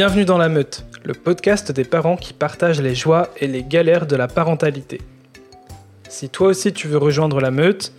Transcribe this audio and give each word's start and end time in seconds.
Bienvenue 0.00 0.24
dans 0.24 0.38
La 0.38 0.48
Meute, 0.48 0.86
le 1.04 1.12
podcast 1.12 1.72
des 1.72 1.84
parents 1.84 2.16
qui 2.16 2.32
partagent 2.32 2.80
les 2.80 2.94
joies 2.94 3.28
et 3.36 3.46
les 3.46 3.62
galères 3.62 4.06
de 4.06 4.16
la 4.16 4.28
parentalité. 4.28 4.98
Si 6.08 6.30
toi 6.30 6.48
aussi 6.48 6.72
tu 6.72 6.88
veux 6.88 6.96
rejoindre 6.96 7.38
La 7.38 7.50
Meute, 7.50 7.92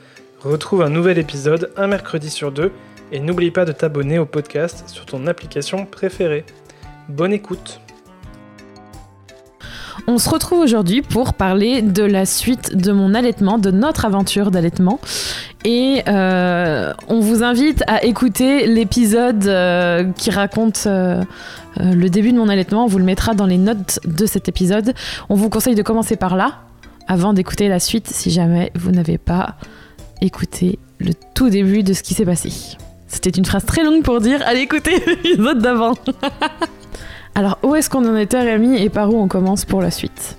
retrouve 0.44 0.82
un 0.82 0.90
nouvel 0.90 1.20
épisode 1.20 1.72
un 1.78 1.86
mercredi 1.86 2.32
sur 2.32 2.52
deux 2.52 2.72
et 3.12 3.20
n'oublie 3.20 3.52
pas 3.52 3.66
de 3.66 3.72
t'abonner 3.72 4.18
au 4.18 4.26
podcast 4.26 4.86
sur 4.88 5.06
ton 5.06 5.28
application 5.28 5.86
préférée. 5.86 6.44
Bonne 7.08 7.34
écoute 7.34 7.80
On 10.08 10.18
se 10.18 10.28
retrouve 10.28 10.62
aujourd'hui 10.62 11.04
pour 11.04 11.36
parler 11.36 11.84
de 11.84 12.04
la 12.04 12.26
suite 12.26 12.76
de 12.76 12.92
mon 12.92 13.14
allaitement, 13.14 13.60
de 13.60 13.70
notre 13.70 14.06
aventure 14.06 14.50
d'allaitement. 14.50 15.00
Et 15.64 16.02
euh, 16.08 16.94
on 17.08 17.20
vous 17.20 17.44
invite 17.44 17.84
à 17.88 18.04
écouter 18.04 18.66
l'épisode 18.66 19.46
euh, 19.46 20.12
qui 20.14 20.32
raconte 20.32 20.84
euh, 20.88 21.24
le 21.80 22.10
début 22.10 22.32
de 22.32 22.38
mon 22.38 22.50
allaitement. 22.50 22.86
On 22.86 22.88
vous 22.88 22.98
le 22.98 23.04
mettra 23.04 23.36
dans 23.36 23.46
les 23.46 23.58
notes 23.58 24.00
de 24.06 24.26
cet 24.26 24.50
épisode. 24.50 24.94
On 25.30 25.36
vous 25.36 25.50
conseille 25.50 25.76
de 25.76 25.84
commencer 25.84 26.16
par 26.16 26.36
là, 26.36 26.62
avant 27.08 27.34
d'écouter 27.34 27.68
la 27.68 27.80
suite, 27.80 28.08
si 28.08 28.32
jamais 28.32 28.72
vous 28.76 28.92
n'avez 28.92 29.20
pas 29.20 29.56
écouté 30.22 30.80
le 31.00 31.14
tout 31.36 31.50
début 31.50 31.84
de 31.84 31.94
ce 31.94 32.02
qui 32.02 32.16
s'est 32.16 32.26
passé. 32.26 32.52
C'était 33.08 33.30
une 33.30 33.46
phrase 33.46 33.66
très 33.66 33.84
longue 33.84 34.04
pour 34.04 34.20
dire 34.20 34.42
allez 34.46 34.62
écouter 34.62 35.04
l'épisode 35.06 35.60
d'avant. 35.60 35.94
Alors, 37.36 37.60
où 37.64 37.76
est-ce 37.76 37.90
qu'on 37.90 38.08
en 38.08 38.18
était, 38.18 38.42
Rémi, 38.42 38.82
et 38.82 38.90
par 38.90 39.14
où 39.14 39.22
on 39.22 39.28
commence 39.28 39.64
pour 39.64 39.82
la 39.82 39.92
suite? 39.92 40.38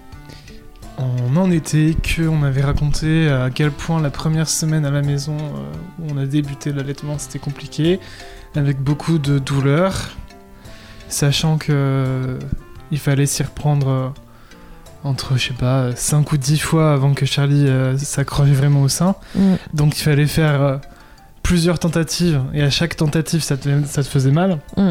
On 1.02 1.36
en 1.36 1.50
était 1.50 1.94
qu'on 1.94 2.42
avait 2.42 2.62
raconté 2.62 3.28
à 3.28 3.50
quel 3.50 3.70
point 3.70 4.00
la 4.00 4.10
première 4.10 4.48
semaine 4.48 4.84
à 4.84 4.90
la 4.90 5.02
maison 5.02 5.36
euh, 5.36 5.72
où 6.00 6.14
on 6.14 6.18
a 6.18 6.26
débuté 6.26 6.72
l'allaitement 6.72 7.18
c'était 7.18 7.38
compliqué, 7.38 8.00
avec 8.54 8.80
beaucoup 8.80 9.18
de 9.18 9.38
douleurs, 9.38 10.10
sachant 11.08 11.58
que 11.58 11.72
euh, 11.72 12.38
il 12.90 12.98
fallait 12.98 13.26
s'y 13.26 13.42
reprendre 13.42 13.88
euh, 13.88 14.08
entre, 15.04 15.36
je 15.36 15.48
sais 15.48 15.54
pas, 15.54 15.94
5 15.96 16.32
ou 16.32 16.36
10 16.36 16.58
fois 16.58 16.92
avant 16.92 17.14
que 17.14 17.26
Charlie 17.26 17.68
s'accroche 17.98 18.50
vraiment 18.50 18.82
au 18.82 18.88
sein. 18.88 19.16
Mm. 19.34 19.54
Donc 19.74 19.98
il 19.98 20.02
fallait 20.02 20.28
faire 20.28 20.80
plusieurs 21.42 21.80
tentatives 21.80 22.40
et 22.54 22.62
à 22.62 22.70
chaque 22.70 22.94
tentative 22.94 23.42
ça 23.42 23.56
te, 23.56 23.68
ça 23.84 24.02
te 24.02 24.08
faisait 24.08 24.30
mal. 24.30 24.58
Mm. 24.76 24.90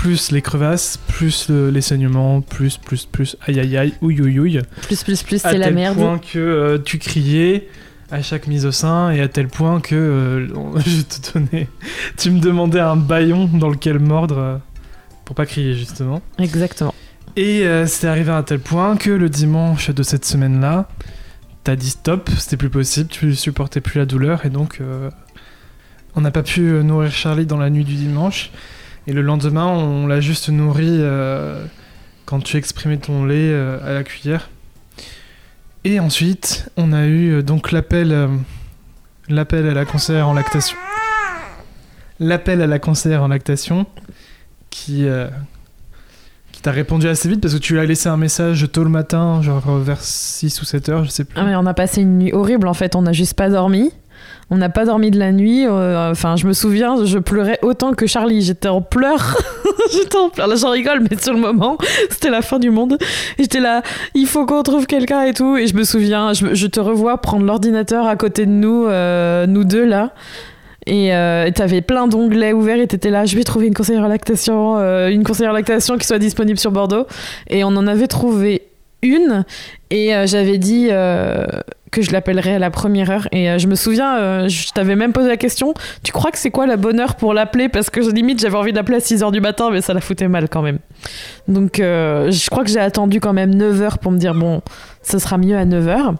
Plus 0.00 0.30
les 0.32 0.40
crevasses, 0.40 0.96
plus 1.08 1.48
le- 1.50 1.68
les 1.70 1.82
saignements, 1.82 2.40
plus, 2.40 2.78
plus, 2.78 3.04
plus, 3.04 3.36
aïe 3.46 3.60
aïe 3.60 3.76
aïe, 3.76 3.94
ouïe 4.00 4.20
ouïe 4.22 4.38
ouïe. 4.40 4.60
Plus, 4.82 5.02
plus, 5.04 5.22
plus, 5.22 5.44
À 5.44 5.50
c'est 5.50 5.58
la 5.58 5.66
tel 5.66 5.74
merde. 5.74 5.96
point 5.96 6.18
que 6.18 6.38
euh, 6.38 6.78
tu 6.78 6.98
criais 6.98 7.68
à 8.10 8.22
chaque 8.22 8.46
mise 8.46 8.64
au 8.64 8.72
sein 8.72 9.10
et 9.10 9.20
à 9.20 9.28
tel 9.28 9.48
point 9.48 9.80
que 9.80 9.94
euh, 9.94 10.46
je 10.86 11.02
te 11.02 11.32
donnais. 11.38 11.68
Tu 12.16 12.30
me 12.30 12.40
demandais 12.40 12.80
un 12.80 12.96
baillon 12.96 13.44
dans 13.52 13.68
lequel 13.68 13.98
mordre 13.98 14.38
euh, 14.38 14.56
pour 15.26 15.36
pas 15.36 15.44
crier 15.44 15.74
justement. 15.74 16.22
Exactement. 16.38 16.94
Et 17.36 17.64
euh, 17.66 17.86
c'est 17.86 18.06
arrivé 18.08 18.32
à 18.32 18.42
tel 18.42 18.58
point 18.60 18.96
que 18.96 19.10
le 19.10 19.28
dimanche 19.28 19.90
de 19.90 20.02
cette 20.02 20.24
semaine-là, 20.24 20.88
t'as 21.62 21.76
dit 21.76 21.90
stop, 21.90 22.30
c'était 22.38 22.56
plus 22.56 22.70
possible, 22.70 23.08
tu 23.10 23.34
supportais 23.34 23.80
plus 23.82 23.98
la 23.98 24.06
douleur 24.06 24.46
et 24.46 24.50
donc 24.50 24.80
on 26.16 26.20
n'a 26.22 26.30
pas 26.30 26.42
pu 26.42 26.60
nourrir 26.62 27.12
Charlie 27.12 27.46
dans 27.46 27.58
la 27.58 27.68
nuit 27.70 27.84
du 27.84 27.94
dimanche. 27.94 28.50
Et 29.10 29.12
le 29.12 29.22
lendemain, 29.22 29.66
on 29.66 30.06
l'a 30.06 30.20
juste 30.20 30.50
nourri 30.50 30.86
euh, 30.88 31.64
quand 32.26 32.38
tu 32.38 32.56
exprimais 32.56 32.96
ton 32.96 33.24
lait 33.24 33.50
euh, 33.50 33.84
à 33.84 33.92
la 33.92 34.04
cuillère. 34.04 34.50
Et 35.82 35.98
ensuite, 35.98 36.70
on 36.76 36.92
a 36.92 37.06
eu 37.06 37.32
euh, 37.32 37.42
donc 37.42 37.72
l'appel, 37.72 38.16
l'appel 39.28 39.68
à 39.68 39.74
la 39.74 39.84
conseillère 39.84 40.28
en 40.28 40.32
lactation. 40.32 40.76
L'appel 42.20 42.62
à 42.62 42.68
la 42.68 42.78
conseillère 42.78 43.24
en 43.24 43.26
lactation 43.26 43.84
qui, 44.70 45.06
qui 46.52 46.62
t'a 46.62 46.70
répondu 46.70 47.08
assez 47.08 47.28
vite 47.28 47.40
parce 47.40 47.54
que 47.54 47.58
tu 47.58 47.72
lui 47.72 47.80
as 47.80 47.86
laissé 47.86 48.08
un 48.08 48.16
message 48.16 48.70
tôt 48.70 48.84
le 48.84 48.90
matin, 48.90 49.42
genre 49.42 49.78
vers 49.78 50.00
6 50.00 50.62
ou 50.62 50.64
7 50.64 50.88
heures, 50.88 51.04
je 51.04 51.10
sais 51.10 51.24
plus. 51.24 51.36
Ah, 51.36 51.44
mais 51.44 51.56
on 51.56 51.66
a 51.66 51.74
passé 51.74 52.02
une 52.02 52.18
nuit 52.18 52.32
horrible 52.32 52.68
en 52.68 52.74
fait, 52.74 52.94
on 52.94 53.02
n'a 53.02 53.12
juste 53.12 53.34
pas 53.34 53.48
dormi. 53.48 53.90
On 54.52 54.56
n'a 54.56 54.68
pas 54.68 54.84
dormi 54.84 55.12
de 55.12 55.18
la 55.18 55.30
nuit. 55.30 55.64
euh, 55.66 56.10
Enfin, 56.10 56.34
je 56.34 56.46
me 56.46 56.52
souviens, 56.52 57.04
je 57.04 57.18
pleurais 57.18 57.58
autant 57.62 57.92
que 57.92 58.06
Charlie. 58.06 58.42
J'étais 58.42 58.68
en 58.68 58.82
pleurs. 58.82 59.36
J'étais 59.92 60.16
en 60.16 60.28
pleurs. 60.28 60.48
Là, 60.48 60.56
j'en 60.56 60.70
rigole, 60.70 61.06
mais 61.08 61.16
sur 61.16 61.32
le 61.34 61.38
moment, 61.38 61.78
c'était 62.10 62.30
la 62.30 62.42
fin 62.42 62.58
du 62.58 62.70
monde. 62.70 62.98
J'étais 63.38 63.60
là, 63.60 63.82
il 64.14 64.26
faut 64.26 64.46
qu'on 64.46 64.64
trouve 64.64 64.86
quelqu'un 64.86 65.22
et 65.22 65.34
tout. 65.34 65.56
Et 65.56 65.68
je 65.68 65.76
me 65.76 65.84
souviens, 65.84 66.32
je, 66.32 66.66
te 66.66 66.80
revois 66.80 67.18
prendre 67.18 67.46
l'ordinateur 67.46 68.06
à 68.06 68.16
côté 68.16 68.44
de 68.44 68.50
nous, 68.50 68.86
euh, 68.86 69.46
nous 69.46 69.62
deux 69.62 69.84
là. 69.84 70.10
Et 70.86 71.14
euh, 71.14 71.44
et 71.44 71.52
t'avais 71.52 71.82
plein 71.82 72.08
d'onglets 72.08 72.52
ouverts 72.52 72.80
et 72.80 72.86
t'étais 72.88 73.10
là, 73.10 73.26
je 73.26 73.36
vais 73.36 73.44
trouver 73.44 73.66
une 73.68 73.74
conseillère 73.74 74.08
lactation, 74.08 74.78
une 75.08 75.22
conseillère 75.22 75.52
lactation 75.52 75.96
qui 75.96 76.06
soit 76.06 76.18
disponible 76.18 76.58
sur 76.58 76.72
Bordeaux. 76.72 77.06
Et 77.48 77.62
on 77.62 77.68
en 77.68 77.86
avait 77.86 78.08
trouvé 78.08 78.62
une. 79.02 79.44
Et 79.90 80.12
j'avais 80.26 80.58
dit 80.58 80.88
que 81.90 82.02
je 82.02 82.12
l'appellerais 82.12 82.54
à 82.54 82.58
la 82.58 82.70
première 82.70 83.10
heure. 83.10 83.28
Et 83.32 83.50
euh, 83.50 83.58
je 83.58 83.66
me 83.66 83.74
souviens, 83.74 84.18
euh, 84.18 84.48
je 84.48 84.70
t'avais 84.72 84.96
même 84.96 85.12
posé 85.12 85.28
la 85.28 85.36
question 85.36 85.74
Tu 86.02 86.12
crois 86.12 86.30
que 86.30 86.38
c'est 86.38 86.50
quoi 86.50 86.66
la 86.66 86.76
bonne 86.76 87.00
heure 87.00 87.16
pour 87.16 87.34
l'appeler? 87.34 87.68
Parce 87.68 87.90
que 87.90 88.00
limite, 88.00 88.40
j'avais 88.40 88.56
envie 88.56 88.72
de 88.72 88.76
l'appeler 88.76 88.98
à 88.98 89.00
6 89.00 89.22
h 89.22 89.32
du 89.32 89.40
matin, 89.40 89.70
mais 89.70 89.80
ça 89.80 89.94
la 89.94 90.00
foutait 90.00 90.28
mal 90.28 90.48
quand 90.48 90.62
même. 90.62 90.78
Donc, 91.48 91.80
euh, 91.80 92.30
je 92.30 92.48
crois 92.50 92.64
que 92.64 92.70
j'ai 92.70 92.80
attendu 92.80 93.20
quand 93.20 93.32
même 93.32 93.54
9 93.54 93.82
heures 93.82 93.98
pour 93.98 94.12
me 94.12 94.18
dire 94.18 94.34
Bon, 94.34 94.62
ce 95.02 95.18
sera 95.18 95.38
mieux 95.38 95.56
à 95.56 95.64
9 95.64 95.88
heures. 95.88 96.14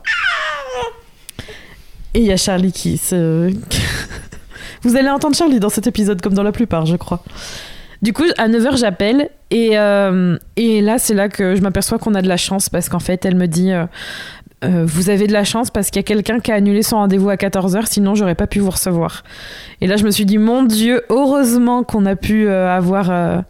Et 2.15 2.21
il 2.21 2.27
y 2.27 2.33
a 2.33 2.37
Charlie 2.37 2.73
qui 2.73 2.99
se. 2.99 3.53
Vous 4.83 4.97
allez 4.97 5.11
entendre 5.11 5.37
Charlie 5.37 5.61
dans 5.61 5.69
cet 5.69 5.87
épisode, 5.87 6.21
comme 6.21 6.35
dans 6.35 6.43
la 6.43 6.53
plupart, 6.53 6.87
je 6.87 6.97
crois. 6.97 7.23
Du 8.03 8.15
coup, 8.15 8.25
à 8.39 8.49
9h, 8.49 8.79
j'appelle. 8.79 9.29
Et, 9.51 9.73
et 10.57 10.81
là, 10.81 10.99
c'est 10.99 11.13
là 11.13 11.29
que 11.29 11.55
je 11.55 11.61
m'aperçois 11.61 11.99
qu'on 11.99 12.15
a 12.15 12.23
de 12.23 12.29
la 12.29 12.39
chance 12.39 12.71
parce 12.71 12.89
qu'en 12.89 12.99
fait, 12.99 13.27
elle 13.27 13.35
me 13.35 13.47
dit 13.47 13.73
Euh, 14.65 14.85
Vous 14.87 15.09
avez 15.11 15.27
de 15.27 15.33
la 15.33 15.45
chance 15.45 15.71
parce 15.71 15.89
qu'il 15.91 15.97
y 15.97 16.05
a 16.05 16.05
quelqu'un 16.05 16.41
qui 16.41 16.53
a 16.53 16.55
annulé 16.55 16.83
son 16.83 16.97
rendez-vous 16.97 17.31
à 17.31 17.37
14h, 17.37 17.87
sinon 17.87 18.15
j'aurais 18.15 18.35
pas 18.35 18.47
pu 18.47 18.59
vous 18.61 18.71
recevoir. 18.71 19.23
Et 19.81 19.87
là, 19.87 19.97
je 19.97 20.05
me 20.05 20.11
suis 20.11 20.27
dit 20.27 20.39
Mon 20.39 20.63
Dieu, 20.63 21.03
heureusement 21.09 21.83
qu'on 21.83 22.07
a 22.07 22.17
pu 22.17 22.49
euh, 22.49 22.69
avoir. 22.75 23.11
euh, 23.11 23.41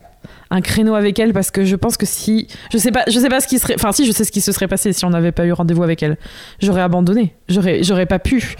un 0.53 0.61
créneau 0.63 0.97
avec 0.97 1.17
elle 1.21 1.33
parce 1.33 1.53
que 1.53 1.65
je 1.65 1.77
pense 1.77 1.97
que 1.97 2.05
si 2.05 2.49
je 2.73 2.77
sais 2.79 2.91
pas 2.91 3.05
je 3.07 3.17
sais 3.21 3.29
pas 3.29 3.39
ce 3.39 3.47
qui 3.47 3.61
serait 3.61 3.77
enfin 3.77 3.93
si 3.93 4.05
je 4.05 4.11
sais 4.11 4.25
ce 4.25 4.33
qui 4.33 4.41
se 4.41 4.51
serait 4.51 4.67
passé 4.67 4.93
si 4.93 5.05
on 5.05 5.11
n'avait 5.11 5.31
pas 5.31 5.47
eu 5.47 5.53
rendez-vous 5.53 5.85
avec 5.85 6.03
elle 6.03 6.19
j'aurais 6.61 6.83
abandonné 6.83 7.37
j'aurais 7.49 8.07
pas 8.07 8.19
pu 8.19 8.57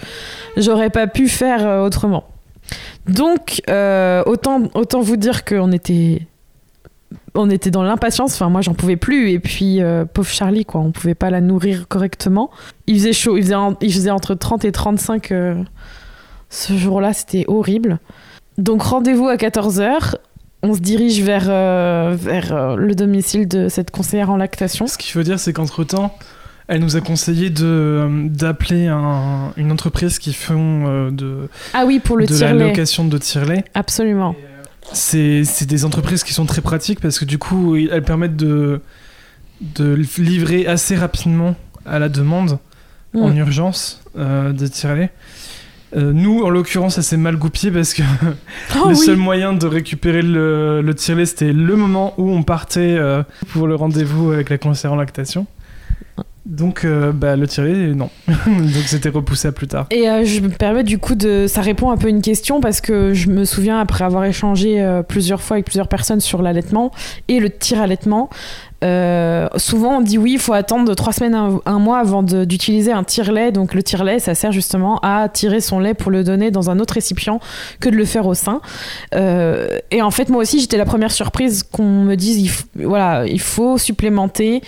j'aurais 0.55 0.89
pas 0.89 1.07
pu 1.07 1.27
faire 1.27 1.81
autrement 1.81 2.23
donc, 3.07 3.61
autant, 3.67 4.69
autant 4.73 5.01
vous 5.01 5.17
dire 5.17 5.43
qu'on 5.43 5.73
était, 5.73 6.21
on 7.35 7.49
était 7.49 7.71
dans 7.71 7.83
l'impatience. 7.83 8.33
Enfin, 8.35 8.49
moi, 8.49 8.61
j'en 8.61 8.73
pouvais 8.73 8.97
plus. 8.97 9.31
Et 9.31 9.39
puis, 9.39 9.81
euh, 9.81 10.05
pauvre 10.05 10.29
Charlie, 10.29 10.65
quoi, 10.65 10.81
on 10.81 10.91
pouvait 10.91 11.15
pas 11.15 11.29
la 11.29 11.41
nourrir 11.41 11.87
correctement. 11.87 12.51
Il 12.87 12.95
faisait 12.95 13.13
chaud. 13.13 13.37
Il 13.37 13.43
faisait, 13.43 13.55
en- 13.55 13.75
il 13.81 13.93
faisait 13.93 14.09
entre 14.11 14.35
30 14.35 14.65
et 14.65 14.71
35 14.71 15.31
euh, 15.31 15.55
ce 16.49 16.73
jour-là. 16.77 17.13
C'était 17.13 17.45
horrible. 17.47 17.99
Donc, 18.57 18.81
rendez-vous 18.83 19.27
à 19.27 19.35
14h. 19.37 20.15
On 20.63 20.73
se 20.75 20.79
dirige 20.79 21.21
vers, 21.23 21.45
euh, 21.47 22.15
vers 22.19 22.53
euh, 22.53 22.75
le 22.75 22.93
domicile 22.93 23.47
de 23.47 23.67
cette 23.69 23.89
conseillère 23.91 24.29
en 24.29 24.37
lactation. 24.37 24.85
Ce 24.85 24.97
qu'il 24.97 25.11
faut 25.11 25.23
dire, 25.23 25.39
c'est 25.39 25.53
qu'entre 25.53 25.83
temps, 25.83 26.13
elle 26.67 26.81
nous 26.81 26.95
a 26.95 27.01
conseillé 27.01 27.49
de 27.49 28.07
d'appeler 28.27 28.85
un- 28.87 29.53
une 29.57 29.71
entreprise 29.71 30.19
qui 30.19 30.33
font 30.33 31.09
de, 31.11 31.49
Ah 31.73 31.85
oui, 31.87 31.99
pour 31.99 32.15
le 32.15 32.27
de 32.27 32.37
la 32.39 32.53
location 32.53 33.05
de 33.05 33.17
tire-lait. 33.17 33.63
Absolument. 33.73 34.35
C'est 34.93 35.65
des 35.65 35.85
entreprises 35.85 36.23
qui 36.23 36.33
sont 36.33 36.45
très 36.45 36.61
pratiques 36.61 36.99
parce 36.99 37.19
que 37.19 37.25
du 37.25 37.37
coup, 37.37 37.75
elles 37.75 38.03
permettent 38.03 38.35
de, 38.35 38.81
de 39.61 39.93
livrer 40.17 40.67
assez 40.67 40.95
rapidement 40.95 41.55
à 41.85 41.99
la 41.99 42.09
demande 42.09 42.59
en 43.13 43.29
Mm. 43.29 43.37
urgence 43.37 44.01
euh, 44.17 44.53
des 44.53 44.69
tire-lait. 44.69 45.11
Euh, 45.97 46.13
nous, 46.13 46.43
en 46.43 46.49
l'occurrence, 46.49 46.95
ça 46.95 47.01
s'est 47.01 47.17
mal 47.17 47.35
goupillé 47.35 47.69
parce 47.71 47.93
que 47.93 48.03
Oh 48.75 48.85
le 48.89 48.89
oui. 48.91 48.95
seul 48.95 49.17
moyen 49.17 49.51
de 49.51 49.65
récupérer 49.67 50.21
le, 50.21 50.81
le 50.81 50.95
tire-lait, 50.95 51.25
c'était 51.25 51.51
le 51.51 51.75
moment 51.75 52.13
où 52.17 52.31
on 52.31 52.43
partait 52.43 52.95
euh, 52.97 53.23
pour 53.49 53.67
le 53.67 53.75
rendez-vous 53.75 54.31
avec 54.31 54.49
la 54.49 54.57
conseillère 54.57 54.93
en 54.93 54.95
lactation. 54.95 55.45
Donc, 56.45 56.85
euh, 56.85 57.11
bah, 57.11 57.35
le 57.35 57.47
tire-lait, 57.47 57.93
non. 57.93 58.09
Donc, 58.27 58.83
c'était 58.87 59.09
repoussé 59.09 59.47
à 59.47 59.51
plus 59.51 59.67
tard. 59.67 59.85
Et 59.91 60.09
euh, 60.09 60.25
je 60.25 60.39
me 60.39 60.49
permets 60.49 60.83
du 60.83 60.97
coup 60.97 61.15
de. 61.15 61.45
Ça 61.47 61.61
répond 61.61 61.91
un 61.91 61.97
peu 61.97 62.07
à 62.07 62.09
une 62.09 62.21
question 62.21 62.61
parce 62.61 62.81
que 62.81 63.13
je 63.13 63.29
me 63.29 63.45
souviens, 63.45 63.79
après 63.79 64.03
avoir 64.03 64.25
échangé 64.25 64.81
euh, 64.81 65.03
plusieurs 65.03 65.41
fois 65.41 65.55
avec 65.55 65.65
plusieurs 65.65 65.87
personnes 65.87 66.19
sur 66.19 66.41
l'allaitement 66.41 66.91
et 67.27 67.39
le 67.39 67.49
tir-allaitement, 67.49 68.29
Euh, 68.83 69.47
souvent, 69.57 69.97
on 69.97 70.01
dit 70.01 70.17
oui, 70.17 70.33
il 70.33 70.39
faut 70.39 70.53
attendre 70.53 70.93
trois 70.95 71.13
semaines, 71.13 71.35
un, 71.35 71.59
un 71.65 71.79
mois 71.79 71.99
avant 71.99 72.23
d'utiliser 72.23 72.91
un 72.91 73.03
tire-lait. 73.03 73.51
Donc, 73.51 73.73
le 73.73 73.83
tire-lait, 73.83 74.19
ça 74.19 74.35
sert 74.35 74.51
justement 74.51 74.99
à 75.03 75.29
tirer 75.29 75.61
son 75.61 75.79
lait 75.79 75.93
pour 75.93 76.11
le 76.11 76.23
donner 76.23 76.51
dans 76.51 76.69
un 76.69 76.79
autre 76.79 76.95
récipient 76.95 77.39
que 77.79 77.89
de 77.89 77.95
le 77.95 78.05
faire 78.05 78.25
au 78.25 78.33
sein. 78.33 78.61
Euh, 79.13 79.67
et 79.91 80.01
en 80.01 80.11
fait, 80.11 80.29
moi 80.29 80.41
aussi, 80.41 80.59
j'étais 80.59 80.77
la 80.77 80.85
première 80.85 81.11
surprise 81.11 81.63
qu'on 81.63 82.03
me 82.03 82.15
dise, 82.15 82.37
il 82.37 82.85
voilà, 82.85 83.25
il 83.25 83.41
faut 83.41 83.77
supplémenter 83.77 84.61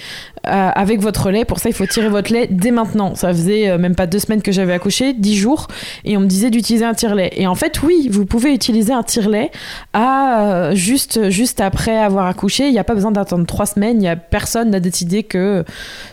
euh, 0.47 0.69
avec 0.75 1.01
votre 1.01 1.31
lait. 1.31 1.45
Pour 1.45 1.59
ça, 1.59 1.69
il 1.69 1.73
faut 1.73 1.85
tirer 1.85 2.09
votre 2.09 2.31
lait 2.31 2.47
dès 2.51 2.71
maintenant. 2.71 3.15
Ça 3.15 3.29
faisait 3.29 3.77
même 3.77 3.95
pas 3.95 4.07
deux 4.07 4.19
semaines 4.19 4.41
que 4.41 4.51
j'avais 4.51 4.73
accouché, 4.73 5.13
dix 5.13 5.37
jours, 5.37 5.67
et 6.05 6.17
on 6.17 6.19
me 6.19 6.27
disait 6.27 6.49
d'utiliser 6.49 6.85
un 6.85 6.93
tire-lait. 6.93 7.31
Et 7.35 7.47
en 7.47 7.55
fait, 7.55 7.81
oui, 7.81 8.09
vous 8.11 8.25
pouvez 8.25 8.53
utiliser 8.53 8.93
un 8.93 9.03
tire-lait 9.03 9.51
juste 10.73 11.29
juste 11.29 11.61
après 11.61 11.97
avoir 11.97 12.27
accouché. 12.27 12.67
Il 12.67 12.71
n'y 12.71 12.79
a 12.79 12.83
pas 12.83 12.95
besoin 12.95 13.11
d'attendre 13.11 13.45
trois 13.45 13.65
semaines. 13.65 14.02
Il 14.03 14.05
y 14.05 14.09
a 14.09 14.17
personne 14.17 14.69
n'a 14.69 14.81
décidé 14.81 15.23
que 15.23 15.63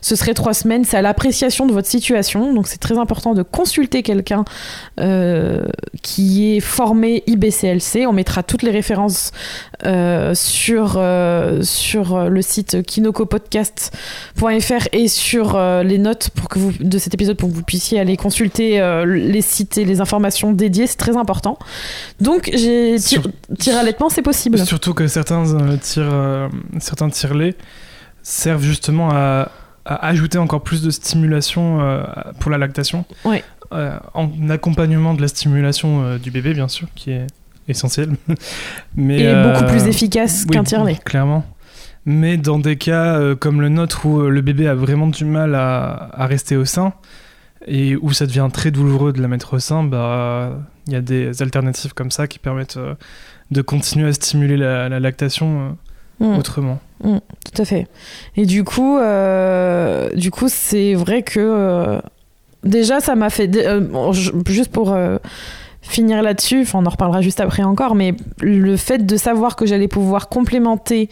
ce 0.00 0.14
serait 0.14 0.34
trois 0.34 0.54
semaines. 0.54 0.84
C'est 0.84 0.96
à 0.96 1.02
l'appréciation 1.02 1.66
de 1.66 1.72
votre 1.72 1.88
situation. 1.88 2.54
Donc 2.54 2.68
c'est 2.68 2.78
très 2.78 2.98
important 2.98 3.34
de 3.34 3.42
consulter 3.42 4.04
quelqu'un 4.04 4.44
euh, 5.00 5.64
qui 6.02 6.56
est 6.56 6.60
formé 6.60 7.24
IBCLC. 7.26 8.06
On 8.06 8.12
mettra 8.12 8.44
toutes 8.44 8.62
les 8.62 8.70
références 8.70 9.32
euh, 9.86 10.34
sur 10.34 10.94
euh, 10.96 11.62
sur 11.62 12.30
le 12.30 12.42
site 12.42 12.82
kinokopodcast.fr 12.82 14.88
et 14.92 15.08
sur 15.08 15.58
les 15.82 15.98
notes 15.98 16.30
pour 16.30 16.48
que 16.48 16.58
vous 16.58 16.72
de 16.78 16.98
cet 16.98 17.14
épisode 17.14 17.36
pour 17.36 17.48
que 17.48 17.54
vous 17.54 17.64
puissiez 17.64 17.98
aller 17.98 18.16
consulter 18.16 18.80
les 19.04 19.42
sites 19.42 19.78
et 19.78 19.84
les 19.84 20.00
informations 20.00 20.52
dédiées. 20.52 20.86
C'est 20.86 20.96
très 20.96 21.16
important. 21.16 21.58
Donc 22.20 22.50
j'ai 22.54 22.96
tir, 22.98 23.22
tir 23.58 23.76
allaitement, 23.76 24.08
c'est 24.08 24.22
possible. 24.22 24.64
Surtout 24.64 24.94
que 24.94 25.08
certains 25.08 25.44
tire, 25.78 26.08
euh, 26.12 26.48
certains 26.78 27.10
tire-lait 27.10 27.54
servent 28.22 28.62
justement 28.62 29.10
à, 29.12 29.50
à 29.84 30.06
ajouter 30.06 30.38
encore 30.38 30.62
plus 30.62 30.82
de 30.82 30.90
stimulation 30.90 31.80
euh, 31.80 32.02
pour 32.38 32.50
la 32.50 32.58
lactation. 32.58 33.04
Ouais. 33.24 33.44
Euh, 33.72 33.98
en 34.14 34.28
accompagnement 34.50 35.14
de 35.14 35.22
la 35.22 35.28
stimulation 35.28 36.02
euh, 36.02 36.18
du 36.18 36.30
bébé, 36.30 36.54
bien 36.54 36.68
sûr, 36.68 36.88
qui 36.94 37.12
est 37.12 37.26
essentiel. 37.68 38.10
Mais, 38.96 39.20
Et 39.20 39.28
euh, 39.28 39.52
beaucoup 39.52 39.70
plus 39.70 39.84
efficace 39.86 40.44
oui, 40.48 40.54
qu'un 40.54 40.64
tire-lait. 40.64 40.98
Clairement. 41.04 41.44
Mais 42.06 42.36
dans 42.36 42.58
des 42.58 42.76
cas 42.76 43.34
comme 43.36 43.60
le 43.60 43.68
nôtre 43.68 44.06
où 44.06 44.20
le 44.22 44.40
bébé 44.40 44.66
a 44.66 44.74
vraiment 44.74 45.06
du 45.06 45.26
mal 45.26 45.54
à, 45.54 46.10
à 46.14 46.26
rester 46.26 46.56
au 46.56 46.64
sein 46.64 46.94
et 47.66 47.94
où 47.96 48.12
ça 48.12 48.24
devient 48.26 48.48
très 48.50 48.70
douloureux 48.70 49.12
de 49.12 49.20
la 49.20 49.28
mettre 49.28 49.54
au 49.54 49.58
sein, 49.58 49.84
bah 49.84 50.58
il 50.86 50.94
y 50.94 50.96
a 50.96 51.00
des 51.00 51.42
alternatives 51.42 51.94
comme 51.94 52.10
ça 52.10 52.26
qui 52.26 52.38
permettent 52.38 52.78
euh, 52.78 52.94
de 53.50 53.62
continuer 53.62 54.08
à 54.08 54.12
stimuler 54.12 54.56
la, 54.56 54.88
la 54.88 54.98
lactation 54.98 55.76
Mm. 56.20 56.38
autrement. 56.38 56.78
Tout 57.02 57.62
à 57.62 57.64
fait. 57.64 57.86
Et 58.36 58.44
du 58.44 58.62
coup, 58.62 58.98
euh, 58.98 60.10
du 60.14 60.30
coup, 60.30 60.46
c'est 60.48 60.94
vrai 60.94 61.22
que 61.22 61.40
euh, 61.40 61.98
déjà, 62.62 63.00
ça 63.00 63.14
m'a 63.14 63.30
fait 63.30 63.50
euh, 63.56 64.12
juste 64.46 64.70
pour 64.70 64.96
finir 65.80 66.22
là-dessus. 66.22 66.62
Enfin, 66.62 66.80
on 66.82 66.86
en 66.86 66.90
reparlera 66.90 67.22
juste 67.22 67.40
après 67.40 67.62
encore, 67.62 67.94
mais 67.94 68.14
le 68.40 68.76
fait 68.76 69.06
de 69.06 69.16
savoir 69.16 69.56
que 69.56 69.64
j'allais 69.66 69.88
pouvoir 69.88 70.28
complémenter 70.28 71.08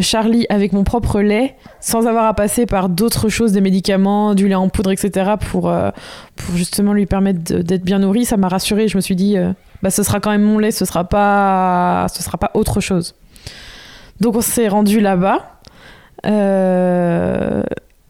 Charlie 0.00 0.46
avec 0.48 0.72
mon 0.72 0.82
propre 0.82 1.20
lait 1.20 1.54
sans 1.86 2.08
avoir 2.08 2.24
à 2.24 2.34
passer 2.34 2.66
par 2.66 2.88
d'autres 2.88 3.28
choses, 3.28 3.52
des 3.52 3.60
médicaments, 3.60 4.34
du 4.34 4.48
lait 4.48 4.56
en 4.56 4.68
poudre, 4.68 4.90
etc. 4.90 5.34
pour 5.52 5.68
euh, 5.68 5.90
pour 6.34 6.56
justement 6.56 6.92
lui 6.92 7.06
permettre 7.06 7.60
d'être 7.62 7.84
bien 7.84 8.00
nourri, 8.00 8.24
ça 8.24 8.36
m'a 8.36 8.48
rassurée. 8.48 8.88
Je 8.88 8.96
me 8.96 9.00
suis 9.00 9.14
dit, 9.14 9.38
euh, 9.38 9.52
bah, 9.82 9.90
ce 9.90 10.02
sera 10.02 10.18
quand 10.18 10.30
même 10.30 10.42
mon 10.42 10.58
lait, 10.58 10.72
ce 10.72 10.84
sera 10.84 11.04
pas, 11.04 12.08
ce 12.12 12.24
sera 12.24 12.38
pas 12.38 12.50
autre 12.54 12.80
chose. 12.80 13.14
Donc 14.20 14.36
on 14.36 14.40
s'est 14.40 14.68
rendu 14.68 15.00
là-bas. 15.00 15.60
Euh, 16.24 17.62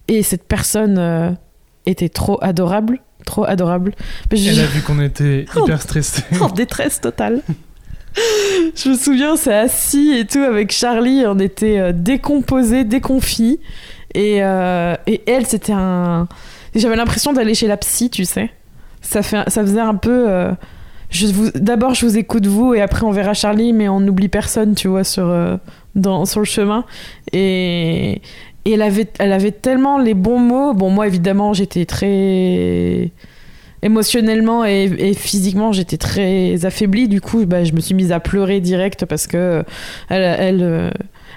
et 0.09 0.23
cette 0.23 0.45
personne 0.45 0.97
euh, 0.99 1.31
était 1.87 2.09
trop 2.09 2.39
adorable. 2.43 3.01
Trop 3.25 3.45
adorable. 3.45 3.93
Mais 4.31 4.37
je- 4.37 4.51
Elle 4.51 4.61
a 4.61 4.67
vu 4.67 4.83
qu'on 4.83 5.01
était 5.01 5.47
hyper 5.57 5.83
stressés. 5.83 6.23
en 6.41 6.49
détresse 6.49 7.01
totale. 7.01 7.43
Je 8.75 8.89
me 8.91 8.95
souviens, 8.97 9.37
c'est 9.37 9.55
assis 9.55 10.13
et 10.17 10.25
tout 10.27 10.39
avec 10.39 10.73
Charlie, 10.73 11.25
on 11.27 11.39
était 11.39 11.79
euh, 11.79 11.93
décomposés, 11.93 12.85
déconfits. 12.85 13.61
Et, 14.15 14.43
euh, 14.43 14.95
et 15.07 15.21
elle, 15.27 15.45
c'était 15.47 15.75
un. 15.75 16.27
J'avais 16.75 16.97
l'impression 16.97 17.35
d'aller 17.35 17.55
chez 17.55 17.67
la 17.67 17.77
psy, 17.77 18.09
tu 18.09 18.25
sais. 18.25 18.51
Ça, 19.03 19.23
fait, 19.23 19.49
ça 19.51 19.61
faisait 19.63 19.81
un 19.81 19.95
peu. 19.95 20.49
je 21.11 21.27
vous... 21.27 21.51
D'abord, 21.55 21.93
je 21.95 22.07
vous 22.07 22.17
écoute 22.17 22.47
vous, 22.47 22.73
et 22.75 22.81
après, 22.81 23.05
on 23.05 23.11
verra 23.11 23.35
Charlie, 23.35 23.73
mais 23.75 23.89
on 23.89 24.01
n'oublie 24.01 24.29
personne, 24.29 24.75
tu 24.75 24.89
vois, 24.89 25.05
sur, 25.05 25.27
dans, 25.97 26.25
sur 26.25 26.41
le 26.41 26.47
chemin. 26.47 26.85
Et, 27.33 28.23
et 28.65 28.73
elle, 28.73 28.83
avait, 28.83 29.09
elle 29.19 29.33
avait 29.33 29.53
tellement 29.53 29.99
les 29.99 30.15
bons 30.15 30.39
mots. 30.39 30.75
Bon, 30.75 30.91
moi, 30.91 31.07
évidemment, 31.07 31.53
j'étais 31.53 31.85
très 31.85 33.11
émotionnellement 33.83 34.65
et, 34.65 34.85
et 34.85 35.15
physiquement 35.15 35.71
j'étais 35.71 35.99
très 35.99 36.65
affaiblie 36.65 37.09
du 37.09 37.21
coup 37.21 37.45
bah, 37.45 37.63
je 37.63 37.73
me 37.73 37.81
suis 37.81 37.95
mise 37.95 38.11
à 38.11 38.21
pleurer 38.21 38.61
direct 38.61 39.05
parce 39.05 39.27
que 39.27 39.37
euh, 39.37 39.63
elle, 40.09 40.63
euh, 40.63 40.91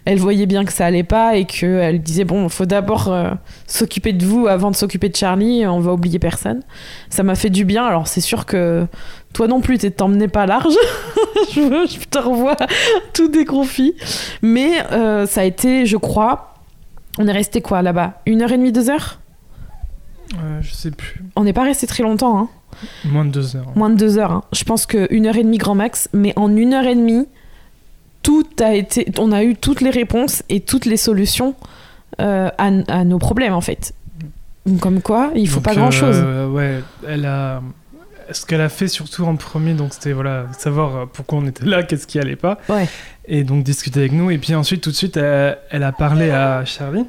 elle 0.06 0.18
voyait 0.20 0.46
bien 0.46 0.66
que 0.66 0.72
ça 0.74 0.86
allait 0.86 1.04
pas 1.04 1.36
et 1.36 1.46
que 1.46 1.66
elle 1.66 2.02
disait 2.02 2.24
bon 2.24 2.48
faut 2.50 2.66
d'abord 2.66 3.08
euh, 3.12 3.32
s'occuper 3.68 4.14
de 4.14 4.26
vous 4.26 4.48
avant 4.48 4.72
de 4.72 4.76
s'occuper 4.76 5.10
de 5.10 5.16
Charlie 5.16 5.66
on 5.68 5.80
va 5.80 5.94
oublier 5.94 6.20
personne 6.20 6.62
ça 7.10 7.24
m'a 7.24 7.36
fait 7.36 7.50
du 7.50 7.66
bien 7.66 7.86
alors 7.86 8.08
c'est 8.08 8.22
sûr 8.22 8.46
que 8.46 8.86
toi 9.34 9.48
non 9.48 9.62
plus 9.62 9.78
t'es- 9.78 9.92
t'emmenais 9.92 10.28
pas 10.28 10.46
large 10.46 10.74
je, 11.54 11.62
je 11.62 12.08
te 12.08 12.18
revois 12.18 12.56
tout 13.14 13.28
déconfit 13.30 13.94
mais 14.42 14.72
euh, 14.92 15.26
ça 15.26 15.42
a 15.42 15.44
été 15.44 15.86
je 15.86 15.98
crois 15.98 16.54
on 17.18 17.28
est 17.28 17.32
resté 17.34 17.62
quoi 17.62 17.82
là-bas? 17.82 18.22
Une 18.26 18.42
heure 18.42 18.52
et 18.54 18.58
demie 18.58 18.72
deux 18.72 18.90
heures? 18.90 19.20
Euh, 20.42 20.60
je 20.62 20.74
sais 20.74 20.92
plus. 20.92 21.22
on 21.36 21.44
n'est 21.44 21.54
pas 21.54 21.64
resté 21.64 21.86
très 21.88 22.04
longtemps 22.04 22.38
hein 22.40 22.50
Moins 23.04 23.26
de 23.26 23.32
deux 23.32 23.56
heures. 23.58 23.66
Moins 23.76 23.90
de 23.90 23.96
deux 23.96 24.18
heures. 24.20 24.32
hein. 24.32 24.44
Je 24.54 24.64
pense 24.64 24.86
qu'une 24.86 25.26
heure 25.26 25.36
et 25.36 25.44
demie 25.44 25.58
grand 25.58 25.76
max, 25.76 26.08
mais 26.14 26.32
en 26.38 26.56
une 26.56 26.74
heure 26.74 26.86
et 26.86 26.96
demie, 26.96 27.26
tout 28.30 28.64
a 28.64 28.76
été, 28.76 29.08
on 29.18 29.32
a 29.32 29.44
eu 29.44 29.56
toutes 29.56 29.82
les 29.82 29.90
réponses 29.90 30.44
et 30.50 30.60
toutes 30.60 30.86
les 30.86 30.98
solutions 30.98 31.56
euh, 32.22 32.50
à, 32.60 32.68
à 32.88 33.04
nos 33.04 33.18
problèmes 33.18 33.54
en 33.54 33.62
fait. 33.62 33.94
Donc, 34.68 34.80
Comme 34.82 35.02
quoi, 35.02 35.32
il 35.36 35.48
faut 35.50 35.56
Donc, 35.56 35.64
pas 35.66 35.74
grand 35.74 35.90
chose. 35.90 36.22
euh, 36.24 36.48
ouais, 36.48 36.82
elle 37.08 37.26
a. 37.26 37.62
Ce 38.32 38.46
qu'elle 38.46 38.62
a 38.62 38.70
fait 38.70 38.88
surtout 38.88 39.24
en 39.26 39.36
premier, 39.36 39.74
donc 39.74 39.96
c'était 39.96 40.12
voilà, 40.12 40.46
savoir 40.56 40.96
euh, 40.96 41.06
pourquoi 41.12 41.40
on 41.40 41.48
était 41.48 41.66
là, 41.66 41.82
qu'est-ce 41.88 42.06
qui 42.06 42.20
allait 42.20 42.36
pas. 42.36 42.60
Ouais. 42.70 42.88
Et 43.26 43.44
donc 43.44 43.64
discuter 43.64 44.02
avec 44.02 44.12
nous. 44.12 44.30
Et 44.30 44.38
puis 44.38 44.54
ensuite, 44.54 44.82
tout 44.82 44.92
de 44.92 44.96
suite, 44.96 45.18
elle, 45.18 45.58
elle 45.72 45.82
a 45.82 45.92
parlé 45.92 46.30
à 46.30 46.64
Charlie. 46.66 47.06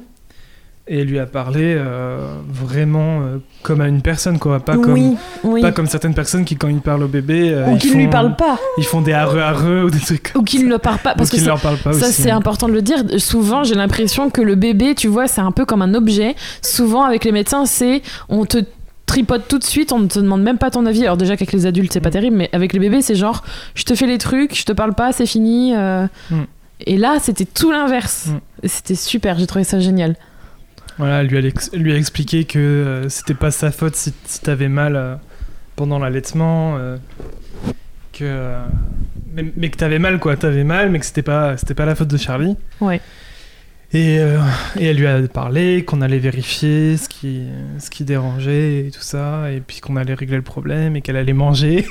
Et 0.87 1.03
lui 1.03 1.19
a 1.19 1.25
parlé 1.25 1.75
euh, 1.77 2.33
vraiment 2.49 3.21
euh, 3.21 3.37
comme 3.61 3.81
à 3.81 3.87
une 3.87 4.01
personne, 4.01 4.39
quoi. 4.39 4.59
Pas, 4.59 4.77
comme, 4.77 5.15
oui, 5.43 5.61
pas 5.61 5.71
comme 5.71 5.85
certaines 5.85 6.15
personnes 6.15 6.43
qui, 6.43 6.57
quand 6.57 6.67
ils 6.67 6.81
parlent 6.81 7.03
au 7.03 7.07
bébé, 7.07 7.51
euh, 7.53 7.67
Ou 7.67 7.75
ils, 7.75 7.77
qui 7.79 7.87
ne 7.87 7.93
font, 7.93 7.99
lui 7.99 8.07
parle 8.07 8.35
pas, 8.35 8.57
ils 8.77 8.83
font 8.83 9.01
des 9.01 9.13
areux 9.13 9.39
areux 9.39 9.83
ou 9.83 9.89
des 9.91 9.99
trucs 9.99 10.31
ou 10.35 10.41
qui 10.43 10.63
ne 10.63 10.69
le 10.69 10.79
parle 10.79 10.97
pas, 10.97 11.13
parce 11.13 11.29
ou 11.29 11.33
que 11.33 11.39
ça, 11.39 11.45
leur 11.47 11.61
parlent 11.61 11.77
pas 11.77 11.93
Ça, 11.93 12.07
c'est 12.07 12.31
important 12.31 12.67
de 12.67 12.73
le 12.73 12.81
dire. 12.81 13.03
Souvent, 13.19 13.63
j'ai 13.63 13.75
l'impression 13.75 14.29
que 14.29 14.41
le 14.41 14.55
bébé, 14.55 14.95
tu 14.95 15.07
vois, 15.07 15.27
c'est 15.27 15.41
un 15.41 15.51
peu 15.51 15.65
comme 15.65 15.81
un 15.83 15.93
objet. 15.93 16.35
Souvent, 16.61 17.03
avec 17.03 17.23
les 17.25 17.31
médecins, 17.31 17.65
c'est 17.65 18.01
on 18.27 18.45
te 18.45 18.57
tripote 19.05 19.47
tout 19.47 19.59
de 19.59 19.63
suite, 19.63 19.91
on 19.91 19.99
ne 19.99 20.07
te 20.07 20.19
demande 20.19 20.41
même 20.41 20.57
pas 20.57 20.71
ton 20.71 20.85
avis. 20.85 21.03
Alors, 21.03 21.17
déjà 21.17 21.35
qu'avec 21.37 21.51
les 21.53 21.65
adultes, 21.67 21.93
c'est 21.93 21.99
pas 22.01 22.09
Mm. 22.09 22.13
terrible, 22.13 22.37
mais 22.37 22.49
avec 22.53 22.73
les 22.73 22.79
bébés, 22.79 23.01
c'est 23.01 23.15
genre, 23.15 23.43
je 23.75 23.83
te 23.83 23.93
fais 23.93 24.07
les 24.07 24.17
trucs, 24.17 24.57
je 24.57 24.63
te 24.65 24.71
parle 24.71 24.93
pas, 24.93 25.11
c'est 25.11 25.25
fini. 25.25 25.75
euh. 25.75 26.07
Mm. 26.31 26.35
Et 26.87 26.97
là, 26.97 27.17
c'était 27.21 27.45
tout 27.45 27.71
l'inverse. 27.71 28.27
Mm. 28.27 28.67
C'était 28.67 28.95
super, 28.95 29.37
j'ai 29.37 29.47
trouvé 29.47 29.63
ça 29.63 29.79
génial. 29.79 30.15
Voilà, 30.97 31.23
lui 31.23 31.37
a, 31.37 31.75
lui 31.75 31.93
a 31.93 31.95
expliqué 31.97 32.45
que 32.45 32.59
euh, 32.59 33.09
c'était 33.09 33.33
pas 33.33 33.51
sa 33.51 33.71
faute 33.71 33.95
si, 33.95 34.13
si 34.25 34.41
t'avais 34.41 34.69
mal 34.69 34.95
euh, 34.95 35.15
pendant 35.75 35.99
l'allaitement, 35.99 36.77
euh, 36.77 36.97
que 38.13 38.53
mais, 39.33 39.45
mais 39.55 39.69
que 39.69 39.77
t'avais 39.77 39.99
mal 39.99 40.19
quoi, 40.19 40.35
t'avais 40.35 40.63
mal, 40.63 40.89
mais 40.89 40.99
que 40.99 41.05
c'était 41.05 41.21
pas 41.21 41.57
c'était 41.57 41.73
pas 41.73 41.85
la 41.85 41.95
faute 41.95 42.09
de 42.09 42.17
Charlie. 42.17 42.57
Ouais. 42.81 43.01
Et, 43.93 44.19
euh, 44.19 44.39
et 44.79 44.85
elle 44.85 44.97
lui 44.97 45.07
a 45.07 45.21
parlé 45.27 45.83
qu'on 45.83 46.01
allait 46.01 46.19
vérifier 46.19 46.95
ce 46.95 47.09
qui 47.09 47.41
ce 47.77 47.89
qui 47.89 48.05
dérangeait 48.05 48.87
et 48.87 48.91
tout 48.91 49.01
ça, 49.01 49.51
et 49.51 49.59
puis 49.59 49.81
qu'on 49.81 49.97
allait 49.97 50.13
régler 50.13 50.37
le 50.37 50.43
problème 50.43 50.95
et 50.95 51.01
qu'elle 51.01 51.17
allait 51.17 51.33
manger. 51.33 51.85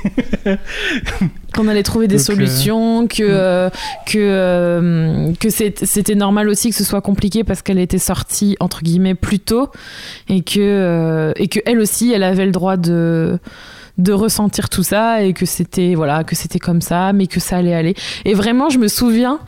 Qu'on 1.54 1.66
allait 1.66 1.82
trouver 1.82 2.06
des 2.06 2.16
Donc, 2.16 2.22
euh, 2.22 2.34
solutions, 2.34 3.06
que, 3.08 3.22
mm. 3.24 3.26
euh, 3.28 3.70
que, 4.06 4.18
euh, 4.18 5.32
que 5.40 5.50
c'était 5.50 6.14
normal 6.14 6.48
aussi 6.48 6.70
que 6.70 6.76
ce 6.76 6.84
soit 6.84 7.00
compliqué 7.00 7.42
parce 7.42 7.60
qu'elle 7.62 7.80
était 7.80 7.98
sortie, 7.98 8.56
entre 8.60 8.82
guillemets, 8.82 9.16
plus 9.16 9.40
tôt. 9.40 9.68
Et 10.28 10.42
que, 10.42 11.32
et 11.36 11.48
que 11.48 11.58
elle 11.66 11.80
aussi, 11.80 12.12
elle 12.12 12.22
avait 12.22 12.46
le 12.46 12.52
droit 12.52 12.76
de 12.76 13.38
de 13.98 14.12
ressentir 14.12 14.70
tout 14.70 14.84
ça 14.84 15.22
et 15.22 15.34
que 15.34 15.44
c'était 15.44 15.94
voilà 15.94 16.24
que 16.24 16.34
c'était 16.34 16.60
comme 16.60 16.80
ça 16.80 17.12
mais 17.12 17.26
que 17.26 17.38
ça 17.38 17.58
allait 17.58 17.74
aller 17.74 17.94
et 18.24 18.32
vraiment 18.32 18.70
je 18.70 18.78
me 18.78 18.88
souviens 18.88 19.40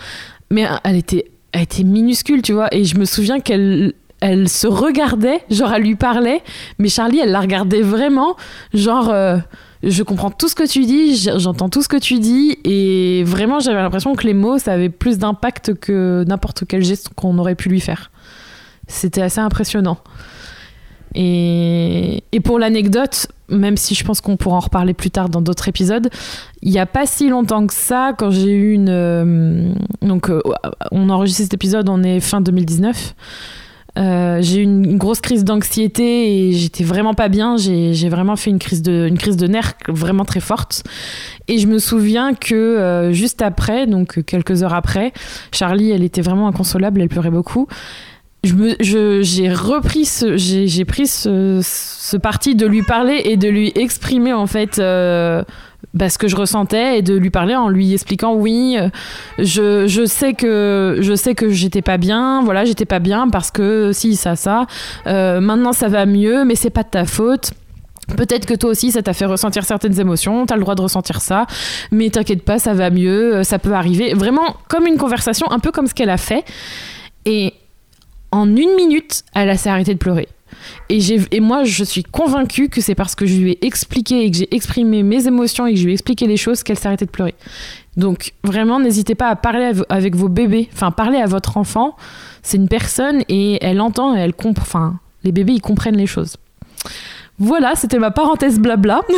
mais 0.51 0.67
elle 0.85 0.97
était 0.97 1.32
elle 1.53 1.63
était 1.63 1.85
minuscule 1.85 2.43
tu 2.43 2.53
vois 2.53 2.75
et 2.75 2.85
je 2.85 2.99
me 2.99 3.05
souviens 3.05 3.41
qu'elle 3.41 3.95
elle 4.21 4.49
se 4.49 4.67
regardait 4.67 5.43
genre 5.51 5.73
elle 5.73 5.83
lui 5.83 5.97
parlait 5.97 6.43
mais 6.79 6.89
Charlie 6.89 7.21
elle 7.21 7.33
la 7.33 7.41
regardait 7.41 7.83
vraiment 7.83 8.37
genre 8.73 9.11
euh, 9.11 9.39
je 9.83 10.03
comprends 10.03 10.31
tout 10.31 10.49
ce 10.49 10.55
que 10.55 10.67
tu 10.67 10.85
dis, 10.85 11.29
j'entends 11.37 11.69
tout 11.69 11.83
ce 11.83 11.89
que 11.89 11.97
tu 11.97 12.21
dis, 12.21 12.57
et 12.65 13.25
vraiment, 13.25 13.59
j'avais 13.59 13.83
l'impression 13.83 14.15
que 14.15 14.25
les 14.27 14.35
mots, 14.35 14.59
ça 14.59 14.73
avait 14.73 14.91
plus 14.91 15.19
d'impact 15.19 15.75
que 15.75 16.25
n'importe 16.27 16.65
quel 16.69 16.85
geste 16.85 17.11
qu'on 17.17 17.37
aurait 17.39 17.57
pu 17.57 17.69
lui 17.69 17.81
faire. 17.81 18.13
C'était 18.87 19.23
assez 19.23 19.41
impressionnant. 19.41 19.99
Et, 21.15 22.23
pour 22.45 22.59
l'anecdote, 22.59 23.29
même 23.49 23.77
si 23.77 23.95
je 23.95 24.05
pense 24.05 24.21
qu'on 24.21 24.37
pourra 24.37 24.57
en 24.57 24.61
reparler 24.61 24.95
plus 24.95 25.11
tard 25.11 25.29
dans 25.29 25.41
d'autres 25.41 25.69
épisodes, 25.69 26.09
il 26.63 26.73
n'y 26.73 26.79
a 26.79 26.87
pas 26.87 27.07
si 27.07 27.29
longtemps 27.29 27.67
que 27.67 27.75
ça, 27.75 28.13
quand 28.17 28.31
j'ai 28.31 28.53
eu 28.53 28.73
une. 28.73 28.89
euh, 28.89 29.73
donc, 30.01 30.31
euh, 30.31 30.41
on 30.91 31.09
enregistre 31.09 31.43
cet 31.43 31.55
épisode, 31.55 31.89
on 31.89 32.03
est 32.03 32.21
fin 32.21 32.41
2019. 32.41 33.15
Euh, 33.99 34.39
j'ai 34.41 34.61
eu 34.61 34.63
une, 34.63 34.97
grosse 34.97 35.21
crise 35.21 35.45
d'anxiété 35.45 36.49
et 36.49 36.53
j'étais 36.53 36.85
vraiment 36.85 37.15
pas 37.15 37.29
bien. 37.29 37.57
J'ai 37.57 37.93
j'ai 37.93 38.09
vraiment 38.09 38.37
fait 38.37 38.51
une 38.51 38.59
crise, 38.59 38.83
de, 38.83 39.07
une 39.07 39.19
crise 39.19 39.37
de 39.37 39.47
nerfs 39.47 39.75
vraiment 39.89 40.25
très 40.25 40.41
forte. 40.41 40.83
Et 41.49 41.59
je 41.59 41.67
me 41.67 41.79
souviens 41.79 42.35
que 42.35 42.55
euh, 42.55 43.13
juste 43.13 43.43
après, 43.43 43.87
donc 43.87 44.25
quelques 44.25 44.63
heures 44.63 44.75
après, 44.75 45.13
Charlie, 45.53 45.91
elle 45.91 46.05
était 46.05 46.23
vraiment 46.23 46.49
inconsolable, 46.49 47.01
elle 47.01 47.09
pleurait 47.09 47.31
beaucoup. 47.31 47.69
Je 48.45 49.21
j'ai 49.23 49.53
repris 49.53 50.05
ce, 50.05 50.37
j'ai 50.37 50.67
j'ai 50.67 50.85
pris 50.85 51.07
ce, 51.07 51.61
ce 51.63 52.17
parti 52.17 52.57
de 52.57 52.67
lui 52.67 52.83
parler 52.83 53.23
et 53.25 53.37
de 53.37 53.49
lui 53.49 53.73
exprimer 53.77 54.33
en 54.33 54.49
fait 54.49 54.81
euh, 54.81 55.45
bah, 55.95 56.09
ce 56.09 56.19
que 56.19 56.27
je 56.27 56.35
ressentais 56.35 56.99
et 56.99 57.03
de 57.03 57.15
lui 57.15 57.31
parler 57.31 57.55
en 57.55 57.69
lui 57.69 57.93
expliquant 57.93 58.35
oui, 58.35 58.77
euh, 58.79 58.89
je, 59.39 59.87
je 59.87 60.05
sais 60.05 60.35
que 60.35 60.99
je 61.01 61.15
sais 61.15 61.37
que 61.37 61.51
j'étais 61.51 61.83
pas 61.83 61.99
bien, 61.99 62.43
voilà, 62.43 62.65
j'étais 62.65 62.85
pas 62.85 62.99
bien 62.99 63.29
parce 63.29 63.53
que 63.53 63.93
si 63.93 64.17
ça 64.17 64.35
ça, 64.35 64.67
Euh, 65.07 65.41
maintenant 65.41 65.73
ça 65.73 65.89
va 65.89 66.05
mieux, 66.05 66.45
mais 66.45 66.57
c'est 66.57 66.71
pas 66.71 66.83
de 66.83 66.91
ta 66.91 67.05
faute. 67.05 67.53
Peut-être 68.17 68.47
que 68.47 68.55
toi 68.55 68.71
aussi, 68.71 68.91
ça 68.91 69.03
t'a 69.03 69.13
fait 69.13 69.27
ressentir 69.27 69.65
certaines 69.65 69.99
émotions, 70.01 70.47
t'as 70.47 70.57
le 70.57 70.63
droit 70.63 70.75
de 70.75 70.83
ressentir 70.83 71.21
ça, 71.21 71.47
mais 71.93 72.11
t'inquiète 72.11 72.43
pas, 72.43 72.59
ça 72.59 72.75
va 72.75 72.91
mieux, 72.91 73.37
euh, 73.37 73.45
ça 73.45 73.61
peut 73.61 73.73
arriver. 73.73 74.15
Vraiment 74.15 74.57
comme 74.69 74.89
une 74.89 74.97
conversation, 74.99 75.49
un 75.53 75.61
peu 75.61 75.71
comme 75.71 75.87
ce 75.87 75.95
qu'elle 75.95 76.11
a 76.11 76.17
fait. 76.17 76.45
Et 77.25 77.55
en 78.33 78.49
une 78.57 78.75
minute, 78.75 79.23
elle 79.35 79.57
s'est 79.59 79.69
arrêtée 79.71 79.95
de 79.95 79.99
pleurer. 79.99 80.29
Et, 80.89 80.99
et 81.31 81.41
moi, 81.41 81.65
je 81.65 81.83
suis 81.85 82.03
convaincue 82.03 82.69
que 82.69 82.81
c'est 82.81 82.95
parce 82.95 83.15
que 83.15 83.27
je 83.27 83.35
lui 83.41 83.53
ai 83.53 83.67
expliqué 83.67 84.25
et 84.25 84.31
que 84.31 84.37
j'ai 84.37 84.55
exprimé 84.55 85.03
mes 85.03 85.27
émotions 85.27 85.67
et 85.67 85.73
que 85.75 85.79
je 85.79 85.85
lui 85.85 85.91
ai 85.93 85.95
expliqué 85.95 86.27
les 86.27 86.37
choses 86.37 86.63
qu'elle 86.63 86.79
s'est 86.79 86.87
arrêtée 86.87 87.07
de 87.07 87.11
pleurer. 87.11 87.35
Donc 87.97 88.33
vraiment, 88.45 88.79
n'hésitez 88.79 89.15
pas 89.15 89.29
à 89.29 89.37
parler 89.37 89.65
av- 89.65 89.87
avec 89.89 90.15
vos 90.15 90.29
bébés, 90.29 90.69
enfin 90.73 90.91
parler 90.91 91.19
à 91.19 91.27
votre 91.27 91.57
enfant. 91.57 91.97
C'est 92.43 92.57
une 92.59 92.69
personne 92.69 93.23
et 93.29 93.59
elle 93.65 93.81
entend 93.81 94.15
et 94.17 94.21
elle 94.21 94.35
comprend. 94.35 94.63
Enfin, 94.63 95.01
les 95.25 95.33
bébés, 95.33 95.55
ils 95.55 95.61
comprennent 95.61 95.97
les 95.97 96.07
choses. 96.07 96.37
Voilà, 97.39 97.75
c'était 97.75 97.99
ma 97.99 98.11
parenthèse 98.11 98.59
blabla. 98.61 99.01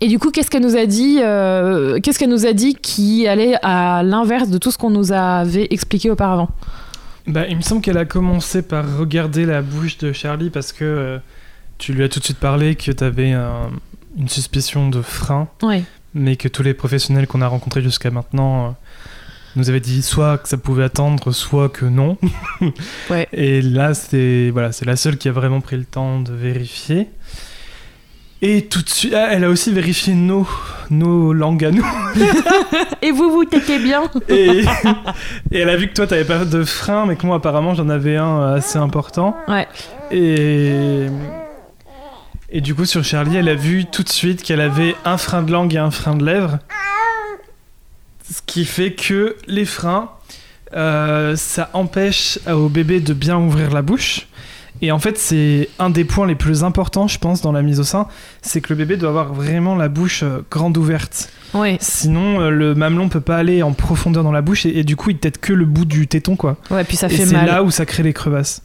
et 0.00 0.08
du 0.08 0.18
coup, 0.18 0.30
qu'est-ce 0.30 0.50
qu'elle 0.50 0.62
nous 0.62 0.76
a 0.76 0.86
dit 0.86 1.18
euh, 1.22 1.98
Qu'est-ce 2.00 2.18
qu'elle 2.18 2.30
nous 2.30 2.46
a 2.46 2.52
dit 2.52 2.74
qui 2.74 3.26
allait 3.26 3.56
à 3.62 4.02
l'inverse 4.02 4.48
de 4.48 4.58
tout 4.58 4.70
ce 4.70 4.78
qu'on 4.78 4.90
nous 4.90 5.12
avait 5.12 5.66
expliqué 5.70 6.10
auparavant? 6.10 6.48
Bah, 7.26 7.46
il 7.48 7.56
me 7.56 7.62
semble 7.62 7.82
qu'elle 7.82 7.98
a 7.98 8.04
commencé 8.06 8.62
par 8.62 8.98
regarder 8.98 9.44
la 9.46 9.62
bouche 9.62 9.98
de 9.98 10.12
Charlie 10.12 10.50
parce 10.50 10.72
que 10.72 10.84
euh, 10.84 11.18
tu 11.78 11.92
lui 11.92 12.02
as 12.02 12.08
tout 12.08 12.18
de 12.18 12.24
suite 12.24 12.38
parlé 12.38 12.74
que 12.76 12.90
tu 12.90 13.04
avais 13.04 13.32
une 14.16 14.28
suspicion 14.28 14.88
de 14.88 15.02
frein, 15.02 15.48
Ouais. 15.62 15.82
mais 16.14 16.36
que 16.36 16.48
tous 16.48 16.62
les 16.62 16.74
professionnels 16.74 17.26
qu'on 17.26 17.42
a 17.42 17.46
rencontrés 17.46 17.82
jusqu'à 17.82 18.10
maintenant 18.10 18.66
euh, 18.66 18.70
nous 19.56 19.68
avaient 19.68 19.80
dit 19.80 20.02
soit 20.02 20.38
que 20.38 20.48
ça 20.48 20.56
pouvait 20.56 20.84
attendre, 20.84 21.30
soit 21.32 21.68
que 21.68 21.84
non. 21.84 22.16
Ouais. 23.10 23.28
Et 23.32 23.60
là, 23.62 23.94
c'est 23.94 24.50
voilà, 24.50 24.72
c'est 24.72 24.84
la 24.86 24.96
seule 24.96 25.16
qui 25.18 25.28
a 25.28 25.32
vraiment 25.32 25.60
pris 25.60 25.76
le 25.76 25.84
temps 25.84 26.20
de 26.20 26.32
vérifier. 26.32 27.08
Et 28.42 28.62
tout 28.66 28.80
de 28.80 28.88
suite, 28.88 29.12
ah, 29.14 29.28
elle 29.30 29.44
a 29.44 29.50
aussi 29.50 29.70
vérifié 29.70 30.14
nos, 30.14 30.48
nos 30.88 31.34
langues 31.34 31.64
à 31.66 31.70
nous. 31.70 31.86
Et 33.02 33.10
vous, 33.12 33.30
vous 33.30 33.44
t'étiez 33.44 33.78
bien 33.78 34.02
Et, 34.28 34.64
et 35.52 35.58
elle 35.58 35.68
a 35.68 35.76
vu 35.76 35.88
que 35.88 35.92
toi, 35.94 36.06
t'avais 36.06 36.24
pas 36.24 36.46
de 36.46 36.64
frein, 36.64 37.04
mais 37.04 37.16
que 37.16 37.26
moi, 37.26 37.36
apparemment, 37.36 37.74
j'en 37.74 37.90
avais 37.90 38.16
un 38.16 38.54
assez 38.54 38.78
important. 38.78 39.36
Ouais. 39.46 39.68
Et, 40.10 41.06
et 42.48 42.60
du 42.62 42.74
coup, 42.74 42.86
sur 42.86 43.04
Charlie, 43.04 43.36
elle 43.36 43.48
a 43.48 43.54
vu 43.54 43.84
tout 43.84 44.02
de 44.02 44.08
suite 44.08 44.42
qu'elle 44.42 44.62
avait 44.62 44.94
un 45.04 45.18
frein 45.18 45.42
de 45.42 45.52
langue 45.52 45.74
et 45.74 45.78
un 45.78 45.90
frein 45.90 46.14
de 46.16 46.24
lèvres. 46.24 46.58
Ce 48.30 48.40
qui 48.46 48.64
fait 48.64 48.92
que 48.92 49.36
les 49.48 49.66
freins, 49.66 50.10
euh, 50.74 51.36
ça 51.36 51.68
empêche 51.74 52.38
au 52.48 52.68
bébé 52.68 53.00
de 53.00 53.12
bien 53.12 53.36
ouvrir 53.36 53.70
la 53.70 53.82
bouche. 53.82 54.28
Et 54.82 54.92
en 54.92 54.98
fait, 54.98 55.18
c'est 55.18 55.68
un 55.78 55.90
des 55.90 56.04
points 56.04 56.26
les 56.26 56.34
plus 56.34 56.64
importants, 56.64 57.06
je 57.06 57.18
pense, 57.18 57.42
dans 57.42 57.52
la 57.52 57.62
mise 57.62 57.80
au 57.80 57.84
sein, 57.84 58.06
c'est 58.40 58.60
que 58.60 58.70
le 58.70 58.76
bébé 58.76 58.96
doit 58.96 59.10
avoir 59.10 59.34
vraiment 59.34 59.76
la 59.76 59.88
bouche 59.88 60.22
euh, 60.22 60.40
grande 60.50 60.76
ouverte. 60.78 61.30
Ouais. 61.52 61.76
Sinon, 61.80 62.40
euh, 62.40 62.50
le 62.50 62.74
mamelon 62.74 63.08
peut 63.08 63.20
pas 63.20 63.36
aller 63.36 63.62
en 63.62 63.72
profondeur 63.72 64.22
dans 64.22 64.32
la 64.32 64.42
bouche 64.42 64.64
et, 64.66 64.78
et 64.78 64.84
du 64.84 64.96
coup, 64.96 65.10
il 65.10 65.18
tête 65.18 65.38
que 65.38 65.52
le 65.52 65.66
bout 65.66 65.84
du 65.84 66.06
téton, 66.06 66.36
quoi. 66.36 66.56
Ouais, 66.70 66.84
puis 66.84 66.96
ça 66.96 67.08
et 67.08 67.10
fait 67.10 67.26
c'est 67.26 67.46
là 67.46 67.62
où 67.62 67.70
ça 67.70 67.84
crée 67.84 68.02
les 68.02 68.12
crevasses. 68.12 68.62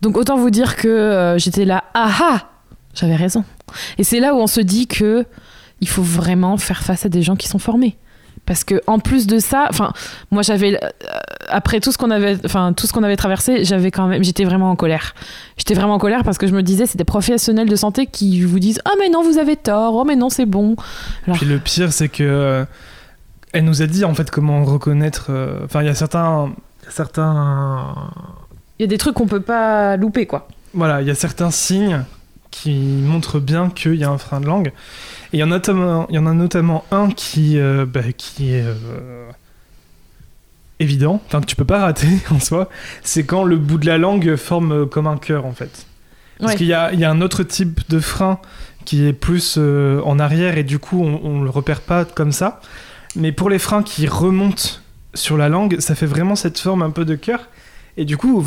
Donc 0.00 0.16
autant 0.16 0.38
vous 0.38 0.50
dire 0.50 0.76
que 0.76 0.88
euh, 0.88 1.38
j'étais 1.38 1.64
là, 1.64 1.84
ah 1.94 2.10
ah, 2.20 2.48
j'avais 2.94 3.16
raison. 3.16 3.44
Et 3.98 4.04
c'est 4.04 4.20
là 4.20 4.34
où 4.34 4.38
on 4.38 4.46
se 4.46 4.60
dit 4.60 4.86
que 4.86 5.26
il 5.80 5.88
faut 5.88 6.02
vraiment 6.02 6.56
faire 6.56 6.82
face 6.82 7.04
à 7.06 7.08
des 7.08 7.22
gens 7.22 7.36
qui 7.36 7.48
sont 7.48 7.58
formés. 7.58 7.96
Parce 8.46 8.64
que 8.64 8.80
en 8.88 8.98
plus 8.98 9.26
de 9.28 9.38
ça, 9.38 9.66
enfin, 9.70 9.92
moi 10.32 10.42
j'avais 10.42 10.74
euh, 10.82 10.88
après 11.48 11.78
tout 11.78 11.92
ce 11.92 11.98
qu'on 11.98 12.10
avait, 12.10 12.36
enfin 12.44 12.72
tout 12.72 12.86
ce 12.88 12.92
qu'on 12.92 13.04
avait 13.04 13.16
traversé, 13.16 13.64
j'avais 13.64 13.90
quand 13.92 14.06
même, 14.08 14.24
j'étais 14.24 14.44
vraiment 14.44 14.70
en 14.70 14.76
colère. 14.76 15.14
J'étais 15.56 15.74
vraiment 15.74 15.94
en 15.94 15.98
colère 15.98 16.24
parce 16.24 16.36
que 16.38 16.48
je 16.48 16.52
me 16.52 16.62
disais, 16.62 16.86
c'est 16.86 16.98
des 16.98 17.04
professionnels 17.04 17.68
de 17.68 17.76
santé 17.76 18.06
qui 18.06 18.42
vous 18.42 18.58
disent, 18.58 18.80
ah 18.84 18.92
mais 18.98 19.08
non 19.08 19.22
vous 19.22 19.38
avez 19.38 19.54
tort, 19.56 19.94
oh 19.94 20.04
mais 20.04 20.16
non 20.16 20.30
c'est 20.30 20.46
bon. 20.46 20.74
Alors- 21.26 21.36
Puis 21.38 21.46
le 21.46 21.58
pire, 21.60 21.92
c'est 21.92 22.08
que 22.08 22.24
euh, 22.24 22.64
elle 23.52 23.64
nous 23.64 23.82
a 23.82 23.86
dit 23.86 24.04
en 24.04 24.14
fait 24.14 24.30
comment 24.32 24.64
reconnaître. 24.64 25.26
euh, 25.30 25.60
Enfin, 25.64 25.82
il 25.82 25.86
y 25.86 25.90
a 25.90 25.94
certains, 25.94 26.50
certains, 26.88 27.94
Il 28.78 28.82
y 28.82 28.84
a 28.84 28.88
des 28.88 28.98
trucs 28.98 29.14
qu'on 29.14 29.26
peut 29.28 29.40
pas 29.42 29.96
louper 29.96 30.26
quoi. 30.26 30.48
voilà, 30.74 31.02
il 31.02 31.06
y 31.08 31.10
a 31.10 31.14
certains 31.14 31.50
signes 31.52 32.02
qui 32.50 32.72
montrent 32.72 33.38
bien 33.38 33.70
qu'il 33.70 33.94
y 33.94 34.02
a 34.04 34.10
un 34.10 34.18
frein 34.18 34.40
de 34.40 34.46
langue. 34.46 34.72
Il 35.32 35.38
y 35.38 35.42
en 35.42 35.46
a 35.46 35.56
notamment, 35.56 36.06
il 36.10 36.16
y 36.16 36.18
en 36.18 36.26
a 36.26 36.32
notamment 36.34 36.84
un 36.90 37.08
qui, 37.10 37.58
euh, 37.58 37.86
bah, 37.86 38.12
qui 38.16 38.52
est 38.54 38.64
euh, 38.64 39.30
évident, 40.78 41.22
enfin 41.26 41.40
que 41.40 41.46
tu 41.46 41.56
peux 41.56 41.64
pas 41.64 41.80
rater 41.80 42.08
en 42.30 42.40
soi. 42.40 42.68
C'est 43.02 43.24
quand 43.24 43.44
le 43.44 43.56
bout 43.56 43.78
de 43.78 43.86
la 43.86 43.98
langue 43.98 44.36
forme 44.36 44.72
euh, 44.72 44.86
comme 44.86 45.06
un 45.06 45.16
cœur 45.18 45.46
en 45.46 45.52
fait. 45.52 45.86
Parce 46.38 46.52
Ouais. 46.52 46.56
qu'il 46.58 46.66
y 46.66 46.72
a, 46.72 46.92
il 46.92 46.98
y 46.98 47.04
a 47.04 47.10
un 47.10 47.20
autre 47.20 47.42
type 47.42 47.82
de 47.90 48.00
frein 48.00 48.38
qui 48.86 49.06
est 49.06 49.12
plus 49.12 49.56
euh, 49.58 50.00
en 50.04 50.18
arrière 50.18 50.56
et 50.56 50.64
du 50.64 50.78
coup 50.78 51.02
on, 51.04 51.20
on 51.22 51.42
le 51.42 51.50
repère 51.50 51.80
pas 51.82 52.04
comme 52.04 52.32
ça. 52.32 52.60
Mais 53.14 53.30
pour 53.32 53.50
les 53.50 53.58
freins 53.58 53.82
qui 53.82 54.06
remontent 54.06 54.78
sur 55.14 55.36
la 55.36 55.48
langue, 55.48 55.80
ça 55.80 55.94
fait 55.94 56.06
vraiment 56.06 56.36
cette 56.36 56.58
forme 56.58 56.82
un 56.82 56.90
peu 56.90 57.04
de 57.04 57.14
cœur. 57.14 57.40
Et 57.96 58.04
du 58.04 58.16
coup, 58.16 58.42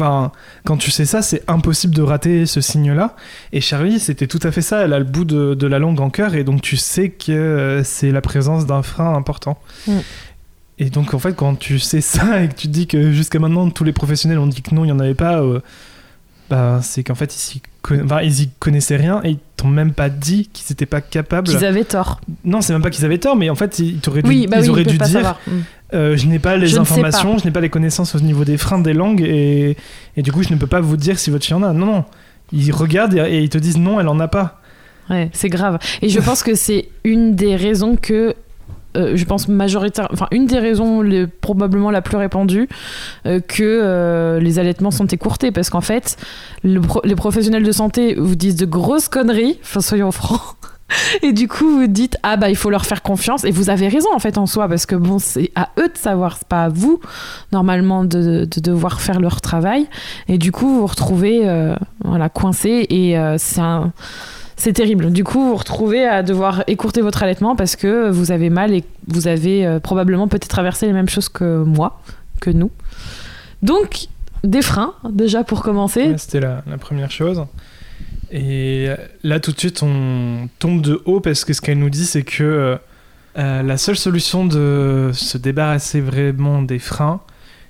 quand 0.65 0.77
tu 0.77 0.91
sais 0.91 1.05
ça, 1.05 1.21
c'est 1.21 1.43
impossible 1.47 1.93
de 1.93 2.01
rater 2.01 2.45
ce 2.45 2.61
signe-là. 2.61 3.15
Et 3.51 3.61
Charlie, 3.61 3.99
c'était 3.99 4.27
tout 4.27 4.39
à 4.43 4.51
fait 4.51 4.61
ça. 4.61 4.83
Elle 4.83 4.93
a 4.93 4.99
le 4.99 5.05
bout 5.05 5.25
de, 5.25 5.53
de 5.53 5.67
la 5.67 5.79
langue 5.79 5.99
en 5.99 6.09
cœur 6.09 6.35
et 6.35 6.43
donc 6.43 6.61
tu 6.61 6.77
sais 6.77 7.09
que 7.09 7.31
euh, 7.31 7.83
c'est 7.83 8.11
la 8.11 8.21
présence 8.21 8.65
d'un 8.65 8.83
frein 8.83 9.13
important. 9.13 9.59
Mm. 9.87 9.99
Et 10.79 10.89
donc 10.89 11.13
en 11.13 11.19
fait, 11.19 11.35
quand 11.35 11.55
tu 11.55 11.79
sais 11.79 12.01
ça 12.01 12.41
et 12.41 12.49
que 12.49 12.55
tu 12.55 12.67
te 12.67 12.73
dis 12.73 12.87
que 12.87 13.11
jusqu'à 13.11 13.39
maintenant 13.39 13.69
tous 13.69 13.83
les 13.83 13.93
professionnels 13.93 14.39
ont 14.39 14.47
dit 14.47 14.61
que 14.61 14.73
non, 14.73 14.83
il 14.83 14.87
n'y 14.87 14.91
en 14.91 14.99
avait 14.99 15.13
pas, 15.13 15.41
euh, 15.41 15.59
bah, 16.49 16.79
c'est 16.81 17.03
qu'en 17.03 17.15
fait 17.15 17.33
ils, 17.55 17.61
conna- 17.81 18.03
enfin, 18.03 18.21
ils 18.21 18.41
y 18.41 18.49
connaissaient 18.59 18.95
rien 18.97 19.21
et 19.23 19.31
ils 19.31 19.39
t'ont 19.57 19.67
même 19.67 19.93
pas 19.93 20.09
dit 20.09 20.49
qu'ils 20.53 20.65
n'étaient 20.71 20.85
pas 20.85 21.01
capables. 21.01 21.47
Qu'ils 21.47 21.65
avaient 21.65 21.83
tort. 21.85 22.19
Non, 22.45 22.61
c'est 22.61 22.73
même 22.73 22.81
pas 22.81 22.89
qu'ils 22.89 23.05
avaient 23.05 23.17
tort, 23.17 23.35
mais 23.35 23.49
en 23.49 23.55
fait 23.55 23.79
ils, 23.79 23.97
t'auraient 23.99 24.21
dû, 24.21 24.29
Oui, 24.29 24.47
bah 24.47 24.57
ils 24.59 24.63
oui, 24.63 24.69
auraient 24.69 24.81
ils 24.83 24.87
dû 24.87 24.97
dire. 24.97 25.35
Mm. 25.47 25.51
euh, 25.93 26.17
je 26.17 26.27
n'ai 26.27 26.39
pas 26.39 26.57
les 26.57 26.67
Je 26.67 26.77
informations, 26.79 27.37
je 27.37 27.45
n'ai 27.45 27.51
pas 27.51 27.61
les 27.61 27.69
connaissances 27.69 28.13
au 28.15 28.19
niveau 28.19 28.45
des 28.45 28.57
freins 28.57 28.79
des 28.79 28.93
langues 28.93 29.21
et, 29.21 29.77
et 30.17 30.21
du 30.21 30.31
coup 30.31 30.43
je 30.43 30.51
ne 30.53 30.57
peux 30.57 30.67
pas 30.67 30.81
vous 30.81 30.97
dire 30.97 31.17
si 31.19 31.29
votre 31.31 31.45
chien 31.45 31.57
en 31.57 31.63
a. 31.63 31.73
Non, 31.73 31.85
non. 31.85 32.05
Ils 32.51 32.71
regardent 32.71 33.13
et, 33.15 33.19
et 33.19 33.39
ils 33.41 33.49
te 33.49 33.57
disent 33.57 33.77
non, 33.77 33.99
elle 33.99 34.07
en 34.07 34.19
a 34.19 34.27
pas. 34.27 34.59
Ouais, 35.09 35.29
c'est 35.33 35.49
grave. 35.49 35.79
Et 36.01 36.07
je 36.09 36.19
pense 36.19 36.43
que 36.43 36.55
c'est 36.55 36.87
une 37.03 37.35
des 37.35 37.55
raisons 37.55 37.95
que. 37.95 38.35
Euh, 38.97 39.15
je 39.15 39.25
pense 39.25 39.47
majoritaire, 39.47 40.07
enfin 40.11 40.27
une 40.31 40.45
des 40.45 40.59
raisons 40.59 41.01
les- 41.01 41.27
probablement 41.27 41.91
la 41.91 42.01
plus 42.01 42.17
répandue 42.17 42.67
euh, 43.25 43.39
que 43.39 43.63
euh, 43.63 44.39
les 44.39 44.59
allaitements 44.59 44.91
sont 44.91 45.05
écourtés. 45.07 45.51
Parce 45.51 45.69
qu'en 45.69 45.81
fait 45.81 46.17
les 46.63 47.15
professionnels 47.15 47.63
de 47.63 47.71
santé 47.71 48.15
vous 48.15 48.35
disent 48.35 48.55
de 48.55 48.65
grosses 48.65 49.07
conneries, 49.09 49.57
enfin 49.63 49.81
soyons 49.81 50.11
francs, 50.11 50.41
et 51.23 51.33
du 51.33 51.47
coup 51.47 51.69
vous 51.79 51.87
dites 51.87 52.17
ah 52.23 52.37
bah 52.37 52.49
il 52.49 52.55
faut 52.55 52.69
leur 52.69 52.85
faire 52.85 53.01
confiance. 53.01 53.43
Et 53.45 53.51
vous 53.51 53.69
avez 53.69 53.87
raison 53.87 54.09
en 54.13 54.19
fait 54.19 54.37
en 54.37 54.45
soi 54.45 54.67
parce 54.67 54.85
que 54.85 54.95
bon 54.95 55.17
c'est 55.19 55.51
à 55.55 55.69
eux 55.79 55.87
de 55.87 55.97
savoir, 55.97 56.37
c'est 56.37 56.47
pas 56.47 56.65
à 56.65 56.69
vous 56.69 56.99
normalement 57.51 58.03
de, 58.03 58.45
de 58.45 58.59
devoir 58.61 59.01
faire 59.01 59.19
leur 59.19 59.41
travail. 59.41 59.87
Et 60.27 60.37
du 60.37 60.51
coup 60.51 60.67
vous 60.67 60.79
vous 60.81 60.87
retrouvez 60.87 61.41
voilà 62.03 62.29
coincé 62.29 62.85
et 62.89 63.15
c'est 63.37 63.61
un 63.61 63.91
c'est 64.55 64.73
terrible. 64.73 65.11
Du 65.11 65.23
coup, 65.23 65.39
vous 65.39 65.49
vous 65.49 65.55
retrouvez 65.55 66.05
à 66.05 66.23
devoir 66.23 66.63
écourter 66.67 67.01
votre 67.01 67.23
allaitement 67.23 67.55
parce 67.55 67.75
que 67.75 68.09
vous 68.09 68.31
avez 68.31 68.49
mal 68.49 68.73
et 68.73 68.83
vous 69.07 69.27
avez 69.27 69.65
euh, 69.65 69.79
probablement 69.79 70.27
peut-être 70.27 70.47
traversé 70.47 70.85
les 70.85 70.93
mêmes 70.93 71.09
choses 71.09 71.29
que 71.29 71.63
moi, 71.63 72.01
que 72.39 72.49
nous. 72.49 72.71
Donc, 73.61 74.07
des 74.43 74.61
freins, 74.61 74.93
déjà 75.09 75.43
pour 75.43 75.63
commencer. 75.63 76.13
C'était 76.17 76.41
la, 76.41 76.61
première 76.79 77.11
chose. 77.11 77.45
Et 78.31 78.89
là, 79.23 79.39
tout 79.39 79.51
de 79.51 79.59
suite, 79.59 79.83
on 79.83 80.49
tombe 80.59 80.81
de 80.81 81.01
haut 81.05 81.19
parce 81.19 81.45
que 81.45 81.53
ce 81.53 81.61
qu'elle 81.61 81.79
nous 81.79 81.89
dit, 81.89 82.05
c'est 82.05 82.23
que 82.23 82.77
euh, 83.37 83.63
la 83.63 83.77
seule 83.77 83.95
solution 83.95 84.45
de 84.45 85.11
se 85.13 85.37
débarrasser 85.37 86.01
vraiment 86.01 86.61
des 86.61 86.79
freins, 86.79 87.21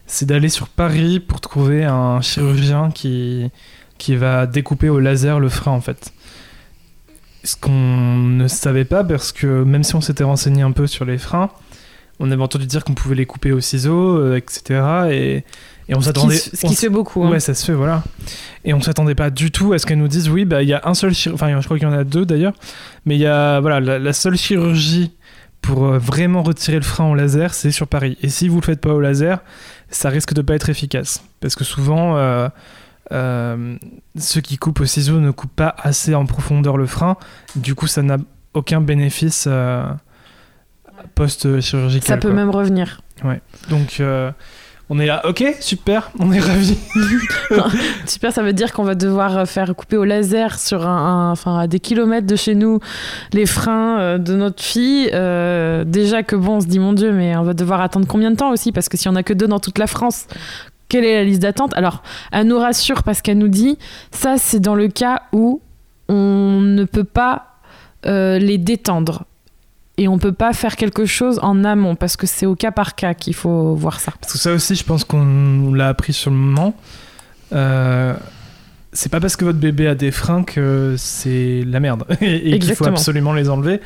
c'est 0.07 0.25
d'aller 0.25 0.49
sur 0.49 0.67
Paris 0.67 1.19
pour 1.19 1.41
trouver 1.41 1.85
un 1.85 2.21
chirurgien 2.21 2.91
qui, 2.91 3.49
qui 3.97 4.15
va 4.15 4.45
découper 4.45 4.89
au 4.89 4.99
laser 4.99 5.39
le 5.39 5.49
frein, 5.49 5.71
en 5.71 5.81
fait. 5.81 6.11
Ce 7.43 7.55
qu'on 7.57 7.71
ne 8.17 8.47
savait 8.47 8.85
pas, 8.85 9.03
parce 9.03 9.31
que 9.31 9.63
même 9.63 9.83
si 9.83 9.95
on 9.95 10.01
s'était 10.01 10.23
renseigné 10.23 10.61
un 10.61 10.71
peu 10.71 10.87
sur 10.87 11.03
les 11.05 11.17
freins, 11.17 11.49
on 12.19 12.31
avait 12.31 12.41
entendu 12.41 12.65
dire 12.65 12.83
qu'on 12.85 12.93
pouvait 12.93 13.15
les 13.15 13.25
couper 13.25 13.51
au 13.51 13.59
ciseau, 13.59 14.17
euh, 14.17 14.37
etc. 14.37 14.81
Et, 15.11 15.43
et 15.89 15.95
on 15.95 15.99
s'attendait. 16.01 16.37
Ce 16.37 16.49
qui, 16.51 16.55
ce 16.57 16.65
qui 16.67 16.75
se 16.75 16.81
fait 16.81 16.89
beaucoup. 16.89 17.23
hein. 17.23 17.29
Ouais, 17.31 17.39
ça 17.41 17.53
se 17.53 17.65
fait, 17.65 17.73
voilà. 17.73 18.03
Et 18.63 18.73
on 18.73 18.79
s'attendait 18.81 19.15
pas 19.15 19.29
du 19.29 19.51
tout 19.51 19.73
à 19.73 19.79
ce 19.79 19.85
qu'elle 19.85 19.97
nous 19.97 20.07
dise, 20.07 20.29
oui, 20.29 20.45
bah 20.45 20.61
il 20.63 20.69
y 20.69 20.73
a 20.73 20.81
un 20.85 20.93
seul 20.93 21.13
chirurgien, 21.13 21.47
enfin 21.47 21.59
je 21.59 21.65
crois 21.65 21.77
qu'il 21.77 21.87
y 21.87 21.91
en 21.91 21.93
a 21.93 22.05
deux 22.05 22.25
d'ailleurs, 22.25 22.53
mais 23.05 23.15
il 23.15 23.21
y 23.21 23.25
a, 23.27 23.59
voilà, 23.59 23.81
la, 23.81 23.99
la 23.99 24.13
seule 24.13 24.37
chirurgie 24.37 25.11
pour 25.61 25.85
euh, 25.85 25.97
vraiment 25.97 26.43
retirer 26.43 26.77
le 26.77 26.83
frein 26.83 27.09
au 27.09 27.15
laser, 27.15 27.53
c'est 27.53 27.71
sur 27.71 27.87
Paris. 27.87 28.17
Et 28.21 28.29
si 28.29 28.47
vous 28.47 28.61
le 28.61 28.65
faites 28.65 28.79
pas 28.79 28.93
au 28.93 29.01
laser, 29.01 29.39
ça 29.89 30.07
risque 30.09 30.33
de 30.33 30.41
pas 30.41 30.55
être 30.55 30.69
efficace. 30.69 31.23
Parce 31.41 31.55
que 31.55 31.63
souvent, 31.65 32.15
euh, 32.17 32.47
euh, 33.13 33.77
ceux 34.17 34.41
qui 34.41 34.57
coupent 34.57 34.81
au 34.81 34.85
ciseau 34.85 35.19
ne 35.19 35.31
coupent 35.31 35.55
pas 35.55 35.75
assez 35.77 36.15
en 36.15 36.25
profondeur 36.25 36.75
le 36.77 36.85
frein, 36.87 37.15
du 37.55 37.75
coup 37.75 37.87
ça 37.87 38.01
n'a 38.01 38.17
aucun 38.53 38.81
bénéfice 38.81 39.45
euh, 39.47 39.83
post-chirurgical. 41.15 42.07
Ça 42.07 42.17
peut 42.17 42.29
quoi. 42.29 42.35
même 42.35 42.49
revenir. 42.49 43.01
Donc 43.69 43.97
euh, 43.99 44.31
on 44.89 44.99
est 44.99 45.05
là, 45.05 45.25
ok, 45.25 45.43
super, 45.61 46.11
on 46.19 46.31
est 46.33 46.41
ravis. 46.41 46.77
Super, 48.05 48.33
ça 48.33 48.43
veut 48.43 48.51
dire 48.51 48.73
qu'on 48.73 48.83
va 48.83 48.95
devoir 48.95 49.47
faire 49.47 49.73
couper 49.75 49.95
au 49.95 50.03
laser 50.03 50.59
sur 50.59 50.85
un, 50.85 50.97
un- 50.97 51.31
enfin, 51.31 51.57
à 51.57 51.67
des 51.67 51.79
kilomètres 51.79 52.27
de 52.27 52.35
chez 52.35 52.53
nous 52.53 52.79
les 53.31 53.45
freins 53.45 54.19
de 54.19 54.35
notre 54.35 54.61
fille. 54.61 55.05
Déjà 55.85 56.21
que 56.23 56.35
bon, 56.35 56.57
on 56.57 56.59
se 56.61 56.67
dit 56.67 56.79
mon 56.79 56.91
Dieu, 56.93 57.13
mais 57.13 57.35
on 57.37 57.43
va 57.43 57.53
devoir 57.53 57.79
attendre 57.79 58.05
combien 58.07 58.29
de 58.29 58.35
temps 58.35 58.51
aussi? 58.51 58.71
Parce 58.73 58.89
que 58.89 58.97
si 58.97 59.07
on 59.07 59.15
a 59.15 59.23
que 59.23 59.33
deux 59.33 59.47
dans 59.47 59.59
toute 59.59 59.77
la 59.79 59.87
France, 59.87 60.27
quelle 60.93 61.05
est 61.05 61.15
la 61.15 61.23
liste 61.23 61.41
d'attente 61.41 61.75
Alors, 61.75 62.03
elle 62.31 62.45
nous 62.45 62.59
rassure 62.59 63.01
parce 63.01 63.23
qu'elle 63.23 63.39
nous 63.39 63.47
dit 63.47 63.79
ça, 64.11 64.37
c'est 64.37 64.59
dans 64.59 64.75
le 64.75 64.89
cas 64.89 65.23
où 65.31 65.59
on 66.07 66.59
ne 66.61 66.83
peut 66.83 67.03
pas 67.03 67.57
euh, 68.05 68.37
les 68.37 68.59
détendre. 68.59 69.25
Et 69.97 70.07
on 70.07 70.19
peut 70.19 70.33
pas 70.33 70.53
faire 70.53 70.75
quelque 70.75 71.05
chose 71.05 71.39
en 71.41 71.63
amont 71.63 71.95
parce 71.95 72.15
que 72.15 72.27
c'est 72.27 72.45
au 72.45 72.55
cas 72.55 72.69
par 72.69 72.93
cas 72.93 73.15
qu'il 73.15 73.33
faut 73.33 73.73
voir 73.73 73.99
ça. 73.99 74.13
Parce 74.21 74.33
que 74.33 74.39
ça 74.39 74.53
aussi, 74.53 74.75
je 74.75 74.83
pense 74.83 75.03
qu'on 75.03 75.73
l'a 75.73 75.87
appris 75.87 76.13
sur 76.13 76.29
le 76.29 76.37
moment. 76.37 76.75
Euh, 77.53 78.13
c'est 78.91 79.11
pas 79.11 79.19
parce 79.19 79.35
que 79.35 79.45
votre 79.45 79.59
bébé 79.59 79.87
a 79.87 79.95
des 79.95 80.11
freins 80.11 80.43
que 80.43 80.93
c'est 80.95 81.63
la 81.65 81.79
merde 81.79 82.05
et, 82.21 82.51
et 82.53 82.59
qu'il 82.59 82.75
faut 82.75 82.85
absolument 82.85 83.33
les 83.33 83.49
enlever. 83.49 83.81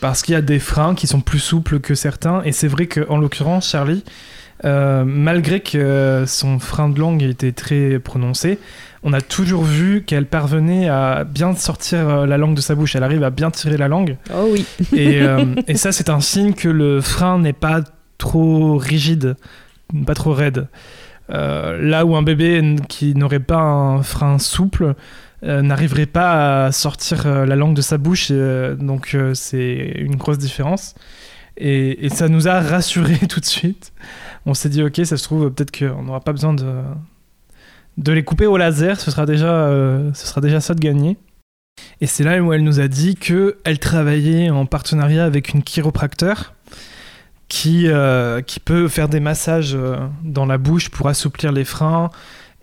Parce 0.00 0.22
qu'il 0.22 0.32
y 0.32 0.36
a 0.36 0.42
des 0.42 0.58
freins 0.58 0.96
qui 0.96 1.06
sont 1.06 1.20
plus 1.20 1.38
souples 1.38 1.78
que 1.78 1.94
certains. 1.94 2.42
Et 2.42 2.50
c'est 2.50 2.66
vrai 2.66 2.88
qu'en 2.88 3.18
l'occurrence, 3.18 3.68
Charlie, 3.68 4.02
euh, 4.64 5.04
malgré 5.04 5.60
que 5.60 6.24
son 6.26 6.58
frein 6.58 6.88
de 6.88 6.98
langue 6.98 7.22
était 7.22 7.52
très 7.52 7.98
prononcé, 7.98 8.58
on 9.02 9.12
a 9.12 9.20
toujours 9.20 9.64
vu 9.64 10.04
qu'elle 10.06 10.26
parvenait 10.26 10.88
à 10.88 11.24
bien 11.24 11.54
sortir 11.56 12.08
euh, 12.08 12.26
la 12.26 12.38
langue 12.38 12.54
de 12.54 12.60
sa 12.60 12.74
bouche. 12.74 12.94
Elle 12.94 13.02
arrive 13.02 13.24
à 13.24 13.30
bien 13.30 13.50
tirer 13.50 13.76
la 13.76 13.88
langue. 13.88 14.16
Oh 14.32 14.48
oui. 14.50 14.64
Et, 14.92 15.22
euh, 15.22 15.44
et 15.66 15.76
ça, 15.76 15.90
c'est 15.90 16.08
un 16.08 16.20
signe 16.20 16.52
que 16.54 16.68
le 16.68 17.00
frein 17.00 17.38
n'est 17.38 17.52
pas 17.52 17.80
trop 18.18 18.76
rigide, 18.76 19.36
pas 20.06 20.14
trop 20.14 20.32
raide. 20.32 20.68
Euh, 21.30 21.78
là 21.80 22.04
où 22.04 22.14
un 22.14 22.22
bébé 22.22 22.76
qui 22.88 23.14
n'aurait 23.14 23.40
pas 23.40 23.60
un 23.60 24.02
frein 24.02 24.38
souple 24.38 24.94
euh, 25.44 25.62
n'arriverait 25.62 26.06
pas 26.06 26.66
à 26.66 26.72
sortir 26.72 27.26
euh, 27.26 27.46
la 27.46 27.56
langue 27.56 27.74
de 27.74 27.82
sa 27.82 27.98
bouche, 27.98 28.28
euh, 28.30 28.76
donc 28.76 29.14
euh, 29.14 29.34
c'est 29.34 29.92
une 29.96 30.14
grosse 30.14 30.38
différence. 30.38 30.94
Et, 31.56 32.06
et 32.06 32.08
ça 32.10 32.28
nous 32.28 32.46
a 32.48 32.60
rassurés 32.60 33.18
tout 33.28 33.40
de 33.40 33.44
suite. 33.44 33.92
On 34.46 34.54
s'est 34.54 34.68
dit, 34.68 34.82
ok, 34.82 35.00
ça 35.04 35.16
se 35.16 35.22
trouve, 35.22 35.50
peut-être 35.50 35.76
qu'on 35.76 36.02
n'aura 36.02 36.20
pas 36.20 36.32
besoin 36.32 36.54
de, 36.54 36.82
de 37.98 38.12
les 38.12 38.24
couper 38.24 38.46
au 38.46 38.56
laser, 38.56 39.00
ce 39.00 39.10
sera 39.10 39.26
déjà, 39.26 39.52
euh, 39.52 40.10
ce 40.14 40.26
sera 40.26 40.40
déjà 40.40 40.60
ça 40.60 40.74
de 40.74 40.80
gagner. 40.80 41.16
Et 42.00 42.06
c'est 42.06 42.24
là 42.24 42.40
où 42.42 42.52
elle 42.52 42.64
nous 42.64 42.80
a 42.80 42.88
dit 42.88 43.14
qu'elle 43.14 43.78
travaillait 43.78 44.50
en 44.50 44.66
partenariat 44.66 45.24
avec 45.24 45.54
une 45.54 45.62
chiropracteur 45.62 46.54
qui, 47.48 47.88
euh, 47.88 48.40
qui 48.40 48.60
peut 48.60 48.88
faire 48.88 49.08
des 49.08 49.20
massages 49.20 49.74
euh, 49.74 49.96
dans 50.24 50.46
la 50.46 50.58
bouche 50.58 50.90
pour 50.90 51.08
assouplir 51.08 51.52
les 51.52 51.64
freins 51.64 52.10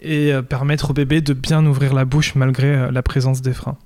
et 0.02 0.32
permettre 0.48 0.92
au 0.92 0.94
bébé 0.94 1.20
de 1.20 1.34
bien 1.34 1.66
ouvrir 1.66 1.94
la 1.94 2.06
bouche 2.06 2.34
malgré 2.36 2.90
la 2.90 3.04
présence 3.04 3.42
des 3.42 3.52
freins. 3.52 3.78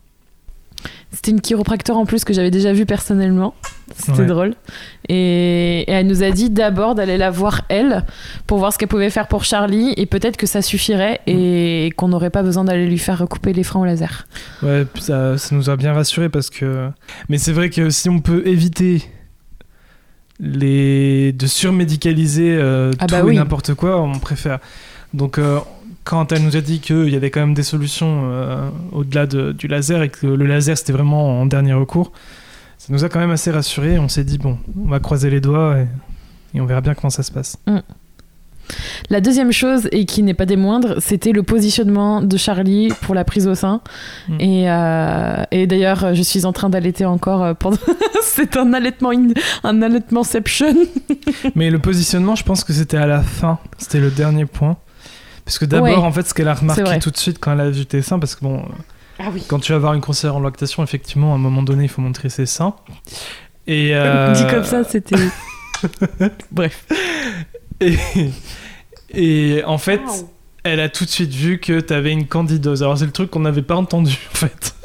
C'était 1.13 1.31
une 1.31 1.41
chiropracteur 1.41 1.95
en 1.95 2.05
plus 2.05 2.23
que 2.25 2.33
j'avais 2.33 2.49
déjà 2.51 2.73
vue 2.73 2.85
personnellement. 2.85 3.53
C'était 3.95 4.21
Ouais. 4.21 4.25
drôle. 4.25 4.55
Et, 5.09 5.81
et 5.81 5.91
elle 5.91 6.07
nous 6.07 6.23
a 6.23 6.31
dit 6.31 6.49
d'abord 6.49 6.95
d'aller 6.95 7.17
la 7.17 7.29
voir 7.29 7.61
elle 7.69 8.03
pour 8.47 8.57
voir 8.57 8.73
ce 8.73 8.79
qu'elle 8.79 8.87
pouvait 8.87 9.11
faire 9.11 9.27
pour 9.27 9.43
Charlie 9.43 9.93
et 9.97 10.05
peut-être 10.07 10.37
que 10.37 10.47
ça 10.47 10.61
suffirait 10.63 11.19
et 11.27 11.91
qu'on 11.95 12.07
n'aurait 12.07 12.31
pas 12.31 12.41
besoin 12.41 12.63
d'aller 12.63 12.87
lui 12.87 12.97
faire 12.97 13.23
couper 13.29 13.53
les 13.53 13.63
freins 13.63 13.81
au 13.81 13.85
laser. 13.85 14.25
Ouais, 14.63 14.85
ça, 14.99 15.37
ça 15.37 15.55
nous 15.55 15.69
a 15.69 15.75
bien 15.75 15.93
rassurés 15.93 16.29
parce 16.29 16.49
que. 16.49 16.89
Mais 17.29 17.37
c'est 17.37 17.51
vrai 17.53 17.69
que 17.69 17.89
si 17.91 18.09
on 18.09 18.19
peut 18.19 18.41
éviter 18.47 19.03
les... 20.39 21.31
de 21.33 21.45
surmédicaliser 21.45 22.55
euh, 22.57 22.91
Ah 22.99 23.05
tout 23.05 23.13
bah 23.15 23.19
et 23.19 23.23
oui. 23.23 23.35
n'importe 23.35 23.73
quoi, 23.75 24.01
on 24.01 24.17
préfère. 24.19 24.59
Donc, 25.13 25.37
euh, 25.37 25.59
quand 26.03 26.31
elle 26.31 26.43
nous 26.43 26.55
a 26.57 26.61
dit 26.61 26.79
qu'il 26.79 27.09
y 27.09 27.15
avait 27.15 27.29
quand 27.31 27.39
même 27.41 27.53
des 27.53 27.63
solutions 27.63 28.23
euh, 28.25 28.69
au-delà 28.91 29.25
de- 29.25 29.51
du 29.53 29.67
laser 29.67 30.03
et 30.03 30.09
que 30.09 30.27
le 30.27 30.45
laser 30.45 30.77
c'était 30.77 30.93
vraiment 30.93 31.39
en 31.41 31.45
dernier 31.45 31.73
recours, 31.73 32.11
ça 32.77 32.87
nous 32.91 33.03
a 33.03 33.09
quand 33.09 33.19
même 33.19 33.31
assez 33.31 33.51
rassurés. 33.51 33.97
On 33.99 34.09
s'est 34.09 34.23
dit, 34.25 34.37
bon, 34.37 34.57
on 34.83 34.89
va 34.89 34.99
croiser 34.99 35.29
les 35.29 35.39
doigts 35.39 35.77
et, 35.79 35.87
et 36.57 36.61
on 36.61 36.65
verra 36.65 36.81
bien 36.81 36.93
comment 36.93 37.09
ça 37.09 37.23
se 37.23 37.31
passe. 37.31 37.57
La 39.09 39.19
deuxième 39.19 39.51
chose, 39.51 39.89
et 39.91 40.05
qui 40.05 40.23
n'est 40.23 40.33
pas 40.33 40.45
des 40.45 40.55
moindres, 40.55 40.95
c'était 41.01 41.33
le 41.33 41.43
positionnement 41.43 42.21
de 42.21 42.37
Charlie 42.37 42.87
pour 43.01 43.13
la 43.13 43.25
prise 43.25 43.45
au 43.47 43.55
sein. 43.55 43.81
Mm. 44.29 44.37
Et, 44.39 44.71
euh, 44.71 45.43
et 45.51 45.67
d'ailleurs, 45.67 46.15
je 46.15 46.21
suis 46.23 46.45
en 46.45 46.53
train 46.53 46.69
d'allaiter 46.69 47.05
encore 47.05 47.43
euh, 47.43 47.53
pendant. 47.53 47.77
C'est 48.23 48.55
un 48.55 48.71
allaitement, 48.73 49.11
in- 49.11 49.33
un 49.65 49.81
allaitementception. 49.81 50.73
Mais 51.55 51.69
le 51.69 51.79
positionnement, 51.79 52.35
je 52.35 52.43
pense 52.45 52.63
que 52.63 52.71
c'était 52.73 52.97
à 52.97 53.05
la 53.05 53.21
fin. 53.21 53.59
C'était 53.77 53.99
le 53.99 54.09
dernier 54.09 54.45
point. 54.45 54.77
Parce 55.45 55.59
que 55.59 55.65
d'abord, 55.65 55.87
Ouais. 55.87 55.95
en 55.95 56.11
fait, 56.11 56.23
ce 56.27 56.33
qu'elle 56.33 56.47
a 56.47 56.53
remarqué 56.53 56.99
tout 56.99 57.11
de 57.11 57.17
suite 57.17 57.37
quand 57.39 57.51
elle 57.53 57.59
a 57.61 57.69
vu 57.69 57.85
tes 57.85 58.01
seins, 58.01 58.19
parce 58.19 58.35
que 58.35 58.41
bon, 58.45 58.63
Ah 59.19 59.25
oui. 59.33 59.43
quand 59.47 59.59
tu 59.59 59.71
vas 59.73 59.77
voir 59.77 59.93
une 59.93 60.01
conseillère 60.01 60.35
en 60.35 60.39
lactation, 60.41 60.83
effectivement, 60.83 61.33
à 61.33 61.35
un 61.35 61.39
moment 61.39 61.63
donné, 61.63 61.83
il 61.83 61.89
faut 61.89 62.01
montrer 62.01 62.29
ses 62.29 62.45
seins. 62.45 62.73
Et 63.67 63.91
euh, 63.93 64.31
Dit 64.33 64.45
comme 64.47 64.63
ça, 64.63 64.83
c'était. 64.83 65.15
Bref. 66.51 66.85
Et, 67.81 67.97
et 69.13 69.63
en 69.65 69.77
fait, 69.77 70.01
elle 70.63 70.79
a 70.79 70.87
tout 70.89 71.03
de 71.05 71.09
suite 71.09 71.33
vu 71.33 71.59
que 71.59 71.79
t'avais 71.81 72.11
une 72.11 72.25
candidose. 72.27 72.83
Alors 72.83 72.97
c'est 72.97 73.05
le 73.05 73.11
truc 73.11 73.29
qu'on 73.29 73.41
n'avait 73.41 73.61
pas 73.61 73.75
entendu 73.75 74.17
en 74.33 74.35
fait. 74.37 74.75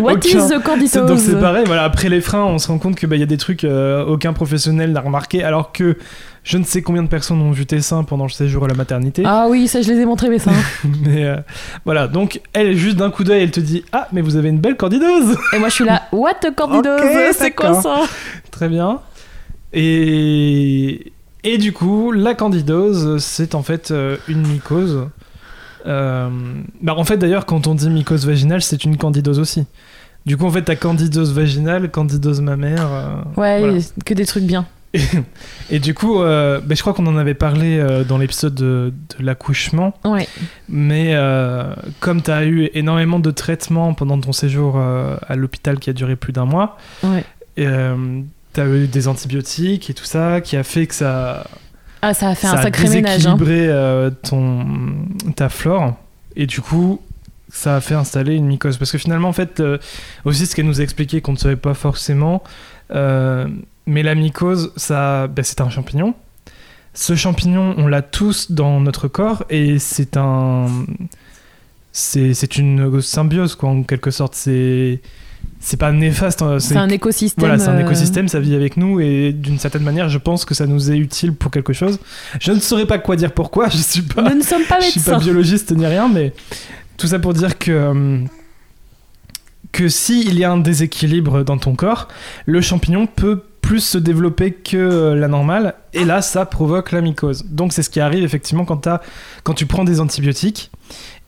What 0.00 0.12
Aucun- 0.14 0.28
is 0.28 0.48
the 0.48 0.62
candidose 0.62 1.06
Donc 1.06 1.18
c'est 1.18 1.38
pareil. 1.40 1.64
Voilà, 1.66 1.82
après 1.84 2.08
les 2.08 2.20
freins, 2.20 2.44
on 2.44 2.58
se 2.58 2.68
rend 2.68 2.78
compte 2.78 2.94
que 2.96 3.06
bah, 3.06 3.16
il 3.16 3.20
y 3.20 3.24
a 3.24 3.26
des 3.26 3.36
trucs 3.36 3.64
euh, 3.64 4.04
aucun 4.04 4.32
professionnel 4.32 4.92
n'a 4.92 5.00
remarqué, 5.00 5.42
alors 5.42 5.72
que 5.72 5.96
je 6.44 6.58
ne 6.58 6.62
sais 6.64 6.82
combien 6.82 7.02
de 7.02 7.08
personnes 7.08 7.40
ont 7.40 7.50
vu 7.50 7.66
tes 7.66 7.80
seins 7.80 8.04
pendant 8.04 8.24
le 8.24 8.30
séjour 8.30 8.64
à 8.64 8.68
la 8.68 8.74
maternité. 8.74 9.22
Ah 9.26 9.46
oui, 9.48 9.66
ça 9.66 9.82
je 9.82 9.90
les 9.90 9.98
ai 10.00 10.04
montrés 10.06 10.28
mes 10.28 10.38
seins. 10.38 10.52
Mais 11.04 11.24
euh, 11.24 11.36
voilà, 11.84 12.06
donc 12.06 12.40
elle 12.52 12.76
juste 12.76 12.96
d'un 12.96 13.10
coup 13.10 13.24
d'œil, 13.24 13.42
elle 13.42 13.50
te 13.50 13.60
dit 13.60 13.82
ah 13.92 14.06
mais 14.12 14.20
vous 14.20 14.36
avez 14.36 14.50
une 14.50 14.60
belle 14.60 14.76
candidose. 14.76 15.36
Et 15.54 15.58
moi 15.58 15.68
je 15.70 15.74
suis 15.74 15.84
là, 15.84 16.02
what 16.12 16.34
candidose 16.56 17.00
C'est 17.36 17.50
quoi 17.52 17.80
ça? 17.80 18.02
Très 18.50 18.68
bien. 18.68 19.00
Et 19.72 21.12
et 21.46 21.58
du 21.58 21.72
coup, 21.72 22.10
la 22.12 22.34
candidose, 22.34 23.18
c'est 23.22 23.54
en 23.54 23.62
fait 23.62 23.90
euh, 23.90 24.16
une 24.28 24.46
mycose. 24.46 25.08
Euh, 25.86 26.30
bah, 26.80 26.94
en 26.96 27.04
fait, 27.04 27.18
d'ailleurs, 27.18 27.44
quand 27.44 27.66
on 27.66 27.74
dit 27.74 27.90
mycose 27.90 28.26
vaginale, 28.26 28.62
c'est 28.62 28.84
une 28.84 28.96
candidose 28.96 29.38
aussi. 29.38 29.66
Du 30.24 30.38
coup, 30.38 30.46
en 30.46 30.50
fait, 30.50 30.62
t'as 30.62 30.76
candidose 30.76 31.34
vaginale, 31.34 31.90
candidose 31.90 32.40
mammaire. 32.40 32.88
euh, 32.90 33.16
Ouais, 33.36 33.58
voilà. 33.60 33.78
que 34.06 34.14
des 34.14 34.24
trucs 34.24 34.44
bien. 34.44 34.64
Et, 34.94 35.00
et 35.70 35.78
du 35.80 35.92
coup, 35.92 36.20
euh, 36.22 36.60
bah, 36.64 36.74
je 36.74 36.80
crois 36.80 36.94
qu'on 36.94 37.06
en 37.06 37.16
avait 37.18 37.34
parlé 37.34 37.78
euh, 37.78 38.04
dans 38.04 38.16
l'épisode 38.16 38.54
de, 38.54 38.92
de 39.18 39.24
l'accouchement. 39.24 39.92
Ouais. 40.04 40.26
Mais 40.68 41.10
euh, 41.14 41.74
comme 42.00 42.22
tu 42.22 42.30
as 42.30 42.44
eu 42.46 42.70
énormément 42.74 43.18
de 43.18 43.30
traitements 43.30 43.92
pendant 43.92 44.18
ton 44.20 44.32
séjour 44.32 44.78
à 44.78 45.36
l'hôpital 45.36 45.78
qui 45.78 45.90
a 45.90 45.92
duré 45.92 46.16
plus 46.16 46.32
d'un 46.32 46.44
mois, 46.46 46.78
Ouais. 47.02 47.24
tu 47.56 47.66
as 48.60 48.66
eu 48.66 48.86
des 48.86 49.08
antibiotiques 49.08 49.90
et 49.90 49.94
tout 49.94 50.04
ça 50.04 50.40
qui 50.40 50.56
a 50.56 50.62
fait 50.62 50.86
que 50.86 50.94
ça, 50.94 51.44
Ah, 52.02 52.14
ça 52.14 52.28
a 52.30 52.34
fait 52.34 52.46
ça 52.46 52.52
un 52.54 52.56
a 52.58 52.62
sacré 52.62 52.88
ménage. 52.88 53.26
Hein. 53.26 53.36
déséquilibré 53.36 53.66
euh, 53.68 54.10
ton, 54.10 54.64
ta 55.36 55.48
flore. 55.48 55.96
Et 56.36 56.46
du 56.46 56.60
coup, 56.60 57.00
ça 57.48 57.76
a 57.76 57.80
fait 57.80 57.94
installer 57.94 58.34
une 58.34 58.46
mycose. 58.46 58.76
Parce 58.76 58.90
que 58.92 58.98
finalement, 58.98 59.28
en 59.28 59.32
fait, 59.32 59.62
aussi 60.24 60.46
ce 60.46 60.54
qu'elle 60.54 60.66
nous 60.66 60.80
a 60.80 60.84
expliqué 60.84 61.20
qu'on 61.20 61.32
ne 61.32 61.38
savait 61.38 61.56
pas 61.56 61.74
forcément, 61.74 62.42
mais 63.86 64.02
la 64.02 64.14
mycose, 64.14 64.72
ça, 64.76 65.26
bah, 65.26 65.42
c'est 65.42 65.60
un 65.60 65.70
champignon. 65.70 66.14
Ce 66.94 67.16
champignon, 67.16 67.74
on 67.76 67.86
l'a 67.86 68.02
tous 68.02 68.52
dans 68.52 68.80
notre 68.80 69.08
corps 69.08 69.44
et 69.50 69.78
c'est 69.78 70.16
un, 70.16 70.66
c'est 71.92 72.34
c'est 72.34 72.56
une 72.56 73.00
symbiose, 73.02 73.56
quoi, 73.56 73.70
en 73.70 73.82
quelque 73.82 74.10
sorte. 74.10 74.34
C'est 74.34 75.00
c'est 75.60 75.76
pas 75.76 75.92
néfaste. 75.92 76.42
hein, 76.42 76.58
C'est 76.60 76.76
un 76.76 76.88
écosystème. 76.88 77.42
Voilà, 77.46 77.58
c'est 77.58 77.68
un 77.68 77.76
euh, 77.76 77.84
écosystème, 77.84 78.28
ça 78.28 78.38
vit 78.38 78.54
avec 78.54 78.76
nous 78.76 79.00
et 79.00 79.32
d'une 79.32 79.58
certaine 79.58 79.82
manière, 79.82 80.08
je 80.08 80.18
pense 80.18 80.44
que 80.44 80.54
ça 80.54 80.66
nous 80.66 80.90
est 80.90 80.96
utile 80.96 81.34
pour 81.34 81.50
quelque 81.50 81.72
chose. 81.72 81.98
Je 82.40 82.52
ne 82.52 82.60
saurais 82.60 82.86
pas 82.86 82.98
quoi 82.98 83.16
dire 83.16 83.32
pourquoi, 83.32 83.68
je 83.70 83.78
suis 83.78 84.02
pas, 84.02 84.22
Nous 84.22 84.38
ne 84.38 84.42
sommes 84.42 84.64
pas 84.64 84.80
je 84.80 84.90
suis 84.90 85.00
pas 85.00 85.18
biologiste 85.18 85.72
ni 85.72 85.86
rien, 85.86 86.08
mais 86.08 86.32
tout 86.96 87.06
ça 87.06 87.18
pour 87.18 87.34
dire 87.34 87.58
que 87.58 88.20
que 89.72 89.88
s'il 89.88 90.38
y 90.38 90.44
a 90.44 90.52
un 90.52 90.58
déséquilibre 90.58 91.42
dans 91.42 91.58
ton 91.58 91.74
corps, 91.74 92.06
le 92.46 92.60
champignon 92.60 93.06
peut 93.06 93.42
plus 93.64 93.80
se 93.80 93.96
développer 93.98 94.52
que 94.52 94.76
euh, 94.76 95.14
la 95.14 95.26
normale 95.26 95.74
et 95.94 96.04
là 96.04 96.20
ça 96.20 96.44
provoque 96.44 96.92
la 96.92 97.00
mycose. 97.00 97.44
Donc 97.46 97.72
c'est 97.72 97.82
ce 97.82 97.88
qui 97.88 97.98
arrive 98.00 98.22
effectivement 98.22 98.66
quand, 98.66 99.54
tu 99.54 99.64
prends 99.66 99.84
des 99.84 100.00
antibiotiques 100.00 100.70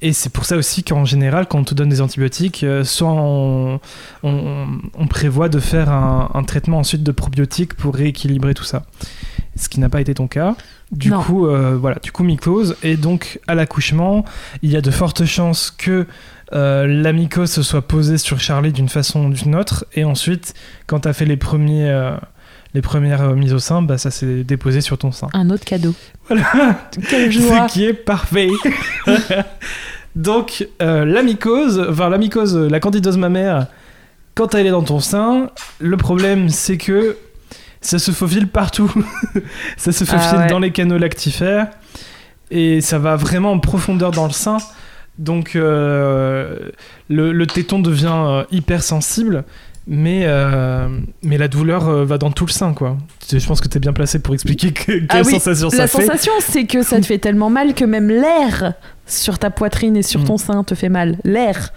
et 0.03 0.13
c'est 0.13 0.29
pour 0.31 0.45
ça 0.45 0.57
aussi 0.59 0.85
qu'en 0.85 1.07
général 1.07 1.47
quand 1.49 1.59
on 1.59 1.65
te 1.65 1.73
donne 1.75 1.89
des 1.89 2.03
antibiotiques, 2.03 2.63
euh, 2.63 2.85
soit 2.85 3.09
on, 3.11 3.81
on- 4.23 4.67
on 4.99 5.07
prévoit 5.07 5.49
de 5.49 5.59
faire 5.61 5.89
un, 5.91 6.31
un 6.35 6.43
traitement 6.45 6.79
ensuite 6.79 7.03
de 7.03 7.13
probiotiques 7.13 7.73
pour 7.75 7.95
rééquilibrer 7.95 8.53
tout 8.53 8.65
ça. 8.65 8.83
Ce 9.59 9.71
qui 9.71 9.81
n'a 9.81 9.89
pas 9.89 10.03
été 10.03 10.13
ton 10.13 10.27
cas. 10.29 10.55
Du 10.93 11.11
Non. 11.11 11.23
coup, 11.23 11.47
euh, 11.47 11.77
voilà, 11.81 11.97
du 12.03 12.13
coup 12.13 12.23
mycose 12.23 12.77
et 12.83 12.97
donc 12.99 13.41
à 13.47 13.55
l'accouchement, 13.55 14.25
il 14.63 14.71
y 14.71 14.77
a 14.77 14.83
de 14.83 14.91
fortes 14.91 15.25
chances 15.25 15.71
que 15.71 16.07
euh, 16.53 17.47
se 17.47 17.63
soit 17.63 17.83
posée 17.83 18.19
sur 18.19 18.41
Charlie 18.41 18.73
d'une 18.73 18.89
façon 18.89 19.27
ou 19.27 19.33
d'une 19.33 19.55
autre, 19.55 19.87
et 19.95 20.05
ensuite, 20.05 20.55
quand 20.87 21.01
tu 21.01 21.09
as 21.09 21.13
fait 21.13 21.25
les, 21.25 21.37
premiers, 21.37 21.89
euh, 21.91 22.17
les 22.75 22.83
premières 22.83 23.23
euh, 23.23 23.35
mises 23.35 23.53
au 23.53 23.59
sein, 23.59 23.83
bah, 23.83 23.99
ça 23.99 24.11
s'est 24.11 24.45
déposé 24.45 24.81
sur 24.81 24.99
ton 24.99 25.13
sein. 25.13 25.29
Un 25.33 25.51
autre 25.51 25.65
cadeau. 25.65 25.95
Voilà, 26.29 26.89
Quelle 27.09 27.31
joie. 27.31 27.69
ce 27.69 27.75
qui 27.75 27.85
est 27.85 27.95
parfait. 27.95 28.49
Donc, 30.17 30.67
euh, 30.81 31.05
la 31.05 31.23
mycose, 31.23 31.85
enfin 31.91 32.09
la 32.09 32.17
mycose, 32.19 32.57
la 32.57 32.81
candidose 32.81 33.19
mammaire, 33.19 33.67
quand 34.35 34.55
elle 34.55 34.67
est 34.67 34.71
dans 34.71 34.83
ton 34.83 35.01
sein, 35.01 35.51
le 35.79 35.97
problème 35.97 36.49
c'est 36.49 36.79
que 36.79 37.17
ça 37.83 37.99
se 37.99 38.11
faufile 38.13 38.49
partout. 38.49 38.91
ça 39.77 39.93
se 39.93 40.05
Ah 40.09 40.19
faufile 40.19 40.39
ouais. 40.39 40.47
dans 40.47 40.59
les 40.59 40.73
canaux 40.73 40.97
lactifères 40.99 41.69
et 42.51 42.81
ça 42.81 42.99
va 42.99 43.17
vraiment 43.17 43.53
en 43.53 43.59
profondeur 43.59 44.11
dans 44.11 44.27
le 44.27 44.33
sein. 44.33 44.57
Donc, 45.19 45.57
euh, 45.57 46.71
le, 47.09 47.33
le 47.33 47.47
téton 47.47 47.79
devient 47.79 48.13
euh, 48.13 48.45
hyper 48.51 48.83
sensible. 48.83 49.45
Mais, 49.89 50.23
euh, 50.25 50.89
mais 51.23 51.39
la 51.39 51.47
douleur 51.47 51.89
euh, 51.89 52.05
va 52.05 52.19
dans 52.19 52.33
tout 52.33 52.45
le 52.45 52.51
sein, 52.51 52.75
quoi. 52.75 52.97
Je 53.31 53.47
pense 53.47 53.61
que 53.61 53.69
tu 53.69 53.77
es 53.77 53.81
bien 53.81 53.93
placé 53.93 54.19
pour 54.19 54.35
expliquer 54.35 54.73
que, 54.73 54.85
quelle 54.85 55.07
Ah 55.09 55.23
oui, 55.25 55.31
sensation 55.35 55.71
ça 55.71 55.77
La 55.77 55.87
fait. 55.87 56.03
sensation, 56.05 56.33
c'est 56.41 56.65
que 56.65 56.83
ça 56.83 57.01
te 57.01 57.07
fait 57.07 57.19
tellement 57.19 57.51
mal 57.51 57.73
que 57.73 57.85
même 57.85 58.09
l'air 58.09 58.75
sur 59.07 59.39
ta 59.39 59.51
poitrine 59.51 59.97
et 59.97 60.03
sur 60.03 60.23
Mm. 60.23 60.25
ton 60.25 60.37
sein 60.39 60.65
te 60.65 60.75
fait 60.75 60.89
mal. 60.89 61.19
L'air. 61.23 61.73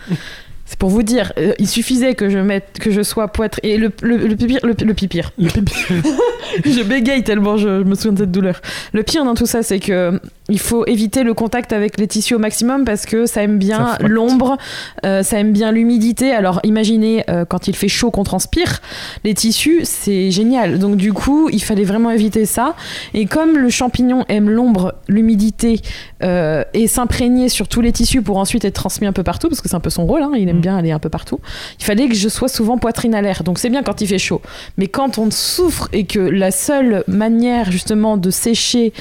C'est 0.70 0.78
pour 0.78 0.90
vous 0.90 1.02
dire, 1.02 1.34
euh, 1.40 1.54
il 1.58 1.68
suffisait 1.68 2.14
que 2.14 2.30
je 2.30 2.38
mette, 2.38 2.78
que 2.80 2.92
je 2.92 3.02
sois 3.02 3.28
poitrine. 3.28 3.68
Et 3.68 3.78
le, 3.78 3.92
le, 4.04 4.18
le 4.18 4.36
pire, 4.36 4.60
le, 4.62 4.76
le 4.80 4.94
pire. 4.94 5.32
Le 5.40 5.50
je 6.64 6.84
bégaye 6.84 7.24
tellement 7.24 7.58
je, 7.58 7.80
je 7.80 7.84
me 7.84 7.96
souviens 7.96 8.12
de 8.12 8.20
cette 8.20 8.32
douleur. 8.32 8.62
Le 8.94 9.02
pire 9.02 9.26
dans 9.26 9.34
tout 9.34 9.48
ça, 9.48 9.64
c'est 9.64 9.80
que 9.80 9.92
euh, 9.92 10.20
il 10.48 10.60
faut 10.60 10.86
éviter 10.86 11.24
le 11.24 11.34
contact 11.34 11.74
avec 11.74 12.00
les 12.00 12.08
tissus 12.08 12.36
au 12.36 12.40
maximum 12.40 12.86
parce 12.86 13.06
que 13.06 13.26
ça 13.26 13.44
aime 13.44 13.58
bien 13.58 13.98
l'ombre, 14.02 14.58
euh, 15.06 15.24
ça 15.24 15.40
aime 15.40 15.54
bien 15.54 15.72
l'humidité. 15.72 16.32
Alors 16.32 16.60
imaginez 16.64 17.24
euh, 17.30 17.46
quand 17.46 17.68
il 17.68 17.76
fait 17.76 17.88
chaud 17.88 18.12
qu'on 18.12 18.24
transpire, 18.24 18.82
les 19.24 19.34
tissus, 19.34 19.82
c'est 19.84 20.32
génial. 20.32 20.80
Donc 20.80 20.98
du 20.98 21.14
coup, 21.14 21.50
il 21.52 21.62
fallait 21.64 21.84
vraiment 21.84 22.12
éviter 22.12 22.46
ça. 22.46 22.76
Et 23.14 23.26
comme 23.26 23.58
le 23.58 23.70
champignon 23.70 24.26
aime 24.28 24.50
l'ombre, 24.50 24.96
l'humidité 25.08 25.82
et 26.22 26.88
s'imprégner 26.88 27.48
sur 27.48 27.68
tous 27.68 27.80
les 27.82 27.92
tissus 27.92 28.22
pour 28.22 28.38
ensuite 28.38 28.66
être 28.66 28.74
transmis 28.74 29.08
un 29.08 29.14
peu 29.14 29.24
partout, 29.24 29.48
parce 29.48 29.62
que 29.62 29.70
c'est 29.70 29.76
un 29.76 29.80
peu 29.80 29.90
son 29.90 30.06
rôle, 30.06 30.22
hein, 30.22 30.32
il 30.36 30.50
aime 30.50 30.59
Bien 30.60 30.78
aller 30.78 30.92
un 30.92 31.00
peu 31.00 31.10
partout, 31.10 31.40
il 31.80 31.86
fallait 31.86 32.08
que 32.08 32.16
je 32.16 32.30
sois 32.30 32.48
souvent 32.48 32.78
poitrine 32.78 33.16
à 33.16 33.22
l'air. 33.22 33.44
Donc 33.44 33.60
c'est 33.60 33.70
bien 33.70 33.84
quand 33.84 34.02
il 34.02 34.08
fait 34.08 34.20
chaud. 34.20 34.42
Mais 34.78 34.88
quand 34.88 35.18
on 35.18 35.32
souffre 35.32 35.90
et 35.94 36.06
que 36.06 36.20
la 36.20 36.52
seule 36.52 37.04
manière 37.08 37.72
justement 37.72 38.18
de 38.18 38.30
sécher 38.30 38.94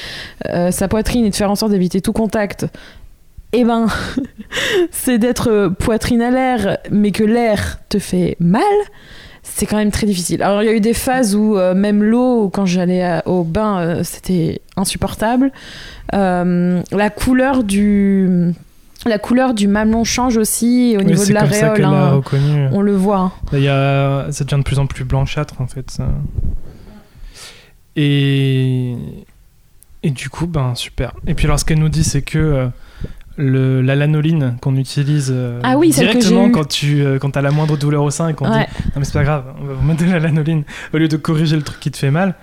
euh, 0.47 0.71
sa 0.71 0.89
poitrine 0.89 1.25
et 1.25 1.31
de 1.31 1.35
faire 1.35 1.51
en 1.51 1.57
sorte 1.57 1.73
d'éviter 1.73 2.01
tout 2.01 2.13
contact, 2.13 2.67
eh 3.53 3.65
ben, 3.65 3.87
c'est 4.91 5.19
d'être 5.19 5.51
euh, 5.51 5.71
poitrine 5.71 6.23
à 6.23 6.31
l'air, 6.31 6.79
mais 6.91 7.11
que 7.11 7.25
l'air 7.25 7.81
te 7.89 7.99
fait 7.99 8.37
mal, 8.41 8.63
c'est 9.43 9.67
quand 9.67 9.79
même 9.79 9.91
très 9.91 10.07
difficile. 10.07 10.43
Alors 10.43 10.63
il 10.63 10.67
y 10.67 10.69
a 10.69 10.75
eu 10.75 10.81
des 10.81 10.95
phases 10.95 11.35
où 11.35 11.57
euh, 11.57 11.75
même 11.75 12.03
l'eau, 12.03 12.51
quand 12.51 12.67
j'allais 12.67 13.21
au 13.25 13.45
bain, 13.45 14.03
c'était 14.05 14.61
insupportable. 14.77 15.51
La 16.13 17.11
couleur 17.11 17.65
du 17.65 18.55
la 19.07 19.19
couleur 19.19 19.55
du 19.55 19.69
mamelon 19.69 20.03
change 20.05 20.37
aussi 20.37 20.95
au 20.97 21.01
Oui, 21.01 21.07
niveau 21.07 21.25
de 21.25 21.33
l'aréole. 21.33 21.85
hein. 21.85 22.21
On 22.73 22.81
le 22.81 22.95
voit. 22.97 23.33
hein. 23.53 23.59
Y 23.59 23.69
a... 23.69 24.27
Ça 24.33 24.45
devient 24.45 24.59
de 24.59 24.65
plus 24.65 24.79
en 24.79 24.87
plus 24.87 25.05
blanchâtre 25.05 25.61
en 25.61 25.67
fait. 25.67 25.91
ça. 25.91 26.09
Et... 27.97 28.95
Et 30.05 30.11
du 30.11 30.29
coup, 30.31 30.47
ben 30.47 30.75
super. 30.77 31.13
Et 31.27 31.35
puis 31.35 31.47
alors 31.47 31.59
ce 31.59 31.65
qu'elle 31.65 31.81
nous 31.81 31.89
dit, 31.89 32.05
c'est 32.05 32.23
que 32.23 32.39
euh, 32.39 32.67
le... 33.37 33.83
la 33.83 33.97
lanoline 33.97 34.57
qu'on 34.61 34.77
utilise 34.77 35.33
euh, 35.35 35.59
Ah 35.65 35.77
oui, 35.77 35.91
directement 35.91 36.51
quand 36.51 36.69
tu 36.69 37.03
euh, 37.05 37.19
quand 37.19 37.37
as 37.37 37.43
la 37.43 37.51
moindre 37.51 37.77
douleur 37.77 38.05
au 38.05 38.11
sein 38.11 38.29
et 38.29 38.35
qu'on 38.35 38.49
Ouais. 38.49 38.67
dit 38.67 38.83
non 38.87 38.93
mais 38.99 39.05
c'est 39.05 39.13
pas 39.13 39.25
grave, 39.25 39.45
on 39.61 39.65
va 39.65 39.75
vous 39.75 39.85
mettre 39.87 40.05
de 40.05 40.11
la 40.11 40.21
lanoline 40.21 40.63
au 40.95 40.99
lieu 40.99 41.09
de 41.09 41.17
corriger 41.17 41.57
le 41.57 41.63
truc 41.63 41.81
qui 41.81 41.91
te 41.91 41.97
fait 41.97 42.13
mal. 42.13 42.37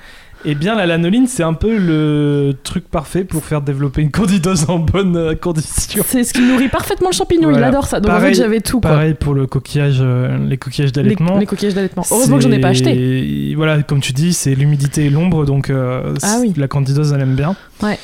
Eh 0.47 0.53
bien, 0.55 0.75
la 0.75 0.85
lanoline, 0.85 1.25
c'est 1.27 1.41
un 1.43 1.53
peu 1.53 1.77
le 1.77 2.53
truc 2.63 2.87
parfait 2.87 3.23
pour 3.23 3.43
faire 3.43 3.61
développer 3.61 4.01
une 4.03 4.11
candidose 4.11 4.69
en 4.69 4.77
bonne 4.79 5.15
euh, 5.17 5.33
condition. 5.35 6.03
C'est 6.07 6.23
ce 6.23 6.33
qui 6.33 6.41
nourrit 6.41 6.67
parfaitement 6.69 7.09
le 7.09 7.15
champignon. 7.15 7.49
Voilà. 7.49 7.65
Il 7.67 7.69
adore 7.69 7.87
ça. 7.87 7.99
Donc 7.99 8.11
en 8.11 8.15
Pareil- 8.15 8.35
fait, 8.35 8.41
j'avais 8.41 8.61
tout. 8.61 8.79
Quoi. 8.79 8.91
Pareil 8.91 9.13
pour 9.15 9.33
le 9.33 9.47
coquillage, 9.47 9.97
euh, 10.01 10.37
les 10.47 10.57
coquillages 10.57 10.91
d'allaitement. 10.91 11.37
les 11.39 11.45
coquillages 11.47 11.73
d'allaitement. 11.73 12.03
Heureusement 12.11 12.37
que 12.37 12.43
j'en 12.43 12.51
ai 12.51 12.59
pas 12.59 12.67
acheté. 12.69 13.53
Voilà, 13.55 13.81
comme 13.81 14.01
tu 14.01 14.13
dis, 14.13 14.33
c'est 14.33 14.53
l'humidité 14.53 15.05
et 15.05 15.09
l'ombre, 15.09 15.45
donc 15.45 15.69
euh, 15.69 16.13
Ah 16.21 16.37
oui. 16.41 16.53
la 16.57 16.67
candidose, 16.67 17.11
elle 17.13 17.21
aime 17.21 17.35
bien. 17.35 17.55
Ouais. 17.81 17.97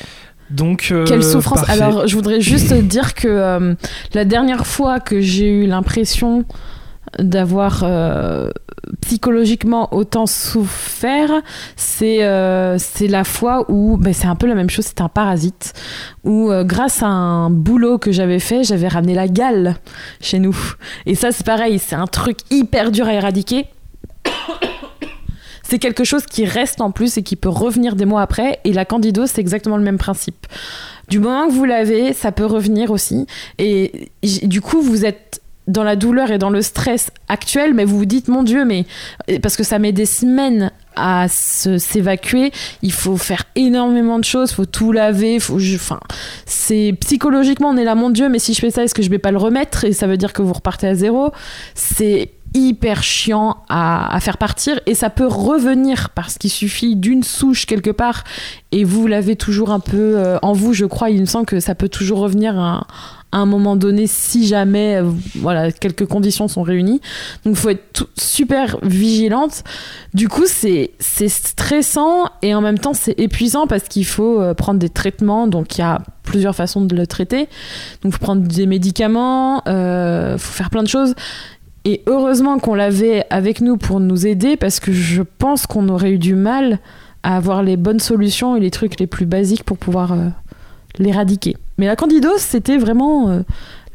Donc, 0.50 0.88
euh, 0.90 1.04
Quelle 1.06 1.22
souffrance. 1.22 1.60
parfait. 1.60 1.80
Alors, 1.80 2.06
je 2.08 2.14
voudrais 2.14 2.40
juste 2.40 2.74
dire 2.74 3.14
que 3.14 3.74
la 4.14 4.24
dernière 4.24 4.66
fois 4.66 4.98
que 5.00 5.20
j'ai 5.20 5.48
eu 5.48 5.66
l'impression 5.66 6.44
d'avoir 7.18 7.82
euh, 7.84 8.50
psychologiquement 9.00 9.92
autant 9.94 10.26
souffert, 10.26 11.30
c'est 11.76 12.24
euh, 12.24 12.76
c'est 12.78 13.08
la 13.08 13.24
fois 13.24 13.70
où, 13.70 13.96
ben, 13.96 14.12
c'est 14.12 14.26
un 14.26 14.36
peu 14.36 14.46
la 14.46 14.54
même 14.54 14.70
chose, 14.70 14.86
c'est 14.86 15.00
un 15.00 15.08
parasite, 15.08 15.72
où 16.24 16.50
euh, 16.50 16.64
grâce 16.64 17.02
à 17.02 17.08
un 17.08 17.50
boulot 17.50 17.98
que 17.98 18.12
j'avais 18.12 18.38
fait, 18.38 18.64
j'avais 18.64 18.88
ramené 18.88 19.14
la 19.14 19.28
gale 19.28 19.76
chez 20.20 20.38
nous. 20.38 20.56
Et 21.06 21.14
ça, 21.14 21.32
c'est 21.32 21.44
pareil, 21.44 21.78
c'est 21.78 21.96
un 21.96 22.06
truc 22.06 22.38
hyper 22.50 22.90
dur 22.90 23.06
à 23.06 23.14
éradiquer. 23.14 23.66
C'est 25.62 25.78
quelque 25.78 26.04
chose 26.04 26.26
qui 26.26 26.44
reste 26.44 26.82
en 26.82 26.90
plus 26.90 27.16
et 27.16 27.22
qui 27.22 27.34
peut 27.34 27.48
revenir 27.48 27.96
des 27.96 28.04
mois 28.04 28.20
après. 28.20 28.58
Et 28.64 28.74
la 28.74 28.84
candidose, 28.84 29.30
c'est 29.30 29.40
exactement 29.40 29.78
le 29.78 29.82
même 29.82 29.96
principe. 29.96 30.46
Du 31.08 31.18
moment 31.18 31.46
que 31.46 31.52
vous 31.52 31.64
l'avez, 31.64 32.12
ça 32.12 32.30
peut 32.30 32.44
revenir 32.44 32.90
aussi. 32.90 33.26
Et 33.58 34.10
du 34.22 34.60
coup, 34.60 34.82
vous 34.82 35.06
êtes 35.06 35.41
dans 35.68 35.84
la 35.84 35.96
douleur 35.96 36.30
et 36.30 36.38
dans 36.38 36.50
le 36.50 36.62
stress 36.62 37.10
actuel, 37.28 37.74
mais 37.74 37.84
vous 37.84 37.98
vous 37.98 38.04
dites, 38.04 38.28
mon 38.28 38.42
Dieu, 38.42 38.64
mais 38.64 38.84
parce 39.42 39.56
que 39.56 39.62
ça 39.62 39.78
met 39.78 39.92
des 39.92 40.06
semaines 40.06 40.72
à 40.96 41.26
s'évacuer, 41.28 42.52
il 42.82 42.92
faut 42.92 43.16
faire 43.16 43.44
énormément 43.54 44.18
de 44.18 44.24
choses, 44.24 44.52
faut 44.52 44.66
tout 44.66 44.92
laver, 44.92 45.38
faut, 45.38 45.58
enfin, 45.74 46.00
c'est 46.46 46.94
psychologiquement 47.00 47.70
on 47.70 47.76
est 47.76 47.84
là, 47.84 47.94
mon 47.94 48.10
Dieu, 48.10 48.28
mais 48.28 48.38
si 48.38 48.54
je 48.54 48.60
fais 48.60 48.70
ça, 48.70 48.82
est-ce 48.82 48.94
que 48.94 49.02
je 49.02 49.10
vais 49.10 49.18
pas 49.18 49.30
le 49.30 49.38
remettre? 49.38 49.84
Et 49.84 49.92
ça 49.92 50.06
veut 50.06 50.16
dire 50.16 50.32
que 50.32 50.42
vous 50.42 50.52
repartez 50.52 50.86
à 50.86 50.94
zéro. 50.94 51.32
C'est 51.74 52.30
hyper 52.54 53.02
chiant 53.02 53.62
à, 53.68 54.18
faire 54.20 54.36
partir 54.36 54.78
et 54.86 54.94
ça 54.94 55.10
peut 55.10 55.26
revenir 55.26 56.10
parce 56.10 56.36
qu'il 56.36 56.50
suffit 56.50 56.96
d'une 56.96 57.22
souche 57.22 57.66
quelque 57.66 57.90
part 57.90 58.24
et 58.72 58.84
vous 58.84 59.06
l'avez 59.06 59.36
toujours 59.36 59.70
un 59.70 59.80
peu 59.80 60.18
euh, 60.18 60.38
en 60.42 60.52
vous, 60.52 60.74
je 60.74 60.84
crois. 60.84 61.10
Il 61.10 61.20
me 61.20 61.26
semble 61.26 61.46
que 61.46 61.60
ça 61.60 61.74
peut 61.74 61.88
toujours 61.88 62.18
revenir 62.18 62.58
à, 62.58 62.86
à 63.32 63.38
un 63.38 63.46
moment 63.46 63.76
donné 63.76 64.06
si 64.06 64.46
jamais 64.46 64.96
euh, 64.96 65.10
voilà 65.36 65.72
quelques 65.72 66.06
conditions 66.06 66.48
sont 66.48 66.62
réunies. 66.62 67.00
Donc 67.44 67.54
il 67.54 67.56
faut 67.56 67.70
être 67.70 68.08
super 68.16 68.78
vigilante. 68.82 69.64
Du 70.14 70.28
coup, 70.28 70.44
c'est 70.46 70.92
c'est 70.98 71.28
stressant 71.28 72.26
et 72.42 72.54
en 72.54 72.60
même 72.60 72.78
temps 72.78 72.94
c'est 72.94 73.18
épuisant 73.18 73.66
parce 73.66 73.84
qu'il 73.84 74.06
faut 74.06 74.40
euh, 74.40 74.54
prendre 74.54 74.78
des 74.78 74.90
traitements. 74.90 75.46
Donc 75.46 75.78
il 75.78 75.80
y 75.80 75.84
a 75.84 76.02
plusieurs 76.22 76.54
façons 76.54 76.82
de 76.82 76.94
le 76.94 77.06
traiter. 77.06 77.48
Donc 78.02 78.12
faut 78.12 78.18
prendre 78.18 78.42
des 78.42 78.66
médicaments, 78.66 79.62
euh, 79.66 80.36
faut 80.38 80.52
faire 80.52 80.70
plein 80.70 80.82
de 80.82 80.88
choses. 80.88 81.14
Et 81.84 82.02
heureusement 82.06 82.58
qu'on 82.58 82.74
l'avait 82.74 83.24
avec 83.30 83.60
nous 83.60 83.76
pour 83.76 83.98
nous 83.98 84.26
aider 84.26 84.56
parce 84.56 84.78
que 84.78 84.92
je 84.92 85.22
pense 85.22 85.66
qu'on 85.66 85.88
aurait 85.88 86.12
eu 86.12 86.18
du 86.18 86.34
mal 86.34 86.78
à 87.24 87.36
avoir 87.36 87.62
les 87.62 87.76
bonnes 87.76 88.00
solutions 88.00 88.56
et 88.56 88.60
les 88.60 88.70
trucs 88.70 89.00
les 89.00 89.06
plus 89.06 89.26
basiques 89.26 89.64
pour 89.64 89.78
pouvoir 89.78 90.12
euh, 90.12 90.28
l'éradiquer. 90.98 91.56
Mais 91.78 91.86
la 91.86 91.96
candidose, 91.96 92.40
c'était 92.40 92.76
vraiment 92.78 93.30
euh, 93.30 93.40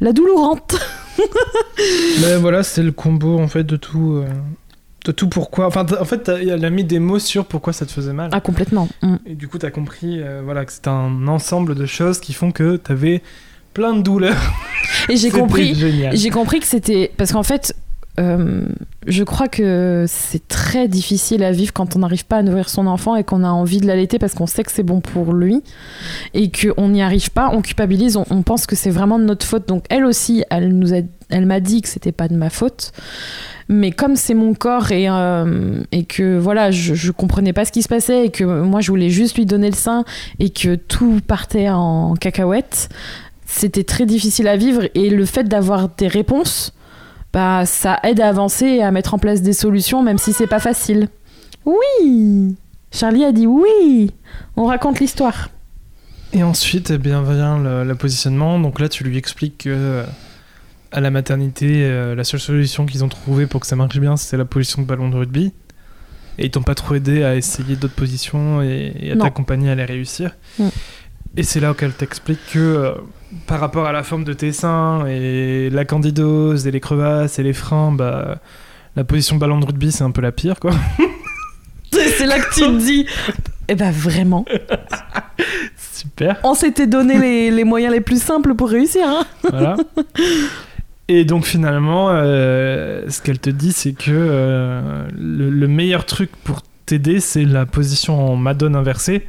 la 0.01 0.13
doulourante. 0.13 0.75
Mais 2.21 2.38
voilà, 2.38 2.63
c'est 2.63 2.83
le 2.83 2.91
combo 2.91 3.39
en 3.39 3.47
fait 3.47 3.63
de 3.63 3.75
tout. 3.75 4.13
euh, 4.15 4.27
De 5.05 5.12
tout 5.12 5.29
pourquoi. 5.29 5.67
Enfin, 5.67 5.86
en 5.99 6.05
fait, 6.05 6.27
elle 6.29 6.63
a 6.65 6.69
mis 6.69 6.83
des 6.83 6.99
mots 6.99 7.19
sur 7.19 7.45
pourquoi 7.45 7.71
ça 7.73 7.86
te 7.86 7.91
faisait 7.91 8.13
mal. 8.13 8.29
Ah, 8.33 8.41
complètement. 8.41 8.88
Mm. 9.01 9.15
Et 9.25 9.36
du 9.36 9.47
coup, 9.47 9.57
t'as 9.57 9.71
compris 9.71 10.21
euh, 10.21 10.41
voilà, 10.43 10.65
que 10.65 10.71
c'est 10.71 10.88
un 10.88 11.27
ensemble 11.27 11.75
de 11.75 11.86
choses 11.86 12.19
qui 12.19 12.33
font 12.33 12.51
que 12.51 12.75
t'avais 12.77 13.21
plein 13.73 13.93
de 13.93 14.01
douleurs. 14.01 14.53
Et 15.10 15.15
j'ai 15.17 15.29
compris, 15.41 15.75
j'ai 16.13 16.29
compris 16.29 16.60
que 16.60 16.65
c'était 16.67 17.12
parce 17.17 17.31
qu'en 17.31 17.43
fait, 17.43 17.73
euh, 18.19 18.67
je 19.06 19.23
crois 19.23 19.47
que 19.47 20.06
c'est 20.08 20.47
très 20.47 20.88
difficile 20.88 21.43
à 21.43 21.51
vivre 21.51 21.71
quand 21.71 21.95
on 21.95 21.99
n'arrive 21.99 22.25
pas 22.25 22.38
à 22.38 22.43
nourrir 22.43 22.67
son 22.67 22.88
enfant 22.88 23.15
et 23.15 23.23
qu'on 23.23 23.43
a 23.43 23.49
envie 23.49 23.80
de 23.80 23.86
l'allaiter 23.86 24.17
parce 24.17 24.34
qu'on 24.34 24.47
sait 24.47 24.63
que 24.63 24.71
c'est 24.71 24.84
bon 24.84 25.01
pour 25.01 25.34
lui 25.34 25.62
et 26.34 26.51
qu'on 26.51 26.89
n'y 26.89 27.01
arrive 27.01 27.32
pas, 27.32 27.51
on 27.53 27.62
culpabilise, 27.62 28.17
on, 28.17 28.41
pense 28.41 28.65
que 28.65 28.75
c'est 28.75 28.89
vraiment 28.89 29.19
de 29.19 29.25
notre 29.25 29.45
faute. 29.45 29.67
Donc 29.67 29.86
elle 29.89 30.06
aussi, 30.06 30.43
elle 30.49 30.75
nous 30.75 30.93
a, 30.93 30.97
elle 31.30 31.45
m'a 31.45 31.60
dit 31.60 31.82
que 31.82 31.89
c'était 31.89 32.12
pas 32.12 32.27
de 32.27 32.36
ma 32.36 32.49
faute. 32.49 32.91
Mais 33.69 33.91
comme 33.91 34.15
c'est 34.15 34.34
mon 34.34 34.53
corps 34.53 34.91
et, 34.93 35.10
euh, 35.10 35.84
et 35.91 36.06
que 36.06 36.38
voilà, 36.38 36.71
je, 36.71 36.95
je 36.95 37.12
comprenais 37.12 37.51
pas 37.51 37.65
ce 37.65 37.71
qui 37.71 37.84
se 37.84 37.89
passait 37.89 38.25
et 38.27 38.30
que 38.30 38.45
moi 38.45 38.80
je 38.80 38.89
voulais 38.89 39.10
juste 39.10 39.36
lui 39.36 39.45
donner 39.45 39.69
le 39.69 39.75
sein 39.75 40.06
et 40.39 40.49
que 40.49 40.75
tout 40.75 41.19
partait 41.27 41.69
en 41.69 42.13
cacahuète, 42.15 42.89
c'était 43.45 43.84
très 43.84 44.06
difficile 44.06 44.47
à 44.47 44.56
vivre 44.56 44.84
et 44.93 45.10
le 45.10 45.25
fait 45.25 45.45
d'avoir 45.45 45.89
des 45.89 46.08
réponses, 46.08 46.73
bah 47.33 47.65
ça 47.65 47.99
aide 48.03 48.19
à 48.21 48.29
avancer 48.29 48.65
et 48.65 48.83
à 48.83 48.91
mettre 48.91 49.13
en 49.13 49.19
place 49.19 49.41
des 49.41 49.53
solutions 49.53 50.01
même 50.03 50.17
si 50.17 50.33
c'est 50.33 50.47
pas 50.47 50.59
facile. 50.59 51.09
Oui 51.65 52.55
Charlie 52.91 53.25
a 53.25 53.31
dit 53.31 53.47
oui 53.47 54.11
On 54.55 54.65
raconte 54.65 54.99
l'histoire. 54.99 55.49
Et 56.33 56.43
ensuite, 56.43 56.91
eh 56.91 56.97
bien, 56.97 57.21
vient 57.23 57.57
le, 57.57 57.83
le 57.83 57.95
positionnement. 57.95 58.59
Donc 58.59 58.79
là, 58.79 58.89
tu 58.89 59.03
lui 59.03 59.17
expliques 59.17 59.59
que 59.59 59.69
euh, 59.69 60.03
à 60.91 60.99
la 60.99 61.09
maternité, 61.09 61.85
euh, 61.85 62.15
la 62.15 62.23
seule 62.23 62.39
solution 62.39 62.85
qu'ils 62.85 63.03
ont 63.03 63.09
trouvée 63.09 63.47
pour 63.47 63.61
que 63.61 63.67
ça 63.67 63.75
marche 63.75 63.99
bien, 63.99 64.17
c'était 64.17 64.37
la 64.37 64.45
position 64.45 64.81
de 64.81 64.87
ballon 64.87 65.09
de 65.09 65.15
rugby. 65.15 65.53
Et 66.37 66.45
ils 66.45 66.51
t'ont 66.51 66.63
pas 66.63 66.75
trop 66.75 66.95
aidé 66.95 67.23
à 67.23 67.35
essayer 67.35 67.75
d'autres 67.75 67.95
positions 67.95 68.61
et, 68.61 68.93
et 68.99 69.11
à 69.11 69.15
t'accompagner 69.15 69.71
à 69.71 69.75
les 69.75 69.85
réussir. 69.85 70.35
Mm. 70.59 70.67
Et 71.38 71.43
c'est 71.43 71.60
là 71.60 71.73
qu'elle 71.76 71.93
t'explique 71.93 72.39
que 72.52 72.60
euh, 72.60 72.91
par 73.45 73.60
rapport 73.60 73.86
à 73.86 73.91
la 73.91 74.02
forme 74.04 74.23
de 74.23 74.34
tes 74.34 74.52
seins 74.52 75.06
et 75.06 75.69
la 75.69 75.86
candidose 75.86 76.65
et 76.65 76.71
les 76.71 76.80
crevasses 76.80 77.38
et 77.38 77.43
les 77.43 77.54
freins, 77.54 77.91
bah, 77.91 78.39
la 78.95 79.04
position 79.04 79.36
ballon 79.36 79.60
de 79.60 79.65
rugby, 79.67 79.91
c'est 79.91 80.04
un 80.04 80.10
peu 80.12 80.21
la 80.21 80.32
pire, 80.32 80.60
quoi. 80.60 80.71
C'est 81.91 82.26
là 82.26 82.39
que 82.39 82.54
tu 82.54 82.62
te 82.62 82.78
dis 82.78 83.06
Eh 83.69 83.76
ben 83.76 83.91
vraiment, 83.91 84.45
Super. 85.78 86.38
on 86.43 86.54
s'était 86.54 86.88
donné 86.88 87.17
les, 87.17 87.52
les 87.52 87.63
moyens 87.63 87.93
les 87.93 88.02
plus 88.02 88.21
simples 88.21 88.56
pour 88.56 88.69
réussir. 88.69 89.08
Hein 89.08 89.26
Voilà. 89.43 89.78
Et 91.08 91.23
donc 91.23 91.45
finalement, 91.45 92.10
euh, 92.12 93.04
ce 93.08 93.21
qu'elle 93.21 93.39
te 93.39 93.50
dit, 93.50 93.71
c'est 93.71 93.93
que 93.93 94.12
euh, 94.12 95.08
le, 95.17 95.50
le 95.50 95.67
meilleur 95.67 96.06
truc 96.06 96.32
pour 96.43 96.62
t'aider, 96.86 97.19
c'est 97.19 97.45
la 97.45 97.65
position 97.65 98.34
en 98.34 98.36
madone 98.36 98.76
inversée, 98.76 99.26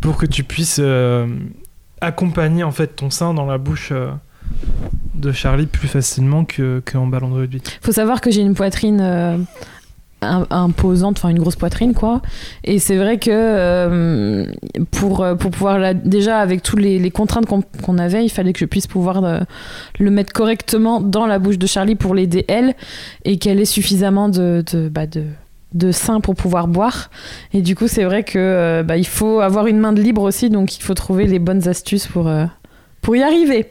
pour 0.00 0.16
que 0.16 0.26
tu 0.26 0.44
puisses 0.44 0.80
euh, 0.82 1.26
accompagner 2.00 2.64
en 2.64 2.72
fait 2.72 2.88
ton 2.96 3.10
sein 3.10 3.34
dans 3.34 3.46
la 3.46 3.58
bouche 3.58 3.90
euh, 3.92 4.10
de 5.14 5.32
Charlie 5.32 5.66
plus 5.66 5.88
facilement 5.88 6.44
que 6.44 6.82
qu'en 6.90 7.06
ballon 7.06 7.30
de 7.30 7.34
rugby. 7.34 7.62
Faut 7.80 7.92
savoir 7.92 8.20
que 8.20 8.30
j'ai 8.30 8.40
une 8.42 8.54
poitrine 8.54 9.00
euh, 9.00 9.36
im- 10.20 10.46
imposante, 10.50 11.18
enfin 11.18 11.28
une 11.28 11.38
grosse 11.38 11.56
poitrine 11.56 11.94
quoi. 11.94 12.22
Et 12.64 12.78
c'est 12.78 12.96
vrai 12.96 13.18
que 13.18 14.46
pour, 14.90 15.24
pour 15.38 15.50
pouvoir 15.50 15.78
la, 15.78 15.94
déjà 15.94 16.38
avec 16.38 16.62
toutes 16.62 16.80
les, 16.80 17.10
contraintes 17.10 17.46
qu'on 17.46 17.98
avait, 17.98 18.24
il 18.24 18.30
fallait 18.30 18.52
que 18.52 18.58
je 18.58 18.64
puisse 18.64 18.86
pouvoir 18.86 19.44
le 19.98 20.10
mettre 20.10 20.32
correctement 20.32 21.00
dans 21.00 21.26
la 21.26 21.38
bouche 21.38 21.58
de 21.58 21.66
Charlie 21.66 21.94
pour 21.94 22.14
l'aider 22.14 22.44
elle 22.48 22.74
et 23.24 23.38
qu'elle 23.38 23.60
ait 23.60 23.64
suffisamment 23.64 24.28
de, 24.28 24.64
de, 24.72 24.88
bah, 24.88 25.06
de 25.06 25.24
de 25.74 25.92
sein 25.92 26.20
pour 26.20 26.34
pouvoir 26.34 26.68
boire 26.68 27.10
et 27.52 27.62
du 27.62 27.74
coup 27.74 27.88
c'est 27.88 28.04
vrai 28.04 28.24
que 28.24 28.38
euh, 28.38 28.82
bah, 28.82 28.96
il 28.96 29.06
faut 29.06 29.40
avoir 29.40 29.66
une 29.66 29.78
main 29.78 29.92
de 29.92 30.00
libre 30.00 30.22
aussi 30.22 30.50
donc 30.50 30.76
il 30.76 30.82
faut 30.82 30.94
trouver 30.94 31.26
les 31.26 31.38
bonnes 31.38 31.68
astuces 31.68 32.06
pour 32.06 32.28
euh, 32.28 32.46
pour 33.00 33.16
y 33.16 33.22
arriver 33.22 33.66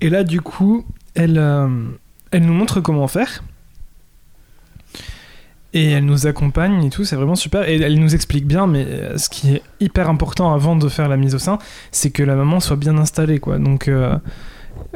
Et 0.00 0.10
là, 0.10 0.24
du 0.24 0.40
coup, 0.40 0.84
elle, 1.14 1.38
euh, 1.38 1.68
elle 2.32 2.44
nous 2.44 2.52
montre 2.52 2.80
comment 2.80 3.06
faire. 3.06 3.44
Et 5.72 5.90
elle 5.92 6.04
nous 6.04 6.26
accompagne 6.26 6.82
et 6.84 6.90
tout, 6.90 7.04
c'est 7.04 7.14
vraiment 7.14 7.36
super. 7.36 7.68
Et 7.68 7.76
elle 7.76 8.00
nous 8.00 8.12
explique 8.16 8.44
bien, 8.44 8.66
mais 8.66 8.84
ce 9.16 9.28
qui 9.28 9.54
est 9.54 9.62
hyper 9.78 10.10
important 10.10 10.52
avant 10.52 10.74
de 10.74 10.88
faire 10.88 11.08
la 11.08 11.16
mise 11.16 11.36
au 11.36 11.38
sein, 11.38 11.58
c'est 11.92 12.10
que 12.10 12.24
la 12.24 12.34
maman 12.34 12.58
soit 12.58 12.74
bien 12.74 12.98
installée, 12.98 13.38
quoi. 13.38 13.58
Donc, 13.58 13.88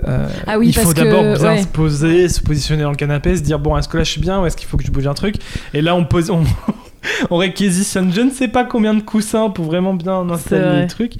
euh, 0.06 0.28
Ah 0.46 0.58
oui, 0.58 0.68
il 0.68 0.74
faut 0.74 0.92
d'abord 0.92 1.22
bien 1.22 1.38
ouais. 1.40 1.62
se 1.62 1.66
poser, 1.68 2.28
se 2.28 2.40
positionner 2.40 2.82
dans 2.82 2.90
le 2.90 2.96
canapé, 2.96 3.36
se 3.36 3.42
dire 3.42 3.58
bon, 3.58 3.76
est-ce 3.76 3.88
que 3.88 3.96
là 3.96 4.04
je 4.04 4.10
suis 4.10 4.20
bien 4.20 4.40
ou 4.42 4.46
est-ce 4.46 4.56
qu'il 4.56 4.68
faut 4.68 4.76
que 4.76 4.84
je 4.84 4.90
bouge 4.90 5.06
un 5.06 5.14
truc? 5.14 5.36
Et 5.72 5.80
là, 5.82 5.94
on 5.96 6.04
pose, 6.04 6.30
on, 6.30 6.42
on 7.30 7.36
réquisitionne 7.36 8.12
je 8.12 8.20
ne 8.22 8.30
sais 8.30 8.48
pas 8.48 8.64
combien 8.64 8.94
de 8.94 9.02
coussins 9.02 9.50
pour 9.50 9.64
vraiment 9.66 9.94
bien 9.94 10.28
installer 10.30 10.62
vrai. 10.62 10.80
les 10.82 10.86
trucs. 10.88 11.14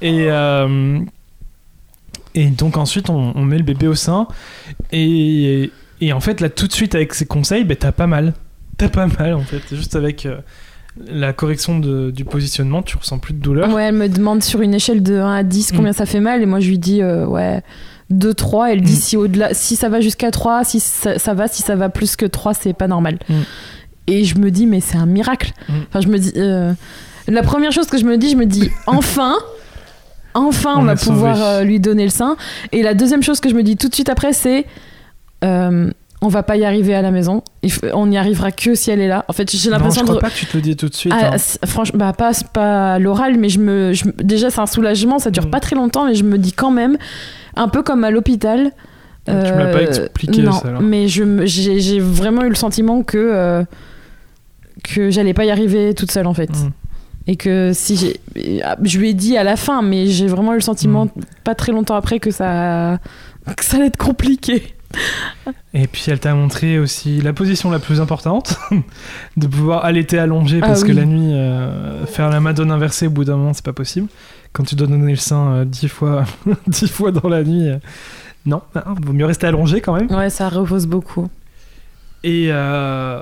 Et 0.00 0.26
euh, 0.30 0.98
et 2.34 2.46
donc 2.46 2.76
ensuite, 2.76 3.10
on, 3.10 3.32
on 3.36 3.42
met 3.44 3.58
le 3.58 3.64
bébé 3.64 3.86
au 3.88 3.94
sein. 3.94 4.26
Et, 4.90 5.70
et 6.00 6.12
en 6.12 6.20
fait, 6.20 6.40
là, 6.40 6.48
tout 6.48 6.66
de 6.66 6.72
suite, 6.72 6.94
avec 6.94 7.12
ces 7.14 7.26
conseils, 7.26 7.64
ben, 7.64 7.76
t'as 7.76 7.92
pas 7.92 8.06
mal. 8.06 8.32
T'as 8.78 8.88
pas 8.88 9.06
mal, 9.06 9.34
en 9.34 9.40
fait. 9.42 9.60
Juste 9.74 9.96
avec 9.96 10.24
euh, 10.24 10.38
la 11.06 11.32
correction 11.34 11.78
de- 11.78 12.10
du 12.10 12.24
positionnement, 12.24 12.82
tu 12.82 12.96
ressens 12.96 13.18
plus 13.18 13.34
de 13.34 13.38
douleur. 13.40 13.72
Ouais, 13.74 13.84
elle 13.84 13.94
me 13.96 14.08
demande 14.08 14.42
sur 14.42 14.62
une 14.62 14.72
échelle 14.74 15.02
de 15.02 15.16
1 15.18 15.30
à 15.34 15.42
10 15.42 15.72
combien 15.76 15.92
ça 15.92 16.06
fait 16.06 16.20
mal 16.20 16.40
et 16.42 16.46
moi 16.46 16.58
je 16.60 16.68
lui 16.70 16.78
dis 16.78 17.02
euh, 17.02 17.26
ouais 17.26 17.62
2 18.12 18.34
3, 18.34 18.72
elle 18.72 18.82
dit 18.82 18.92
Mm. 18.92 18.96
si 18.96 19.16
au-delà 19.16 19.54
si 19.54 19.76
ça 19.76 19.88
va 19.88 20.00
jusqu'à 20.00 20.30
3, 20.30 20.64
si 20.64 20.80
ça, 20.80 21.18
ça 21.18 21.34
va, 21.34 21.48
si 21.48 21.62
ça 21.62 21.74
va 21.76 21.88
plus 21.88 22.16
que 22.16 22.26
3, 22.26 22.54
c'est 22.54 22.72
pas 22.72 22.86
normal. 22.88 23.18
Mm. 23.28 23.34
Et 24.08 24.24
je 24.24 24.38
me 24.38 24.50
dis 24.50 24.66
mais 24.66 24.80
c'est 24.80 24.98
un 24.98 25.06
miracle. 25.06 25.52
Mm. 25.68 25.72
Enfin 25.88 26.00
je 26.00 26.08
me 26.08 26.18
dis 26.18 26.32
euh, 26.36 26.72
la 27.28 27.42
première 27.42 27.72
chose 27.72 27.86
que 27.86 27.98
je 27.98 28.04
me 28.04 28.16
dis, 28.18 28.30
je 28.30 28.36
me 28.36 28.46
dis 28.46 28.70
enfin 28.86 29.34
enfin 30.34 30.74
on, 30.76 30.80
On 30.80 30.84
va 30.84 30.96
pouvoir 30.96 31.42
euh, 31.42 31.62
lui 31.64 31.78
donner 31.80 32.04
le 32.04 32.10
sein 32.10 32.36
et 32.72 32.82
la 32.82 32.94
deuxième 32.94 33.22
chose 33.22 33.40
que 33.40 33.48
je 33.50 33.54
me 33.54 33.62
dis 33.62 33.76
tout 33.76 33.88
de 33.88 33.94
suite 33.94 34.08
après 34.08 34.32
c'est 34.32 34.66
euh, 35.44 35.90
on 36.24 36.28
va 36.28 36.44
pas 36.44 36.56
y 36.56 36.64
arriver 36.64 36.94
à 36.94 37.02
la 37.02 37.10
maison. 37.10 37.42
On 37.94 38.06
n'y 38.06 38.16
arrivera 38.16 38.52
que 38.52 38.76
si 38.76 38.92
elle 38.92 39.00
est 39.00 39.08
là. 39.08 39.24
En 39.26 39.32
fait, 39.32 39.50
j'ai 39.50 39.70
l'impression 39.70 40.02
je 40.02 40.06
de 40.06 40.10
crois 40.12 40.20
pas 40.20 40.30
que 40.30 40.36
tu 40.38 40.46
te 40.46 40.56
le 40.56 40.62
dis 40.62 40.76
tout 40.76 40.88
de 40.88 40.94
suite. 40.94 41.12
ah, 41.14 41.32
hein. 41.34 41.66
franchement, 41.66 41.98
bah, 41.98 42.12
pas, 42.12 42.30
pas 42.52 43.00
l'oral, 43.00 43.36
mais 43.38 43.48
je 43.48 43.58
me, 43.58 43.92
je 43.92 44.04
déjà 44.22 44.48
c'est 44.48 44.60
un 44.60 44.66
soulagement, 44.66 45.18
ça 45.18 45.32
dure 45.32 45.50
pas 45.50 45.58
très 45.58 45.74
longtemps, 45.74 46.06
mais 46.06 46.14
je 46.14 46.22
me 46.22 46.38
dis 46.38 46.52
quand 46.52 46.70
même, 46.70 46.96
un 47.56 47.68
peu 47.68 47.82
comme 47.82 48.04
à 48.04 48.10
l'hôpital. 48.10 48.72
Tu 49.26 49.32
me 49.32 49.40
l'as 49.40 49.66
pas 49.72 49.78
euh, 49.78 49.86
expliqué, 49.86 50.42
non, 50.42 50.52
ça, 50.52 50.68
alors. 50.68 50.82
mais 50.82 51.06
j'ai 51.06 52.00
vraiment 52.00 52.42
eu 52.42 52.48
le 52.48 52.54
sentiment 52.56 53.02
que 53.04 53.18
euh, 53.18 53.62
que 54.82 55.10
j'allais 55.10 55.34
pas 55.34 55.44
y 55.44 55.50
arriver 55.50 55.94
toute 55.94 56.10
seule 56.10 56.26
en 56.26 56.34
fait, 56.34 56.50
Mm. 56.50 56.70
et 57.28 57.36
que 57.36 57.70
si 57.72 57.96
j'ai, 57.96 58.20
je 58.82 58.98
lui 58.98 59.10
ai 59.10 59.14
dit 59.14 59.36
à 59.36 59.44
la 59.44 59.54
fin, 59.56 59.80
mais 59.82 60.06
j'ai 60.06 60.26
vraiment 60.26 60.52
eu 60.52 60.56
le 60.56 60.60
sentiment 60.62 61.04
Mm. 61.04 61.10
pas 61.44 61.54
très 61.54 61.70
longtemps 61.70 61.94
après 61.94 62.18
que 62.18 62.30
ça 62.32 62.98
que 63.56 63.64
ça 63.64 63.76
allait 63.76 63.86
être 63.86 63.96
compliqué. 63.96 64.74
Et 65.74 65.86
puis 65.86 66.04
elle 66.08 66.20
t'a 66.20 66.34
montré 66.34 66.78
aussi 66.78 67.20
la 67.22 67.32
position 67.32 67.70
la 67.70 67.78
plus 67.78 68.00
importante, 68.00 68.56
de 69.36 69.46
pouvoir 69.46 69.84
allaiter 69.84 70.18
allongé 70.18 70.58
Ah 70.62 70.66
parce 70.66 70.84
que 70.84 70.92
la 70.92 71.04
nuit, 71.06 71.32
euh, 71.32 72.04
faire 72.06 72.28
la 72.28 72.40
madone 72.40 72.70
inversée 72.70 73.06
au 73.06 73.10
bout 73.10 73.24
d'un 73.24 73.36
moment, 73.36 73.52
c'est 73.54 73.64
pas 73.64 73.72
possible. 73.72 74.08
Quand 74.52 74.64
tu 74.64 74.74
dois 74.74 74.86
donner 74.86 75.12
le 75.12 75.16
sein 75.16 75.52
euh, 75.52 75.64
dix 75.64 75.88
fois, 75.88 76.24
dix 76.66 76.88
fois 76.88 77.12
dans 77.12 77.28
la 77.28 77.42
nuit, 77.42 77.68
euh, 77.68 77.78
non, 78.44 78.62
hein, 78.74 78.94
vaut 79.02 79.12
mieux 79.12 79.26
rester 79.26 79.46
allongé 79.46 79.80
quand 79.80 79.94
même. 79.94 80.10
Ouais, 80.10 80.30
ça 80.30 80.48
repose 80.48 80.86
beaucoup. 80.86 81.30
Et, 82.24 82.48
euh, 82.50 83.20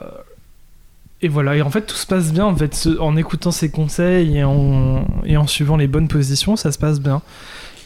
et 1.23 1.29
voilà, 1.29 1.57
et 1.57 1.62
en 1.62 1.71
fait 1.71 1.83
tout 1.83 1.97
se 1.97 2.07
passe 2.07 2.33
bien 2.33 2.45
en 2.45 2.55
fait, 2.55 2.88
en 2.99 3.16
écoutant 3.16 3.51
ses 3.51 3.71
conseils 3.71 4.38
et 4.38 4.45
en, 4.45 5.07
et 5.25 5.37
en 5.37 5.47
suivant 5.47 5.77
les 5.77 5.87
bonnes 5.87 6.09
positions, 6.09 6.57
ça 6.57 6.73
se 6.73 6.79
passe 6.79 7.01
bien. 7.01 7.23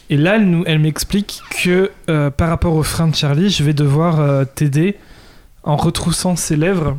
Et 0.09 0.17
là, 0.17 0.35
elle, 0.35 0.49
nous, 0.49 0.63
elle 0.67 0.79
m'explique 0.79 1.41
que 1.63 1.91
euh, 2.09 2.29
par 2.29 2.49
rapport 2.49 2.75
au 2.75 2.83
frein 2.83 3.07
de 3.07 3.15
Charlie, 3.15 3.49
je 3.49 3.63
vais 3.63 3.73
devoir 3.73 4.19
euh, 4.19 4.45
t'aider 4.45 4.97
en 5.63 5.75
retroussant 5.75 6.35
ses 6.35 6.55
lèvres 6.55 6.97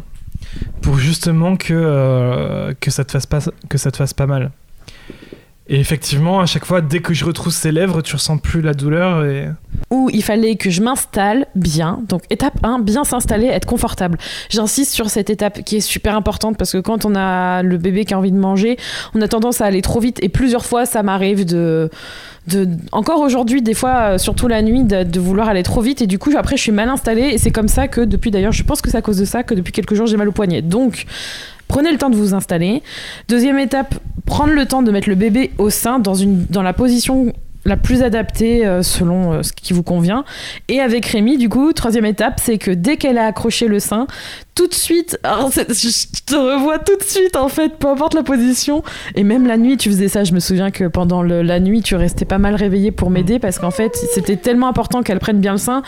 pour 0.82 0.98
justement 0.98 1.56
que, 1.56 1.72
euh, 1.72 2.74
que, 2.80 2.90
ça 2.90 3.04
te 3.04 3.12
fasse 3.12 3.26
pas, 3.26 3.38
que 3.68 3.78
ça 3.78 3.92
te 3.92 3.96
fasse 3.96 4.12
pas 4.12 4.26
mal. 4.26 4.50
Et 5.68 5.80
effectivement, 5.80 6.38
à 6.38 6.46
chaque 6.46 6.64
fois, 6.64 6.80
dès 6.80 7.00
que 7.00 7.12
je 7.12 7.24
retrousse 7.24 7.56
ses 7.56 7.72
lèvres, 7.72 8.00
tu 8.00 8.14
ressens 8.14 8.38
plus 8.38 8.60
la 8.60 8.72
douleur 8.72 9.24
et... 9.24 9.48
où 9.90 10.08
il 10.12 10.22
fallait 10.22 10.54
que 10.54 10.70
je 10.70 10.80
m'installe 10.80 11.46
bien. 11.56 12.02
Donc 12.08 12.22
étape 12.30 12.54
1, 12.62 12.78
bien 12.80 13.02
s'installer, 13.02 13.46
être 13.46 13.66
confortable. 13.66 14.16
J'insiste 14.48 14.92
sur 14.92 15.10
cette 15.10 15.28
étape 15.28 15.64
qui 15.64 15.76
est 15.76 15.80
super 15.80 16.14
importante 16.14 16.56
parce 16.56 16.70
que 16.70 16.78
quand 16.78 17.04
on 17.04 17.16
a 17.16 17.64
le 17.64 17.78
bébé 17.78 18.04
qui 18.04 18.14
a 18.14 18.18
envie 18.18 18.30
de 18.30 18.38
manger, 18.38 18.76
on 19.14 19.20
a 19.22 19.26
tendance 19.26 19.60
à 19.60 19.64
aller 19.64 19.82
trop 19.82 19.98
vite 19.98 20.22
et 20.22 20.28
plusieurs 20.28 20.64
fois 20.64 20.86
ça 20.86 21.02
m'arrive 21.02 21.44
de... 21.44 21.90
De, 22.46 22.68
encore 22.92 23.22
aujourd'hui, 23.22 23.60
des 23.60 23.74
fois, 23.74 24.12
euh, 24.12 24.18
surtout 24.18 24.46
la 24.46 24.62
nuit, 24.62 24.84
de, 24.84 25.02
de 25.02 25.18
vouloir 25.18 25.48
aller 25.48 25.64
trop 25.64 25.80
vite 25.80 26.00
et 26.00 26.06
du 26.06 26.20
coup 26.20 26.30
après 26.38 26.56
je 26.56 26.62
suis 26.62 26.70
mal 26.70 26.88
installée 26.88 27.30
et 27.32 27.38
c'est 27.38 27.50
comme 27.50 27.66
ça 27.66 27.88
que 27.88 28.02
depuis 28.02 28.30
d'ailleurs, 28.30 28.52
je 28.52 28.62
pense 28.62 28.80
que 28.80 28.88
c'est 28.88 28.96
à 28.96 29.02
cause 29.02 29.18
de 29.18 29.24
ça 29.24 29.42
que 29.42 29.52
depuis 29.52 29.72
quelques 29.72 29.94
jours 29.94 30.06
j'ai 30.06 30.16
mal 30.16 30.28
au 30.28 30.32
poignet. 30.32 30.62
Donc 30.62 31.06
prenez 31.68 31.92
le 31.92 31.98
temps 31.98 32.10
de 32.10 32.16
vous 32.16 32.34
installer. 32.34 32.82
Deuxième 33.28 33.58
étape, 33.58 33.94
prendre 34.24 34.52
le 34.52 34.66
temps 34.66 34.82
de 34.82 34.90
mettre 34.90 35.08
le 35.08 35.14
bébé 35.14 35.52
au 35.58 35.70
sein 35.70 35.98
dans, 35.98 36.14
dans 36.50 36.62
la 36.62 36.72
position 36.72 37.32
la 37.66 37.76
plus 37.76 38.02
adaptée 38.02 38.64
euh, 38.66 38.82
selon 38.82 39.32
euh, 39.34 39.42
ce 39.42 39.52
qui 39.52 39.72
vous 39.74 39.82
convient. 39.82 40.24
Et 40.68 40.80
avec 40.80 41.04
Rémi, 41.04 41.36
du 41.36 41.48
coup, 41.50 41.72
troisième 41.74 42.06
étape, 42.06 42.40
c'est 42.42 42.56
que 42.58 42.70
dès 42.70 42.96
qu'elle 42.96 43.18
a 43.18 43.26
accroché 43.26 43.68
le 43.68 43.78
sein, 43.80 44.06
tout 44.54 44.66
de 44.68 44.72
suite, 44.74 45.18
alors, 45.22 45.50
c'est- 45.52 45.68
je 45.70 46.22
te 46.24 46.34
revois 46.34 46.78
tout 46.78 46.96
de 46.96 47.02
suite 47.02 47.36
en 47.36 47.48
fait, 47.48 47.74
peu 47.78 47.88
importe 47.88 48.14
la 48.14 48.22
position. 48.22 48.82
Et 49.14 49.22
même 49.24 49.46
la 49.46 49.58
nuit, 49.58 49.76
tu 49.76 49.90
faisais 49.90 50.08
ça. 50.08 50.24
Je 50.24 50.32
me 50.32 50.40
souviens 50.40 50.70
que 50.70 50.84
pendant 50.84 51.22
le- 51.22 51.42
la 51.42 51.60
nuit, 51.60 51.82
tu 51.82 51.94
restais 51.96 52.24
pas 52.24 52.38
mal 52.38 52.54
réveillé 52.54 52.90
pour 52.90 53.10
m'aider 53.10 53.38
parce 53.38 53.58
qu'en 53.58 53.70
fait, 53.70 53.94
c'était 54.14 54.36
tellement 54.36 54.68
important 54.68 55.02
qu'elle 55.02 55.18
prenne 55.18 55.40
bien 55.40 55.52
le 55.52 55.58
sein 55.58 55.82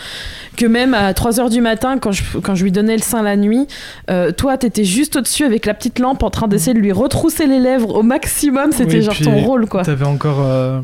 que 0.55 0.65
même 0.67 0.93
à 0.93 1.13
3h 1.13 1.49
du 1.49 1.61
matin, 1.61 1.97
quand 1.97 2.11
je, 2.11 2.21
quand 2.43 2.53
je 2.53 2.63
lui 2.63 2.71
donnais 2.71 2.95
le 2.97 3.01
sein 3.01 3.23
la 3.23 3.37
nuit, 3.37 3.65
euh, 4.11 4.31
toi, 4.31 4.57
t'étais 4.57 4.83
juste 4.83 5.15
au-dessus 5.15 5.45
avec 5.45 5.65
la 5.65 5.73
petite 5.73 5.97
lampe 5.97 6.21
en 6.21 6.29
train 6.29 6.47
d'essayer 6.47 6.73
de 6.73 6.79
lui 6.79 6.91
retrousser 6.91 7.47
les 7.47 7.59
lèvres 7.59 7.95
au 7.95 8.03
maximum. 8.03 8.71
C'était 8.71 8.97
Oui, 8.97 9.01
genre 9.01 9.17
ton 9.23 9.37
rôle, 9.39 9.65
quoi. 9.67 9.83
T'avais 9.83 10.05
encore, 10.05 10.41
euh, 10.45 10.79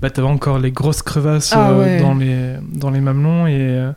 bah, 0.00 0.10
t'avais 0.10 0.28
encore 0.28 0.58
les 0.58 0.70
grosses 0.72 1.02
crevasses 1.02 1.52
Ah 1.54 1.70
euh, 1.70 1.80
ouais. 1.84 2.00
dans, 2.00 2.14
les, 2.14 2.54
dans 2.74 2.90
les 2.90 3.00
mamelons 3.00 3.46
et 3.46 3.56
euh, 3.58 3.92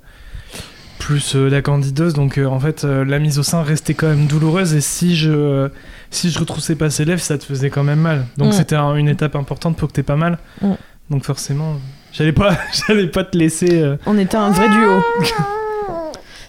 plus 0.98 1.36
euh, 1.36 1.50
la 1.50 1.62
candidose. 1.62 2.14
Donc 2.14 2.38
en 2.40 2.60
fait, 2.60 2.84
la 2.84 3.20
mise 3.20 3.40
au 3.40 3.44
sein 3.44 3.62
restait 3.64 3.94
quand 3.94 4.08
même 4.08 4.26
douloureuse 4.28 4.74
et 4.74 4.82
si 4.82 5.16
je, 5.16 5.70
si 6.12 6.30
je 6.32 6.40
retroussais 6.40 6.76
pas 6.76 6.90
ses 6.90 7.06
lèvres, 7.06 7.22
ça 7.22 7.38
te 7.38 7.44
faisait 7.46 7.70
quand 7.70 7.84
même 7.84 8.00
mal. 8.00 8.26
Donc 8.38 8.50
Mm. 8.50 8.52
c'était 8.54 8.76
un- 8.76 8.96
une 8.96 9.08
étape 9.10 9.36
importante 9.36 9.76
pour 9.78 9.88
que 9.90 9.94
t'aies 9.94 10.04
pas 10.04 10.16
mal. 10.16 10.38
Mm. 10.62 10.74
Donc 11.10 11.24
forcément, 11.26 11.76
j'allais 12.14 12.34
pas, 12.34 12.52
j'allais 12.88 13.08
pas 13.08 13.24
te 13.24 13.38
laisser. 13.38 13.96
On 14.06 14.18
était 14.18 14.38
un 14.38 14.52
vrai 14.52 14.70
duo. 14.70 15.02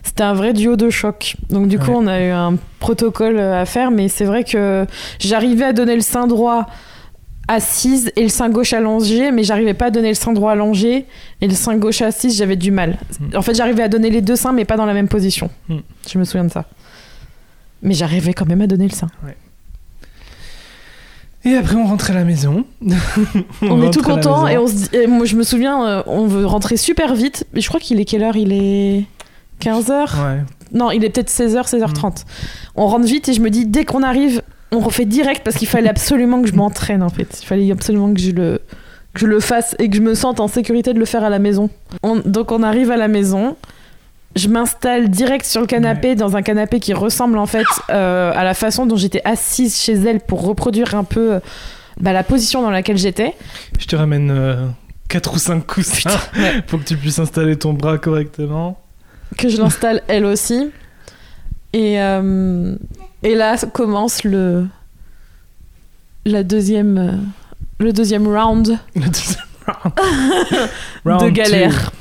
C'était 0.02 0.22
un 0.22 0.32
vrai 0.32 0.52
duo 0.54 0.76
de 0.76 0.90
choc. 0.90 1.36
Donc 1.50 1.68
du 1.68 1.78
coup, 1.78 1.90
Ouais. 1.90 1.96
on 1.98 2.06
a 2.06 2.20
eu 2.20 2.30
un 2.30 2.56
protocole 2.78 3.38
à 3.38 3.64
faire, 3.66 3.90
mais 3.90 4.08
c'est 4.08 4.24
vrai 4.24 4.44
que 4.44 4.86
j'arrivais 5.18 5.64
à 5.66 5.72
donner 5.72 5.94
le 5.94 6.00
sein 6.00 6.26
droit 6.26 6.66
assise 7.50 8.12
et 8.14 8.22
le 8.22 8.28
sein 8.28 8.48
gauche 8.48 8.72
allongé, 8.72 9.32
mais 9.32 9.42
j'arrivais 9.42 9.74
pas 9.74 9.86
à 9.86 9.90
donner 9.90 10.08
le 10.08 10.14
sein 10.14 10.32
droit 10.32 10.52
allongé 10.52 11.06
et 11.40 11.48
le 11.48 11.54
sein 11.54 11.76
gauche 11.76 12.00
assise, 12.00 12.36
j'avais 12.36 12.56
du 12.56 12.70
mal. 12.70 12.98
Mm. 13.18 13.36
En 13.36 13.42
fait, 13.42 13.54
j'arrivais 13.54 13.82
à 13.82 13.88
donner 13.88 14.08
les 14.08 14.20
deux 14.20 14.36
seins, 14.36 14.52
mais 14.52 14.64
pas 14.64 14.76
dans 14.76 14.86
la 14.86 14.94
même 14.94 15.08
position. 15.08 15.50
Mm. 15.68 15.78
Je 16.08 16.18
me 16.18 16.24
souviens 16.24 16.44
de 16.44 16.52
ça. 16.52 16.64
Mais 17.82 17.94
j'arrivais 17.94 18.34
quand 18.34 18.46
même 18.46 18.60
à 18.60 18.66
donner 18.68 18.86
le 18.86 18.94
sein. 18.94 19.08
Et 21.44 21.54
après, 21.54 21.74
on 21.74 21.86
rentrait 21.86 22.12
à 22.12 22.16
la 22.16 22.24
maison. 22.24 22.64
On, 23.62 23.82
est 23.82 23.90
tout 23.90 24.00
rentre 24.00 24.02
content 24.02 24.46
et 24.46 24.58
on 24.58 24.66
se 24.66 24.74
dit, 24.74 24.88
et 24.92 25.06
moi 25.06 25.24
je 25.24 25.36
me 25.36 25.42
souviens, 25.42 25.86
euh, 25.86 26.02
on 26.06 26.26
veut 26.26 26.44
rentrer 26.44 26.76
super 26.76 27.14
vite. 27.14 27.46
Mais 27.54 27.62
je 27.62 27.68
crois 27.68 27.80
qu'il 27.80 27.98
est 27.98 28.04
quelle 28.04 28.22
heure? 28.22 28.36
Il 28.36 28.52
est 28.52 29.06
15h 29.62 30.22
Ouais. 30.22 30.44
Non, 30.72 30.90
il 30.90 31.02
est 31.02 31.10
peut-être 31.10 31.30
16h, 31.30 31.68
16h30. 31.68 32.24
On 32.76 32.86
rentre 32.86 33.06
vite 33.06 33.28
et 33.28 33.32
je 33.32 33.40
me 33.40 33.50
dis, 33.50 33.66
dès 33.66 33.84
qu'on 33.84 34.02
arrive, 34.02 34.42
on 34.72 34.78
refait 34.80 35.04
direct 35.04 35.42
parce 35.44 35.56
qu'il 35.56 35.68
fallait 35.68 35.88
absolument 35.88 36.42
que 36.42 36.48
je 36.48 36.54
m'entraîne 36.54 37.02
en 37.02 37.08
fait. 37.08 37.38
Il 37.42 37.46
fallait 37.46 37.70
absolument 37.72 38.12
que 38.14 38.20
je 38.20 38.30
le, 38.30 38.60
que 39.14 39.20
je 39.20 39.26
le 39.26 39.40
fasse 39.40 39.74
et 39.78 39.88
que 39.90 39.96
je 39.96 40.00
me 40.02 40.14
sente 40.14 40.38
en 40.40 40.48
sécurité 40.48 40.92
de 40.94 40.98
le 40.98 41.04
faire 41.04 41.24
à 41.24 41.30
la 41.30 41.38
maison. 41.38 41.70
On- 42.02 42.16
donc 42.24 42.52
on 42.52 42.62
arrive 42.62 42.90
à 42.90 42.96
la 42.96 43.08
maison. 43.08 43.56
Je 44.36 44.46
m'installe 44.46 45.08
direct 45.10 45.44
sur 45.44 45.60
le 45.60 45.66
canapé, 45.66 46.14
dans 46.14 46.36
un 46.36 46.42
canapé 46.42 46.78
qui 46.78 46.94
ressemble 46.94 47.36
en 47.36 47.46
fait 47.46 47.66
euh, 47.90 48.32
à 48.34 48.44
la 48.44 48.54
façon 48.54 48.86
dont 48.86 48.94
j'étais 48.96 49.22
assise 49.24 49.76
chez 49.76 49.94
elle 49.94 50.20
pour 50.20 50.42
reproduire 50.44 50.94
un 50.94 51.02
peu 51.02 51.32
euh, 51.34 51.40
bah, 52.00 52.12
la 52.12 52.22
position 52.22 52.62
dans 52.62 52.70
laquelle 52.70 52.96
j'étais. 52.96 53.34
Je 53.80 53.86
te 53.86 53.96
ramène 53.96 54.72
4 55.08 55.34
ou 55.34 55.38
5 55.38 55.66
coussins 55.66 56.10
ouais. 56.36 56.62
pour 56.68 56.78
que 56.78 56.84
tu 56.84 56.96
puisses 56.96 57.18
installer 57.18 57.56
ton 57.56 57.72
bras 57.72 57.98
correctement. 57.98 58.78
que 59.36 59.48
je 59.48 59.56
l'installe 59.60 60.00
elle 60.06 60.24
aussi. 60.24 60.70
Et, 61.72 62.00
euh, 62.00 62.76
et 63.22 63.34
là 63.34 63.56
commence 63.72 64.24
le 64.24 64.66
la 66.24 66.42
deuxième 66.42 66.98
euh, 66.98 67.12
le 67.78 67.92
deuxième 67.92 68.26
round 68.26 68.78
Le 68.94 69.06
deuxième 69.06 69.44
round. 71.04 71.22
de 71.24 71.30
galère. 71.30 71.92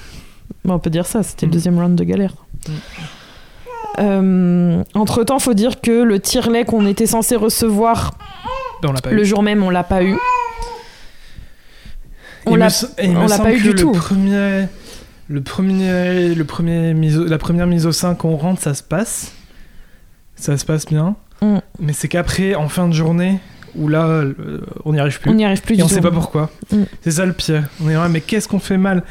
Bon, 0.65 0.73
on 0.75 0.79
peut 0.79 0.89
dire 0.89 1.05
ça, 1.05 1.23
c'était 1.23 1.45
le 1.45 1.49
Mm. 1.51 1.53
deuxième 1.53 1.79
round 1.79 1.95
de 1.95 2.03
galère. 2.03 2.33
Mm. 2.67 2.71
Euh, 3.99 4.83
entre 4.93 5.23
temps, 5.23 5.39
faut 5.39 5.53
dire 5.53 5.81
que 5.81 6.03
le 6.03 6.19
tire-lait 6.19 6.63
qu'on 6.65 6.85
était 6.85 7.05
censé 7.05 7.35
recevoir 7.35 8.11
le 9.11 9.21
eu. 9.21 9.25
jour 9.25 9.43
même, 9.43 9.63
on 9.63 9.69
l'a 9.69 9.83
pas 9.83 10.03
eu. 10.03 10.17
On 12.45 12.55
l'a 12.55 12.69
on 13.03 13.27
l'a 13.27 13.37
pas 13.37 13.53
eu 13.53 13.61
du 13.61 13.69
le 13.73 13.75
tout. 13.75 13.91
Premier, 13.91 14.67
le 15.27 15.41
premier, 15.41 16.33
le 16.33 16.43
premier 16.45 16.93
la 16.93 17.37
première 17.37 17.67
mise 17.67 17.85
au 17.85 17.91
sein 17.91 18.15
qu'on 18.15 18.35
rentre, 18.37 18.61
ça 18.61 18.73
se 18.73 18.83
passe. 18.83 19.33
Ça 20.39 20.57
se 20.57 20.65
passe 20.65 20.85
bien. 20.85 21.15
Mm. 21.41 21.57
Mais 21.79 21.93
c'est 21.93 22.07
qu'après, 22.07 22.55
en 22.55 22.69
fin 22.69 22.87
de 22.87 22.93
journée, 22.93 23.39
où 23.75 23.87
là, 23.87 24.05
euh, 24.05 24.61
on 24.85 24.93
n'y 24.93 24.99
arrive 24.99 25.19
plus. 25.19 25.31
on 25.31 25.35
n'y 25.35 25.45
arrive 25.45 25.61
plus 25.61 25.73
et 25.73 25.77
du 25.77 25.83
on 25.83 25.87
tout. 25.87 25.93
sait 25.93 26.01
pas 26.01 26.11
pourquoi. 26.11 26.49
Mm. 26.71 26.83
C'est 27.01 27.11
ça 27.11 27.25
le 27.25 27.33
pire. 27.33 27.63
On 27.83 27.89
est 27.89 27.93
là, 27.93 28.09
mais 28.09 28.21
qu'est-ce 28.21 28.47
qu'on 28.47 28.59
fait 28.59 28.77
mal? 28.77 29.03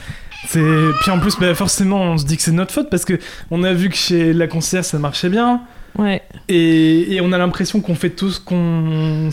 C'est 0.47 0.63
puis 1.01 1.11
en 1.11 1.19
plus 1.19 1.37
bah, 1.39 1.53
forcément 1.57 2.01
on 2.01 2.17
se 2.17 2.25
dit 2.25 2.37
que 2.37 2.43
c'est 2.45 2.53
notre 2.53 2.73
faute 2.73 2.89
parce 2.91 3.05
que 3.05 3.19
on 3.51 3.65
a 3.65 3.73
vu 3.73 3.89
que 3.89 3.97
chez 3.97 4.33
la 4.33 4.47
concierge 4.47 4.85
ça 4.85 4.99
marchait 5.01 5.31
bien 5.31 5.63
Ouais. 5.99 6.23
et, 6.49 7.15
et 7.17 7.21
on 7.21 7.33
a 7.33 7.39
l'impression 7.39 7.81
qu'on 7.81 7.97
fait 7.97 8.11
tout 8.11 8.31
ce 8.31 8.39
qu'on 8.39 9.31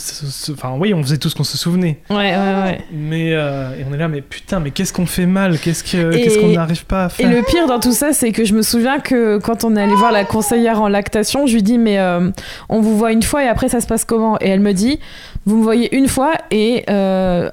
enfin 0.51 0.75
oui 0.79 0.95
on 0.95 1.03
faisait 1.03 1.17
tout 1.19 1.29
ce 1.29 1.35
qu'on 1.35 1.43
se 1.43 1.57
souvenait 1.59 1.99
Ouais, 2.09 2.15
ouais, 2.15 2.35
ouais. 2.63 2.79
mais 2.91 3.33
euh, 3.33 3.69
et 3.79 3.85
on 3.89 3.93
est 3.93 3.97
là 3.97 4.07
mais 4.07 4.21
putain 4.21 4.59
mais 4.59 4.71
qu'est-ce 4.71 4.91
qu'on 4.91 5.05
fait 5.05 5.27
mal? 5.27 5.59
Qu'est-ce 5.59 5.83
que 5.83 6.15
Et- 6.15 6.23
qu'est-ce 6.23 6.39
qu'on 6.39 6.49
n'arrive 6.53 6.85
pas 6.85 7.03
à 7.03 7.07
Et 7.07 7.09
faire? 7.09 7.29
le 7.29 7.43
pire 7.43 7.67
dans 7.67 7.79
tout 7.79 7.91
ça, 7.91 8.13
c'est 8.13 8.31
que 8.31 8.45
je 8.45 8.53
me 8.55 8.63
souviens 8.63 8.99
que 8.99 9.37
quand 9.37 9.63
on 9.63 9.75
est 9.75 9.81
allé 9.81 9.93
voir 9.93 10.11
la 10.11 10.25
conseillère 10.25 10.81
en 10.81 10.87
lactation, 10.87 11.45
je 11.45 11.53
lui 11.53 11.61
dis 11.63 11.77
mais 11.77 11.99
euh, 11.99 12.31
on 12.69 12.81
vous 12.81 12.97
voit 12.97 13.11
une 13.11 13.23
fois 13.23 13.43
et 13.43 13.47
après 13.47 13.69
ça 13.69 13.79
se 13.79 13.85
passe 13.87 14.03
comment? 14.03 14.39
Et 14.41 14.49
elle 14.49 14.59
me 14.59 14.73
dit 14.73 14.99
vous 15.45 15.57
me 15.57 15.63
voyez 15.63 15.95
une 15.95 16.07
fois 16.07 16.33
et 16.49 16.83
euh, 16.89 17.49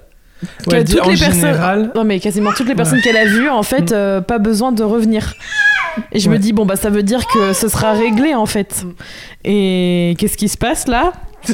que 0.69 0.83
toutes 0.83 1.07
les 1.07 1.17
personnes, 1.17 1.33
général 1.35 1.91
non 1.95 2.05
mais 2.05 2.19
quasiment 2.19 2.51
toutes 2.57 2.69
les 2.69 2.75
personnes 2.75 2.97
Ouais. 2.99 3.03
qu'elle 3.05 3.17
a 3.17 3.27
vues, 3.27 3.49
en 3.51 3.63
fait, 3.63 3.91
Mm. 3.91 3.95
euh, 3.95 4.21
pas 4.23 4.39
besoin 4.39 4.73
de 4.73 4.83
revenir. 4.83 5.35
Et 6.13 6.21
je 6.21 6.29
me 6.31 6.39
dis 6.39 6.53
bon 6.53 6.65
bah 6.67 6.77
ça 6.77 6.91
veut 6.91 7.03
dire 7.03 7.27
que 7.27 7.53
ce 7.53 7.69
sera 7.69 7.93
réglé 7.93 8.35
en 8.35 8.47
fait. 8.47 8.85
Mm. 8.85 8.93
Et 9.45 10.15
qu'est-ce 10.19 10.37
qui 10.37 10.49
se 10.49 10.57
passe 10.57 10.87
là 10.89 11.13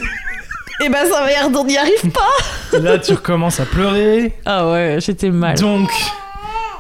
Et 0.85 0.89
ben 0.89 1.05
ça 1.11 1.25
merde, 1.27 1.57
on 1.57 1.65
n'y 1.65 1.77
arrive 1.77 2.11
pas. 2.13 2.79
là 2.79 2.99
tu 2.99 3.13
recommences 3.15 3.59
à 3.61 3.65
pleurer 3.67 4.33
Ah 4.45 4.71
ouais, 4.71 4.99
j'étais 5.01 5.31
mal. 5.31 5.59
donc 5.59 5.91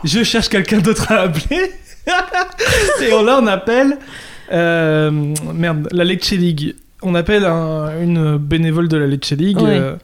je 0.05 0.23
cherche 0.23 0.49
quelqu'un 0.49 0.79
d'autre 0.79 1.11
à 1.11 1.23
appeler 1.23 1.73
et 3.03 3.12
on- 3.12 3.23
là 3.25 3.40
on 3.42 3.47
appelle 3.49 3.99
euh, 4.53 5.11
merde 5.53 5.88
la 5.90 6.05
Lecce 6.05 6.31
League 6.31 6.77
on 7.03 7.14
appelle 7.16 7.44
un- 7.44 8.01
une 8.01 8.37
bénévole 8.38 8.87
de 8.88 8.97
la 8.97 9.07
Lecce 9.07 9.33
League 9.33 9.61
Ouais. 9.61 9.77
euh, 9.79 9.97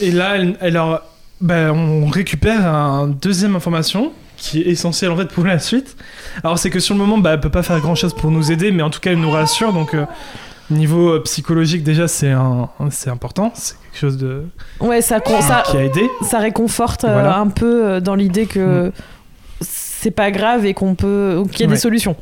et 0.00 0.10
là 0.10 0.32
elle, 0.36 0.56
elle 0.60 0.74
leur- 0.74 1.02
ben, 1.40 1.70
on 1.70 2.06
récupère 2.06 2.66
un 2.66 3.06
deuxième 3.08 3.56
information 3.56 4.12
qui 4.38 4.62
est 4.62 4.66
essentielle 4.68 5.10
en 5.10 5.16
fait 5.16 5.26
pour 5.26 5.44
la 5.44 5.58
suite 5.58 5.96
alors 6.44 6.58
c'est 6.58 6.70
que 6.70 6.78
sur 6.80 6.94
le 6.94 7.00
moment 7.00 7.18
bah, 7.18 7.32
elle 7.34 7.40
peut 7.40 7.50
pas 7.50 7.62
faire 7.64 7.78
grand 7.80 7.94
chose 7.96 8.14
pour 8.14 8.30
nous 8.30 8.50
aider 8.52 8.70
mais 8.72 8.82
en 8.82 8.90
tout 8.90 9.00
cas 9.00 9.10
elle 9.12 9.20
nous 9.20 9.30
rassure 9.30 9.72
donc 9.72 9.92
euh, 9.94 10.06
niveau 10.70 11.10
euh, 11.14 11.22
psychologique 11.24 11.82
déjà 11.82 12.06
c'est 12.08 12.30
un, 12.30 12.68
c'est 12.90 13.10
important 13.10 13.50
c'est 13.54 13.74
quelque 13.82 13.98
chose 14.00 14.16
de 14.16 14.44
Ouais, 14.80 15.00
ça, 15.02 15.18
con- 15.20 15.40
ça, 15.40 15.62
qui 15.66 15.76
a 15.76 15.82
aidé 15.84 16.02
ça 16.22 16.38
réconforte 16.38 17.04
euh, 17.04 17.12
Voilà. 17.12 17.38
un 17.38 17.48
peu 17.48 17.84
euh, 17.86 18.00
dans 18.00 18.14
l'idée 18.14 18.46
que 18.46 18.92
c'est 19.60 20.12
pas 20.12 20.30
grave 20.30 20.64
et 20.66 20.74
qu'on 20.74 20.94
peut 20.94 21.42
qu'il 21.50 21.60
y 21.60 21.62
a 21.64 21.66
Ouais. 21.66 21.74
des 21.74 21.80
solutions. 21.80 22.14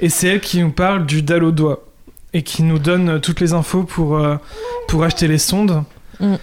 Et 0.00 0.08
c'est 0.08 0.28
elle 0.28 0.40
qui 0.40 0.60
nous 0.62 0.70
parle 0.72 1.04
du 1.06 1.20
dalle 1.22 1.44
au 1.44 1.50
doigt 1.52 1.84
et 2.32 2.42
qui 2.42 2.62
nous 2.62 2.78
donne 2.78 3.20
toutes 3.20 3.40
les 3.40 3.52
infos 3.52 3.82
pour, 3.82 4.18
pour 4.88 5.04
acheter 5.04 5.28
les 5.28 5.38
sondes. 5.38 5.82
Mm. 6.20 6.34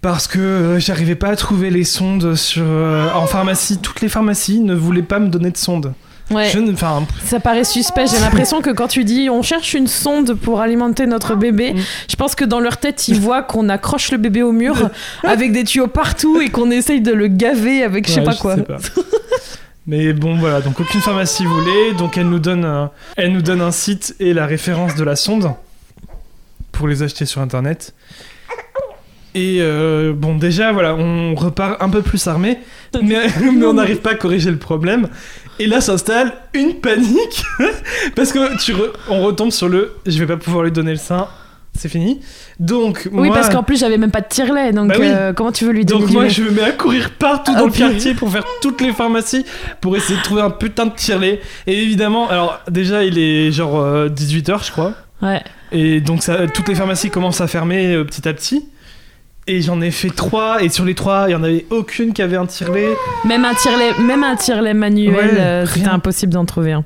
Parce 0.00 0.28
que 0.28 0.38
euh, 0.38 0.78
j'arrivais 0.78 1.16
pas 1.16 1.28
à 1.30 1.36
trouver 1.36 1.70
les 1.70 1.84
sondes 1.84 2.34
sur, 2.36 2.62
euh, 2.64 3.08
en 3.14 3.26
pharmacie. 3.26 3.78
Toutes 3.78 4.00
les 4.00 4.08
pharmacies 4.08 4.60
ne 4.60 4.74
voulaient 4.74 5.02
pas 5.02 5.18
me 5.18 5.28
donner 5.28 5.50
de 5.50 5.56
sondes. 5.56 5.92
Ouais. 6.30 6.50
Je 6.52 6.58
ne- 6.58 6.72
enfin, 6.72 7.04
Ça 7.24 7.40
paraît 7.40 7.64
suspect. 7.64 8.06
J'ai 8.06 8.20
l'impression 8.20 8.60
que 8.60 8.68
quand 8.70 8.86
tu 8.86 9.02
dis 9.02 9.28
on 9.30 9.42
cherche 9.42 9.72
une 9.74 9.86
sonde 9.86 10.34
pour 10.34 10.60
alimenter 10.60 11.06
notre 11.06 11.34
bébé, 11.34 11.72
Mm. 11.72 11.78
je 12.10 12.16
pense 12.16 12.34
que 12.34 12.44
dans 12.44 12.60
leur 12.60 12.76
tête 12.76 13.08
ils 13.08 13.18
voient 13.18 13.42
qu'on 13.42 13.68
accroche 13.70 14.12
le 14.12 14.18
bébé 14.18 14.42
au 14.42 14.52
mur 14.52 14.74
avec 15.24 15.52
des 15.52 15.64
tuyaux 15.64 15.86
partout 15.88 16.40
et 16.42 16.50
qu'on 16.50 16.70
essaye 16.70 17.00
de 17.00 17.12
le 17.12 17.28
gaver 17.28 17.82
avec 17.82 18.06
je 18.06 18.12
sais 18.12 18.20
ouais, 18.20 18.26
pas 18.26 18.34
quoi. 18.34 18.56
sais 18.56 18.62
pas. 18.62 18.76
Mais 19.86 20.12
bon, 20.12 20.36
voilà. 20.36 20.60
Donc 20.60 20.78
aucune 20.78 21.00
pharmacie 21.00 21.46
voulait. 21.46 21.94
Donc 21.96 22.18
elle 22.18 22.28
nous 22.28 22.38
donne, 22.38 22.64
un- 22.66 22.90
elle 23.16 23.32
nous 23.32 23.42
donne 23.42 23.62
un 23.62 23.72
site 23.72 24.14
et 24.20 24.34
la 24.34 24.44
référence 24.44 24.94
de 24.96 25.02
la 25.04 25.16
sonde 25.16 25.50
pour 26.72 26.86
les 26.88 27.02
acheter 27.02 27.24
sur 27.24 27.40
internet. 27.40 27.94
Et 29.34 29.58
euh, 29.60 30.12
bon, 30.14 30.36
déjà, 30.36 30.72
voilà, 30.72 30.94
on 30.94 31.34
repart 31.34 31.80
un 31.82 31.90
peu 31.90 32.02
plus 32.02 32.26
armé, 32.26 32.58
mais, 33.02 33.26
mais 33.54 33.66
on 33.66 33.74
n'arrive 33.74 33.98
pas 33.98 34.12
à 34.12 34.14
corriger 34.14 34.50
le 34.50 34.56
problème. 34.58 35.08
Et 35.60 35.66
là 35.66 35.80
s'installe 35.80 36.32
une 36.54 36.74
panique 36.74 37.42
parce 38.16 38.32
que 38.32 38.56
tu 38.62 38.72
re- 38.74 38.92
on 39.08 39.22
retombe 39.24 39.50
sur 39.50 39.68
le 39.68 39.92
je 40.06 40.16
vais 40.18 40.26
pas 40.26 40.36
pouvoir 40.36 40.62
lui 40.62 40.70
donner 40.70 40.92
le 40.92 40.98
sein, 40.98 41.26
c'est 41.76 41.88
fini. 41.88 42.20
Donc 42.60 43.08
Oui, 43.12 43.26
moi, 43.26 43.34
parce 43.34 43.48
qu'en 43.50 43.64
plus 43.64 43.78
j'avais 43.80 43.98
même 43.98 44.12
pas 44.12 44.20
de 44.20 44.28
tire-lait, 44.28 44.72
donc 44.72 44.88
Bah 44.90 44.94
oui. 45.00 45.06
euh, 45.08 45.32
comment 45.32 45.50
tu 45.50 45.64
veux 45.64 45.72
lui 45.72 45.84
donner 45.84 46.00
donc 46.02 46.10
moi 46.12 46.28
je 46.28 46.42
me 46.42 46.50
mets 46.52 46.62
à 46.62 46.70
courir 46.70 47.10
partout 47.18 47.52
Ah, 47.56 47.58
dans 47.58 47.66
le 47.66 47.72
quartier 47.72 48.14
pour 48.14 48.30
faire 48.30 48.44
toutes 48.62 48.80
les 48.80 48.92
pharmacies 48.92 49.44
pour 49.80 49.96
essayer 49.96 50.16
de 50.16 50.22
trouver 50.22 50.42
un 50.42 50.50
putain 50.50 50.86
de 50.86 50.94
tire-lait. 50.94 51.40
Et 51.66 51.82
évidemment, 51.82 52.28
alors 52.30 52.60
déjà 52.70 53.02
il 53.02 53.18
est 53.18 53.50
genre 53.50 53.84
18h 54.08 54.64
je 54.64 54.70
crois. 54.70 54.92
Ouais. 55.22 55.42
Et 55.72 56.00
donc 56.00 56.22
ça, 56.22 56.46
toutes 56.46 56.68
les 56.68 56.76
pharmacies 56.76 57.10
commencent 57.10 57.40
à 57.40 57.48
fermer 57.48 57.94
euh, 57.96 58.04
petit 58.04 58.28
à 58.28 58.32
petit. 58.32 58.68
Et 59.50 59.62
j'en 59.62 59.80
ai 59.80 59.90
fait 59.90 60.10
trois, 60.10 60.62
et 60.62 60.68
sur 60.68 60.84
les 60.84 60.94
trois, 60.94 61.24
il 61.28 61.32
y 61.32 61.34
en 61.34 61.42
avait 61.42 61.64
aucune 61.70 62.12
qui 62.12 62.20
avait 62.20 62.36
un 62.36 62.44
tirelet. 62.46 62.88
Même 63.24 63.44
un 63.46 63.54
tirelet, 63.54 63.92
même 63.98 64.22
un 64.22 64.36
tirelet 64.36 64.74
manuel, 64.74 65.14
Ouais, 65.14 65.40
euh, 65.40 65.66
c'était 65.66 65.88
impossible 65.88 66.34
d'en 66.34 66.44
trouver 66.44 66.72
un. 66.72 66.84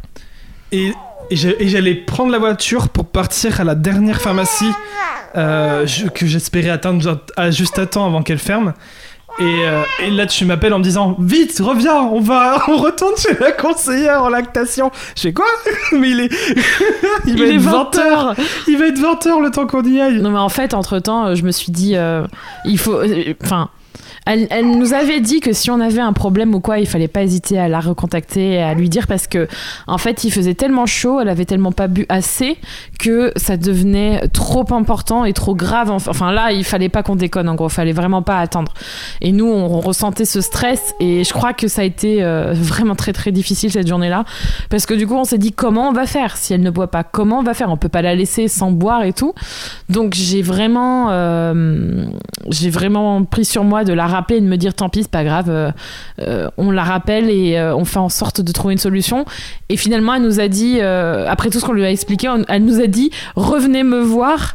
Et, 0.71 0.93
j'allais 1.33 1.95
prendre 1.95 2.31
la 2.31 2.39
voiture 2.39 2.89
pour 2.89 3.07
partir 3.07 3.61
à 3.61 3.65
la 3.65 3.75
dernière 3.75 4.21
pharmacie 4.21 4.71
euh, 5.37 5.87
que 6.15 6.27
j'espérais 6.27 6.71
atteindre 6.71 7.21
à- 7.37 7.51
juste 7.51 7.79
à 7.79 7.87
temps 7.87 8.07
avant 8.07 8.23
qu'elle 8.23 8.39
ferme. 8.39 8.75
Et, 9.39 9.45
euh, 9.67 9.83
et 10.05 10.11
là, 10.11 10.27
tu 10.27 10.45
m'appelles 10.45 10.75
en 10.75 10.79
me 10.79 10.85
disant 10.85 11.17
Vite, 11.19 11.59
reviens, 11.65 11.97
on 12.03 12.21
va, 12.21 12.63
on 12.69 12.77
retourne 12.77 13.17
chez 13.17 13.35
la 13.41 13.53
conseillère 13.53 14.23
en 14.23 14.29
lactation. 14.29 14.91
Je 15.17 15.23
fais 15.23 15.33
quoi? 15.33 15.47
Mais 15.93 16.11
il 16.11 16.21
est. 16.21 16.31
il, 17.27 17.39
va 17.39 17.45
Il 17.47 17.51
est 17.51 17.55
être 17.55 17.61
20 17.63 17.71
20 17.95 17.99
heures. 17.99 18.35
Il 18.69 18.79
va 18.79 18.87
être 18.87 18.99
20 18.99 19.27
heures 19.27 19.41
le 19.41 19.51
temps 19.51 19.67
qu'on 19.67 19.83
y 19.85 20.01
aille. 20.01 20.21
Non, 20.21 20.31
mais 20.31 20.39
en 20.39 20.49
fait, 20.51 20.75
entre 20.75 20.99
temps, 20.99 21.35
je 21.35 21.43
me 21.45 21.51
suis 21.51 21.73
dit, 21.73 21.97
euh, 21.97 22.25
il 22.65 22.79
faut. 22.79 22.95
euh, 23.01 23.33
Enfin. 23.43 23.71
Elle, 24.25 24.71
nous 24.71 24.95
avait 24.95 25.21
dit 25.21 25.41
que 25.41 25.53
si 25.53 25.71
on 25.71 25.81
avait 25.81 26.01
un 26.01 26.13
problème 26.13 26.55
ou 26.55 26.61
quoi, 26.61 26.79
il 26.79 26.87
fallait 26.87 27.09
pas 27.09 27.23
hésiter 27.23 27.59
à 27.59 27.69
la 27.69 27.81
recontacter 27.81 28.53
et 28.53 28.63
à 28.63 28.73
lui 28.75 28.89
dire 28.89 29.07
parce 29.09 29.27
que, 29.27 29.49
en 29.89 29.99
fait, 29.99 30.23
il 30.25 30.31
faisait 30.31 30.55
tellement 30.55 30.87
chaud, 30.87 31.21
elle 31.21 31.29
avait 31.29 31.45
tellement 31.45 31.73
pas 31.73 31.89
bu 31.89 32.07
assez 32.09 32.57
que 33.01 33.33
ça 33.37 33.57
devenait 33.57 34.29
trop 34.29 34.65
important 34.73 35.25
et 35.25 35.33
trop 35.33 35.57
grave. 35.57 35.91
Enfin, 35.91 36.33
là, 36.33 36.53
il 36.53 36.65
fallait 36.65 36.89
pas 36.89 37.03
qu'on 37.03 37.17
déconne, 37.17 37.49
en 37.49 37.57
gros, 37.57 37.69
fallait 37.69 37.93
vraiment 37.93 38.23
pas 38.23 38.39
attendre. 38.39 38.73
Et 39.21 39.33
nous, 39.33 39.47
on 39.47 39.81
ressentait 39.81 40.25
ce 40.25 40.41
stress 40.41 40.95
et 41.01 41.25
je 41.25 41.33
crois 41.33 41.53
que 41.53 41.67
ça 41.67 41.83
a 41.83 41.85
été 41.85 42.23
euh, 42.23 42.53
vraiment 42.55 42.95
très 42.95 43.13
très 43.13 43.33
difficile 43.33 43.73
cette 43.73 43.89
journée-là 43.89 44.25
parce 44.71 44.87
que 44.87 44.95
du 44.95 45.07
coup, 45.07 45.15
on 45.15 45.25
s'est 45.25 45.39
dit 45.39 45.53
comment 45.53 45.89
on 45.89 45.93
va 45.93 46.07
faire? 46.07 46.37
Si 46.37 46.55
elle 46.55 46.63
ne 46.63 46.71
boit 46.71 46.91
pas, 46.91 47.03
comment 47.03 47.41
on 47.41 47.43
va 47.43 47.55
faire, 47.55 47.71
on 47.71 47.77
peut 47.77 47.89
pas 47.89 48.03
la 48.03 48.15
laisser 48.15 48.47
sans 48.47 48.71
boire 48.71 49.03
et 49.03 49.13
tout. 49.13 49.35
Donc 49.89 50.15
j'ai 50.15 50.43
vraiment, 50.43 51.09
euh, 51.11 52.07
j'ai 52.49 52.71
vraiment 52.71 53.25
pris 53.25 53.45
sur 53.45 53.65
moi 53.65 53.85
de 53.85 53.93
la 53.93 54.07
rappeler 54.13 54.37
et 54.37 54.41
de 54.41 54.47
me 54.47 54.57
dire 54.57 54.75
tant 54.75 54.89
pis, 54.89 55.03
c'est 55.03 55.11
pas 55.11 55.25
grave, 55.25 55.49
euh, 55.49 55.71
euh, 56.21 56.49
on 56.57 56.71
la 56.71 56.85
rappelle 56.85 57.31
et 57.31 57.57
euh, 57.57 57.75
on 57.75 57.85
fait 57.85 57.99
en 57.99 58.09
sorte 58.09 58.41
de 58.41 58.53
trouver 58.53 58.73
une 58.73 58.79
solution. 58.79 59.25
Et 59.69 59.77
finalement, 59.77 60.15
elle 60.15 60.23
nous 60.23 60.41
a 60.41 60.49
dit, 60.49 60.81
après 60.81 61.51
tout 61.51 61.61
ce 61.61 61.65
qu'on 61.65 61.73
lui 61.73 61.85
a 61.85 61.91
expliqué, 61.91 62.29
elle 62.49 62.65
nous 62.65 62.81
a 62.81 62.87
dit 62.87 63.11
revenez 63.37 63.83
me 63.83 64.01
voir. 64.01 64.55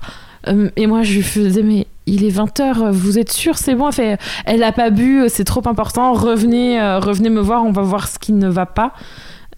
Et 0.77 0.87
moi, 0.87 1.03
je 1.03 1.15
lui 1.15 1.23
faisais 1.23 1.61
mais 1.61 1.87
il 2.05 2.23
est 2.23 2.29
20h, 2.29 2.89
vous 2.91 3.19
êtes 3.19 3.33
sûr, 3.33 3.57
c'est 3.57 3.75
bon? 3.75 3.89
Elle 3.89 4.17
fait, 4.47 4.63
a 4.63 4.71
pas 4.71 4.91
bu, 4.91 5.23
c'est 5.27 5.43
trop 5.43 5.67
important, 5.67 6.13
revenez, 6.13 6.79
revenez 6.99 7.29
me 7.29 7.41
voir, 7.41 7.65
on 7.65 7.71
va 7.71 7.81
voir 7.81 8.07
ce 8.07 8.17
qui 8.17 8.31
ne 8.31 8.47
va 8.47 8.65
pas. 8.65 8.93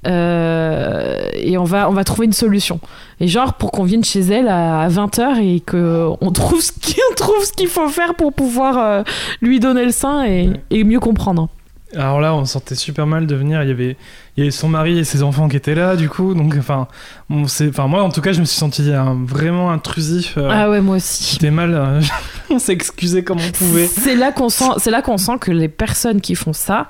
Euh, 0.07 1.17
et 1.35 1.57
on 1.57 1.63
va, 1.63 1.89
on 1.89 1.93
va 1.93 2.03
trouver 2.03 2.25
une 2.25 2.33
solution. 2.33 2.79
Et 3.19 3.27
genre 3.27 3.53
pour 3.55 3.71
qu'on 3.71 3.83
vienne 3.83 4.03
chez 4.03 4.21
elle 4.21 4.47
à 4.47 4.87
20h 4.89 5.39
et 5.41 5.59
qu'on 5.61 6.31
trouve 6.31 6.61
ce 6.61 6.71
qu'il 6.71 6.95
trouve 7.17 7.43
ce 7.43 7.51
qu'il 7.53 7.67
faut 7.67 7.89
faire 7.89 8.15
pour 8.15 8.31
pouvoir 8.33 8.77
euh, 8.77 9.03
lui 9.41 9.59
donner 9.59 9.85
le 9.85 9.91
sein 9.91 10.25
et, 10.25 10.51
et 10.69 10.83
mieux 10.83 10.99
comprendre. 10.99 11.49
Alors 11.95 12.21
là, 12.21 12.35
on 12.35 12.45
se 12.45 12.53
sentait 12.53 12.75
super 12.75 13.07
mal 13.07 13.25
de 13.25 13.33
venir. 13.35 13.63
Il 13.63 13.67
y 13.67 13.71
avait, 13.71 13.97
il 14.37 14.41
y 14.41 14.43
avait 14.43 14.51
son 14.51 14.69
mari 14.69 14.99
et 14.99 15.03
ses 15.03 15.23
enfants 15.23 15.49
qui 15.49 15.57
étaient 15.57 15.73
là, 15.73 15.95
du 15.95 16.07
coup. 16.07 16.35
Donc, 16.35 16.53
enfin, 16.55 16.87
on 17.31 17.45
enfin, 17.45 17.87
moi, 17.87 18.03
en 18.03 18.09
tout 18.09 18.21
cas, 18.21 18.31
je 18.31 18.39
me 18.41 18.45
suis 18.45 18.57
senti 18.59 18.83
euh, 18.91 19.01
vraiment 19.25 19.71
intrusif. 19.71 20.35
euh, 20.37 20.49
Ah 20.51 20.69
ouais, 20.69 20.81
moi 20.81 20.97
aussi. 20.97 21.23
C'était 21.33 21.49
mal. 21.49 21.99
on 22.51 22.59
s'est 22.59 22.73
excusé 22.73 23.23
comme 23.23 23.39
on 23.39 23.51
pouvait. 23.51 23.87
C'est 23.87 24.15
là 24.15 24.31
qu'on 24.31 24.49
sent, 24.49 24.69
c'est 24.77 24.91
là 24.91 25.01
qu'on 25.01 25.17
sent 25.17 25.39
que 25.41 25.49
les 25.49 25.67
personnes 25.67 26.21
qui 26.21 26.35
font 26.35 26.53
ça, 26.53 26.87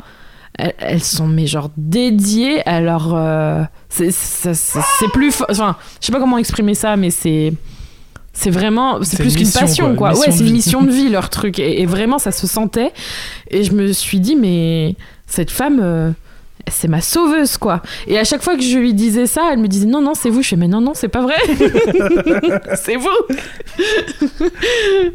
elles, 0.58 1.04
sont 1.04 1.28
mais 1.28 1.48
genre 1.48 1.70
dédiées 1.78 2.68
à 2.68 2.82
leur, 2.82 3.14
euh, 3.14 3.64
c'est, 3.90 4.12
plus, 5.14 5.34
enfin, 5.50 5.76
je 6.02 6.06
sais 6.06 6.12
pas 6.12 6.20
comment 6.20 6.38
exprimer 6.38 6.76
ça, 6.76 6.98
mais 6.98 7.12
c'est, 7.12 7.54
c'est 8.34 8.50
vraiment, 8.50 9.02
c'est 9.04 9.18
plus 9.18 9.36
une 9.36 9.44
qu'une 9.44 9.52
passion 9.52 9.96
quoi, 9.96 10.12
quoi. 10.12 10.20
Ouais, 10.20 10.32
c'est 10.32 10.46
une 10.46 10.52
mission 10.54 10.82
de 10.82 10.92
vie 10.92 11.10
leur 11.10 11.30
truc, 11.30 11.60
et, 11.60 11.82
et 11.82 11.86
vraiment 11.86 12.20
ça 12.20 12.32
se 12.32 12.48
sentait. 12.48 12.92
Et 13.50 13.64
je 13.64 13.74
me 13.74 13.92
suis 13.94 14.20
dit 14.20 14.36
mais 14.36 14.96
cette 15.28 15.52
femme. 15.52 16.16
C'est 16.68 16.88
ma 16.88 17.02
sauveuse 17.02 17.58
quoi. 17.58 17.82
Et 18.08 18.20
à 18.20 18.24
chaque 18.24 18.42
fois 18.42 18.56
que 18.56 18.62
je 18.62 18.78
lui 18.78 18.94
disais 18.94 19.26
ça, 19.26 19.50
elle 19.52 19.60
me 19.60 19.68
disait 19.68 19.88
non 19.88 20.02
non 20.02 20.14
c'est 20.14 20.30
vous. 20.30 20.42
Je 20.42 20.50
fais 20.50 20.56
mais 20.56 20.68
non 20.68 20.82
non 20.82 20.94
c'est 20.94 21.08
pas 21.08 21.22
vrai. 21.22 21.36
c'est 22.76 22.96
vous. 22.96 23.10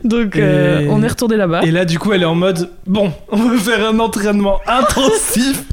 Donc 0.05 0.37
euh, 0.37 0.87
on 0.91 1.03
est 1.03 1.09
retourné 1.09 1.37
là-bas. 1.37 1.63
Et 1.63 1.71
là, 1.71 1.85
du 1.85 1.99
coup, 1.99 2.13
elle 2.13 2.23
est 2.23 2.27
en 2.27 2.35
mode 2.35 2.71
bon, 2.87 3.13
on 3.31 3.37
va 3.37 3.57
faire 3.57 3.87
un 3.87 3.99
entraînement 3.99 4.61
intensif. 4.67 5.65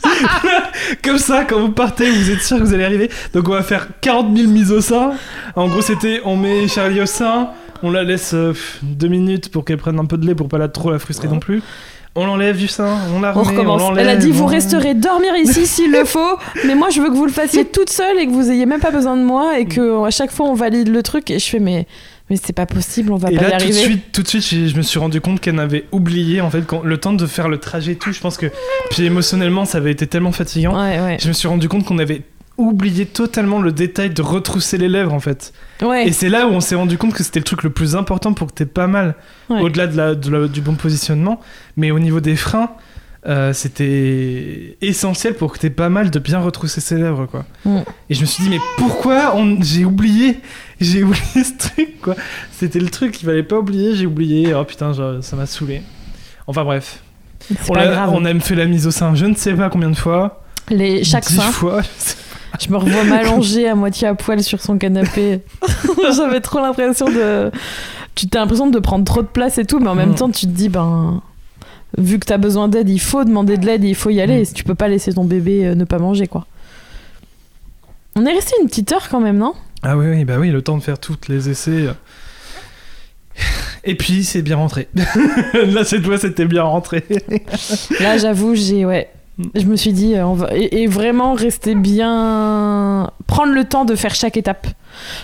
Comme 1.03 1.17
ça, 1.17 1.45
quand 1.45 1.59
vous 1.59 1.71
partez, 1.71 2.09
vous 2.09 2.31
êtes 2.31 2.41
sûr 2.41 2.57
que 2.57 2.63
vous 2.63 2.73
allez 2.73 2.83
arriver. 2.85 3.09
Donc, 3.33 3.47
on 3.47 3.53
va 3.53 3.63
faire 3.63 3.87
40 4.01 4.35
000 4.35 4.49
mises 4.49 4.71
au 4.71 4.81
sein. 4.81 5.11
En 5.55 5.67
gros, 5.67 5.81
c'était 5.81 6.21
on 6.25 6.37
met 6.37 6.67
Charlie 6.67 7.01
au 7.01 7.05
sein, 7.05 7.49
on 7.83 7.91
la 7.91 8.03
laisse 8.03 8.33
euh, 8.33 8.53
deux 8.81 9.07
minutes 9.07 9.49
pour 9.49 9.65
qu'elle 9.65 9.77
prenne 9.77 9.99
un 9.99 10.05
peu 10.05 10.17
de 10.17 10.25
lait 10.25 10.35
pour 10.35 10.47
pas 10.47 10.57
la 10.57 10.67
trop 10.67 10.91
la 10.91 10.99
frustrer 10.99 11.27
non 11.27 11.39
plus. 11.39 11.61
On 12.15 12.25
l'enlève 12.25 12.57
du 12.57 12.67
sein, 12.67 12.97
on 13.15 13.21
la 13.21 13.31
On 13.37 13.41
remet, 13.43 13.55
recommence. 13.57 13.79
l'enlève, 13.81 14.05
Elle 14.05 14.09
a 14.09 14.15
dit 14.17 14.31
vous 14.31 14.43
on- 14.43 14.47
resterez 14.47 14.93
dormir 14.95 15.33
ici 15.37 15.65
s'il 15.65 15.91
le 15.91 16.03
faut, 16.03 16.37
mais 16.65 16.75
moi 16.75 16.89
je 16.89 16.99
veux 17.01 17.09
que 17.09 17.15
vous 17.15 17.25
le 17.25 17.31
fassiez 17.31 17.63
toute 17.63 17.89
seule 17.89 18.19
et 18.19 18.25
que 18.27 18.31
vous 18.31 18.51
ayez 18.51 18.65
même 18.65 18.81
pas 18.81 18.91
besoin 18.91 19.15
de 19.15 19.23
moi 19.23 19.57
et 19.59 19.65
que 19.65 20.03
à 20.05 20.09
chaque 20.09 20.31
fois 20.31 20.47
on 20.47 20.53
valide 20.53 20.89
le 20.89 21.03
truc 21.03 21.31
et 21.31 21.39
je 21.39 21.45
fais 21.47 21.59
mais 21.59 21.87
mais 22.29 22.37
c'est 22.41 22.53
pas 22.53 22.65
possible, 22.65 23.11
on 23.11 23.17
va 23.17 23.29
Et 23.31 23.35
pas 23.35 23.41
y 23.41 23.43
là, 23.45 23.51
tout 23.51 23.57
de 23.57 23.61
arriver. 23.63 23.79
suite, 23.79 24.11
tout 24.13 24.23
de 24.23 24.27
suite, 24.27 24.43
j'ai- 24.45 24.67
je 24.69 24.75
me 24.77 24.81
suis 24.83 24.99
rendu 24.99 25.19
compte 25.19 25.39
qu'elle 25.41 25.59
avait 25.59 25.85
oublié 25.91 26.39
en 26.41 26.49
fait 26.49 26.65
quand- 26.65 26.81
le 26.83 26.97
temps 26.97 27.11
de 27.13 27.25
faire 27.25 27.49
le 27.49 27.57
trajet 27.57 27.93
et 27.93 27.95
tout. 27.97 28.11
Je 28.13 28.19
pense 28.21 28.37
que 28.37 28.45
puis 28.89 29.03
émotionnellement, 29.05 29.65
ça 29.65 29.77
avait 29.79 29.91
été 29.91 30.07
tellement 30.07 30.31
fatigant. 30.31 30.73
Ouais 30.73 30.99
ouais. 30.99 31.17
Je 31.21 31.27
me 31.29 31.33
suis 31.33 31.47
rendu 31.49 31.67
compte 31.69 31.83
qu'on 31.85 31.97
avait 31.99 32.21
oublié 32.61 33.05
totalement 33.05 33.61
le 33.61 33.71
détail 33.71 34.09
de 34.11 34.21
retrousser 34.21 34.77
les 34.77 34.87
lèvres 34.89 35.13
en 35.13 35.19
fait. 35.19 35.53
Ouais. 35.81 36.07
Et 36.07 36.11
c'est 36.11 36.29
là 36.29 36.47
où 36.47 36.51
on 36.51 36.59
s'est 36.61 36.75
rendu 36.75 36.97
compte 36.97 37.13
que 37.13 37.23
c'était 37.23 37.39
le 37.39 37.43
truc 37.45 37.63
le 37.63 37.69
plus 37.71 37.95
important 37.95 38.33
pour 38.33 38.47
que 38.47 38.53
t'aies 38.53 38.65
pas 38.65 38.87
mal, 38.87 39.15
Ouais. 39.49 39.61
au-delà 39.61 39.87
de 39.87 40.47
du 40.47 40.61
bon 40.61 40.75
positionnement. 40.75 41.39
Mais 41.77 41.91
au 41.91 41.99
niveau 41.99 42.19
des 42.19 42.35
freins, 42.35 42.71
euh, 43.27 43.53
c'était 43.53 44.77
essentiel 44.81 45.35
pour 45.35 45.53
que 45.53 45.59
t'aies 45.59 45.69
pas 45.69 45.89
mal 45.89 46.09
de 46.09 46.17
bien 46.19 46.39
retrousser 46.39 46.81
ses 46.81 46.95
lèvres 46.97 47.25
quoi. 47.27 47.45
Mm. 47.65 47.79
Et 48.09 48.13
je 48.15 48.21
me 48.21 48.25
suis 48.25 48.43
dit 48.43 48.49
mais 48.49 48.59
pourquoi 48.77 49.35
on... 49.35 49.61
j'ai 49.61 49.85
oublié 49.85 50.39
j'ai 50.79 51.03
oublié 51.03 51.21
ce 51.43 51.57
truc 51.57 52.01
quoi. 52.01 52.15
C'était 52.51 52.79
le 52.79 52.89
truc 52.89 53.11
qu'il 53.11 53.27
fallait 53.27 53.43
pas 53.43 53.57
oublier, 53.59 53.95
j'ai 53.95 54.07
oublié. 54.07 54.53
Oh 54.55 54.63
putain, 54.63 54.93
je- 54.93 55.21
ça 55.21 55.35
m'a 55.35 55.45
saoulé. 55.45 55.81
Enfin 56.47 56.63
bref. 56.63 56.99
On 57.69 57.73
a, 57.75 57.85
grave. 57.87 58.09
on 58.13 58.19
a 58.19 58.29
même 58.29 58.41
fait 58.41 58.55
la 58.55 58.65
mise 58.65 58.85
au 58.87 58.91
sein, 58.91 59.13
je 59.15 59.25
ne 59.25 59.33
sais 59.35 59.53
pas 59.53 59.69
combien 59.69 59.89
de 59.89 59.95
fois. 59.97 60.43
Les 60.69 61.03
chaque 61.03 61.25
fin, 61.25 61.51
fois. 61.51 61.81
Je 62.61 62.69
me 62.69 62.77
revois 62.77 63.03
m'allonger 63.05 63.67
à 63.67 63.75
moitié 63.75 64.07
à 64.07 64.15
poil 64.15 64.41
sur 64.43 64.61
son 64.61 64.77
canapé. 64.77 65.41
J'avais 66.15 66.39
trop 66.41 66.59
l'impression 66.59 67.07
de 67.07 67.51
tu 68.15 68.27
t'as 68.27 68.39
l'impression 68.41 68.67
de 68.67 68.77
prendre 68.79 69.05
trop 69.05 69.21
de 69.21 69.27
place 69.27 69.57
et 69.57 69.65
tout, 69.65 69.79
mais 69.79 69.87
en 69.89 69.95
même 69.95 70.11
Mm. 70.11 70.15
temps 70.15 70.29
tu 70.29 70.45
te 70.45 70.51
dis 70.51 70.69
ben 70.69 71.21
vu 71.97 72.19
que 72.19 72.25
t'as 72.25 72.37
besoin 72.37 72.67
d'aide, 72.67 72.89
il 72.89 72.99
faut 73.01 73.23
demander 73.23 73.57
de 73.57 73.65
l'aide, 73.65 73.83
et 73.83 73.89
il 73.89 73.95
faut 73.95 74.09
y 74.09 74.21
aller. 74.21 74.41
Mm. 74.43 74.53
Tu 74.53 74.63
peux 74.63 74.75
pas 74.75 74.87
laisser 74.87 75.13
ton 75.13 75.23
bébé 75.25 75.65
euh, 75.65 75.75
ne 75.75 75.83
pas 75.85 75.97
manger 75.99 76.27
quoi. 76.27 76.45
On 78.15 78.25
est 78.25 78.33
resté 78.33 78.53
une 78.61 78.67
petite 78.67 78.91
heure 78.91 79.07
quand 79.09 79.21
même, 79.21 79.37
non? 79.37 79.53
Ah 79.83 79.97
oui, 79.97 80.05
oui, 80.09 80.25
bah 80.25 80.35
oui, 80.37 80.49
le 80.51 80.61
temps 80.61 80.77
de 80.77 80.83
faire 80.83 80.99
toutes 80.99 81.27
les 81.29 81.49
essais. 81.49 81.87
Et 83.83 83.95
puis 83.95 84.23
c'est 84.23 84.41
bien 84.41 84.57
rentré. 84.57 84.89
Là 85.53 85.83
cette 85.83 86.05
fois 86.05 86.17
c'était 86.17 86.45
bien 86.45 86.63
rentré. 86.63 87.03
Là, 87.99 88.17
j'avoue, 88.17 88.53
j'ai 88.53 88.85
ouais. 88.85 89.09
Je 89.55 89.65
me 89.65 89.75
suis 89.75 89.93
dit, 89.93 90.15
euh, 90.15 90.47
et 90.51 90.87
vraiment 90.87 91.33
rester 91.33 91.75
bien. 91.75 93.11
Prendre 93.27 93.53
le 93.53 93.63
temps 93.65 93.85
de 93.85 93.95
faire 93.95 94.15
chaque 94.15 94.37
étape. 94.37 94.67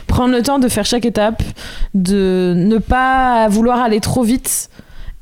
Prendre 0.07 0.33
le 0.33 0.41
temps 0.41 0.59
de 0.59 0.67
faire 0.67 0.85
chaque 0.85 1.05
étape, 1.05 1.43
de 1.93 2.53
ne 2.55 2.77
pas 2.77 3.47
vouloir 3.49 3.81
aller 3.81 3.99
trop 3.99 4.23
vite. 4.23 4.69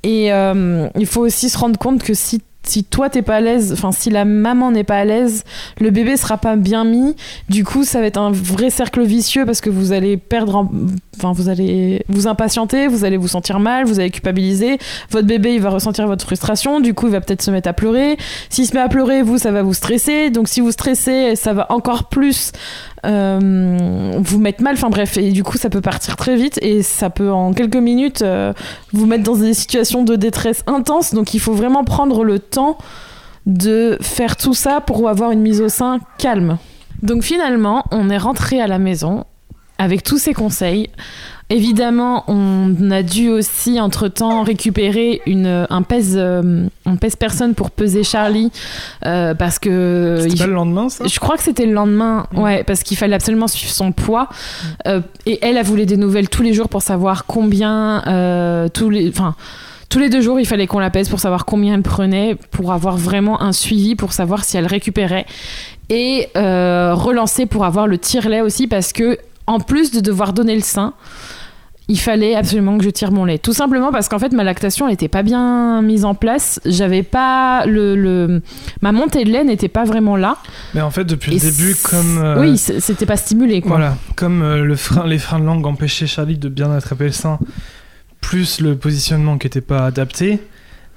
Et 0.03 0.31
euh, 0.31 0.87
il 0.95 1.07
faut 1.07 1.21
aussi 1.21 1.49
se 1.49 1.57
rendre 1.57 1.79
compte 1.79 2.03
que 2.03 2.13
si, 2.13 2.41
si 2.65 2.83
toi 2.83 3.09
t'es 3.09 3.21
pas 3.21 3.35
à 3.37 3.41
l'aise, 3.41 3.71
enfin 3.73 3.91
si 3.91 4.09
la 4.09 4.25
maman 4.25 4.71
n'est 4.71 4.83
pas 4.83 4.97
à 4.97 5.05
l'aise, 5.05 5.43
le 5.79 5.89
bébé 5.89 6.17
sera 6.17 6.37
pas 6.37 6.55
bien 6.55 6.83
mis. 6.83 7.15
Du 7.49 7.63
coup, 7.63 7.83
ça 7.83 7.99
va 7.99 8.07
être 8.07 8.17
un 8.17 8.31
vrai 8.31 8.69
cercle 8.69 9.03
vicieux 9.03 9.45
parce 9.45 9.61
que 9.61 9.69
vous 9.69 9.91
allez 9.91 10.17
perdre, 10.17 10.55
en- 10.55 10.71
enfin 11.17 11.31
vous 11.33 11.49
allez 11.49 12.03
vous 12.09 12.27
impatienter, 12.27 12.87
vous 12.87 13.05
allez 13.05 13.17
vous 13.17 13.27
sentir 13.27 13.59
mal, 13.59 13.85
vous 13.85 13.99
allez 13.99 14.11
culpabiliser. 14.11 14.77
Votre 15.11 15.27
bébé 15.27 15.55
il 15.55 15.61
va 15.61 15.69
ressentir 15.69 16.07
votre 16.07 16.25
frustration, 16.25 16.79
du 16.79 16.93
coup 16.93 17.07
il 17.07 17.11
va 17.11 17.21
peut-être 17.21 17.41
se 17.41 17.51
mettre 17.51 17.69
à 17.69 17.73
pleurer. 17.73 18.17
S'il 18.49 18.65
se 18.65 18.73
met 18.73 18.81
à 18.81 18.89
pleurer, 18.89 19.21
vous 19.21 19.37
ça 19.37 19.51
va 19.51 19.61
vous 19.63 19.73
stresser. 19.73 20.29
Donc 20.29 20.47
si 20.47 20.61
vous 20.61 20.71
stressez, 20.71 21.35
ça 21.35 21.53
va 21.53 21.71
encore 21.71 22.09
plus 22.09 22.51
euh, 23.05 24.11
vous 24.19 24.39
mettre 24.39 24.63
mal. 24.63 24.73
Enfin 24.73 24.89
bref, 24.89 25.17
et 25.17 25.31
du 25.31 25.43
coup 25.43 25.57
ça 25.57 25.69
peut 25.69 25.81
partir 25.81 26.15
très 26.15 26.35
vite 26.35 26.59
et 26.61 26.81
ça 26.83 27.09
peut 27.09 27.31
en 27.31 27.53
quelques 27.53 27.75
minutes 27.75 28.21
euh, 28.21 28.53
vous 28.93 29.05
mettre 29.05 29.23
dans 29.23 29.35
des 29.35 29.53
situations 29.53 30.03
de 30.03 30.15
détresse 30.15 30.63
intense. 30.67 31.13
Donc 31.13 31.33
il 31.33 31.39
faut 31.39 31.53
vraiment 31.53 31.83
prendre 31.83 32.23
le 32.23 32.39
temps 32.39 32.77
de 33.45 33.97
faire 34.01 34.37
tout 34.37 34.53
ça 34.53 34.81
pour 34.81 35.07
avoir 35.07 35.31
une 35.31 35.41
mise 35.41 35.61
au 35.61 35.69
sein 35.69 35.99
calme. 36.17 36.57
Donc 37.03 37.23
finalement, 37.23 37.85
on 37.91 38.09
est 38.09 38.17
rentré 38.17 38.59
à 38.59 38.67
la 38.67 38.79
maison 38.79 39.25
avec 39.77 40.03
tous 40.03 40.17
ces 40.17 40.33
conseils. 40.33 40.89
Évidemment, 41.51 42.23
on 42.27 42.89
a 42.89 43.03
dû 43.03 43.29
aussi 43.29 43.79
entre-temps 43.79 44.41
récupérer 44.41 45.21
une, 45.27 45.67
un, 45.69 45.81
pèse, 45.83 46.15
euh, 46.17 46.65
un 46.87 46.95
pèse 46.95 47.15
personne 47.15 47.53
pour 47.53 47.69
peser 47.69 48.03
Charlie 48.03 48.51
euh, 49.05 49.35
parce 49.35 49.59
que... 49.59 50.17
C'était 50.21 50.37
pas 50.37 50.47
le 50.47 50.53
lendemain 50.53 50.89
ça? 50.89 51.05
Je 51.05 51.19
crois 51.19 51.37
que 51.37 51.43
c'était 51.43 51.67
le 51.67 51.73
lendemain, 51.73 52.25
Mm. 52.31 52.39
ouais, 52.39 52.63
parce 52.63 52.81
qu'il 52.83 52.97
fallait 52.97 53.15
absolument 53.15 53.47
suivre 53.47 53.71
son 53.71 53.91
poids. 53.91 54.29
Euh, 54.87 55.01
et 55.25 55.37
elle, 55.43 55.57
a 55.57 55.63
voulu 55.63 55.85
des 55.85 55.97
nouvelles 55.97 56.29
tous 56.29 56.41
les 56.41 56.53
jours 56.53 56.69
pour 56.69 56.81
savoir 56.81 57.25
combien, 57.25 58.03
euh, 58.07 58.67
tous 58.69 58.89
les, 58.89 59.09
enfin, 59.09 59.35
Tous 59.89 59.99
les 59.99 60.09
deux 60.09 60.21
jours, 60.21 60.39
il 60.39 60.47
fallait 60.47 60.65
qu'on 60.67 60.79
la 60.79 60.89
pèse 60.89 61.09
pour 61.09 61.19
savoir 61.19 61.45
combien 61.45 61.75
elle 61.75 61.83
prenait, 61.83 62.35
pour 62.51 62.73
avoir 62.73 62.97
vraiment 62.97 63.41
un 63.41 63.51
suivi, 63.51 63.95
pour 63.95 64.13
savoir 64.13 64.43
si 64.43 64.57
elle 64.57 64.65
récupérait. 64.65 65.25
Et 65.89 66.27
euh, 66.35 66.95
relancer 66.95 67.45
pour 67.45 67.65
avoir 67.65 67.85
le 67.85 67.99
tire-lait 67.99 68.41
aussi, 68.41 68.65
parce 68.67 68.91
que 68.91 69.19
en 69.47 69.59
plus 69.59 69.91
de 69.91 69.99
devoir 69.99 70.33
donner 70.33 70.55
le 70.55 70.61
sein, 70.61 70.93
il 71.87 71.99
fallait 71.99 72.33
absolument 72.35 72.79
que 72.79 72.83
je 72.83 72.89
tire 72.89 73.11
mon 73.11 73.25
lait. 73.25 73.37
Tout 73.37 73.53
simplement 73.53 73.91
parce 73.91 74.09
qu'en 74.09 74.17
fait, 74.17 74.33
ma 74.33 74.43
lactation 74.43 74.87
n'était 74.87 75.07
pas 75.07 75.21
bien 75.21 75.83
mise 75.83 76.03
en 76.03 76.15
place. 76.15 76.59
J'avais 76.65 77.03
pas 77.03 77.67
le, 77.67 77.95
le- 77.95 78.41
ma 78.81 78.91
montée 78.91 79.23
de 79.23 79.29
lait 79.29 79.43
n'était 79.43 79.67
pas 79.67 79.83
vraiment 79.83 80.15
là. 80.15 80.37
Mais 80.73 80.81
en 80.81 80.89
fait, 80.89 81.03
depuis 81.05 81.33
Et 81.35 81.39
le 81.39 81.51
début, 81.51 81.75
comme. 81.75 82.17
euh, 82.17 82.39
Oui, 82.41 82.57
c'était 82.57 83.05
pas 83.05 83.17
stimulé 83.17 83.61
quoi. 83.61 83.69
Voilà, 83.77 83.97
comme 84.15 84.41
euh, 84.41 84.63
le 84.63 84.75
frein, 84.75 85.05
les 85.05 85.19
freins 85.19 85.39
de 85.39 85.45
langue 85.45 85.65
empêchaient 85.67 86.07
Charlie 86.07 86.39
de 86.39 86.49
bien 86.49 86.71
attraper 86.71 87.03
le 87.05 87.11
sein, 87.11 87.37
plus 88.19 88.61
le 88.61 88.75
positionnement 88.75 89.37
qui 89.37 89.45
n'était 89.45 89.61
pas 89.61 89.85
adapté, 89.85 90.39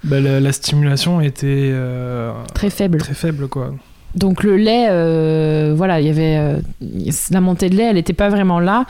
bah, 0.05 0.21
la, 0.21 0.41
la 0.41 0.53
stimulation 0.53 1.21
était 1.21 1.69
euh, 1.71 2.33
Très 2.55 2.71
faible. 2.71 2.97
très 2.97 3.13
faible, 3.15 3.49
quoi. 3.49 3.75
Donc 4.15 4.43
le 4.43 4.57
lait, 4.57 4.87
euh, 4.91 5.75
voilà, 5.77 6.01
il 6.01 6.07
y 6.07 6.11
avait 6.11 6.39
euh, 6.39 6.61
la 7.31 7.41
montée 7.41 7.69
de 7.69 7.77
lait, 7.77 7.85
elle 7.85 7.97
n'était 7.97 8.15
pas 8.15 8.31
vraiment 8.31 8.59
là, 8.59 8.87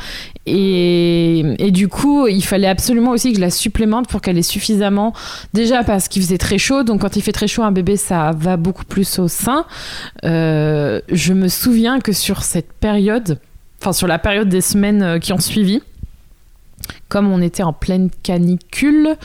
et, 0.47 1.71
du 1.71 1.89
coup, 1.89 2.27
il 2.29 2.43
fallait 2.43 2.69
absolument 2.69 3.11
aussi 3.11 3.33
que 3.33 3.37
je 3.37 3.41
la 3.41 3.51
supplémente 3.51 4.09
pour 4.09 4.23
qu'elle 4.23 4.39
ait 4.39 4.43
suffisamment. 4.43 5.13
Déjà 5.53 5.83
parce 5.83 6.09
qu'il 6.09 6.23
faisait 6.23 6.39
très 6.39 6.59
chaud, 6.59 6.85
donc 6.85 7.03
quand 7.03 7.17
il 7.17 7.23
fait 7.23 7.33
très 7.33 7.49
chaud, 7.49 7.63
un 7.63 7.73
bébé, 7.73 7.97
ça 7.97 8.31
va 8.35 8.57
beaucoup 8.57 8.85
plus 8.85 9.19
au 9.19 9.29
sein. 9.29 9.67
Euh, 10.25 11.01
je 11.11 11.35
me 11.35 11.49
souviens 11.49 11.99
que 11.99 12.13
sur 12.13 12.43
cette 12.43 12.73
période, 12.73 13.39
enfin 13.83 13.93
sur 13.93 14.07
la 14.07 14.19
période 14.19 14.49
des 14.49 14.63
semaines 14.63 15.19
qui 15.21 15.33
ont 15.33 15.41
suivi. 15.41 15.83
Comme 17.09 17.31
on 17.31 17.43
était 17.43 17.63
en 17.63 17.73
pleine 17.73 18.09
canicule, 18.23 19.17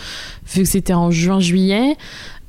vu 0.54 0.64
que 0.64 0.68
c'était 0.68 0.94
en 0.94 1.12
juin-juillet, 1.12 1.98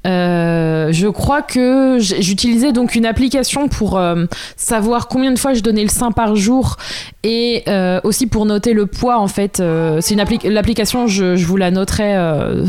euh, 0.07 0.93
je 0.93 1.09
crois 1.09 1.43
que 1.43 1.99
j'utilisais 1.99 2.73
donc 2.73 2.95
une 2.95 3.07
application 3.07 3.69
pour 3.69 3.97
euh, 3.99 4.27
savoir 4.57 5.09
combien 5.09 5.33
de 5.33 5.39
fois 5.39 5.55
je 5.55 5.61
donnais 5.61 5.83
le 5.83 5.89
sein 5.89 6.13
par 6.13 6.37
jour 6.37 6.77
et 7.23 7.63
euh, 7.69 8.01
aussi 8.05 8.27
pour 8.27 8.45
noter 8.47 8.73
le 8.75 8.87
poids 8.87 9.19
en 9.19 9.29
fait. 9.29 9.63
c'est 10.01 10.15
une 10.15 10.21
appli- 10.21 10.49
l'application, 10.49 11.07
je, 11.07 11.37
je 11.37 11.47
vous 11.47 11.57
la 11.57 11.71
noterai 11.71 12.15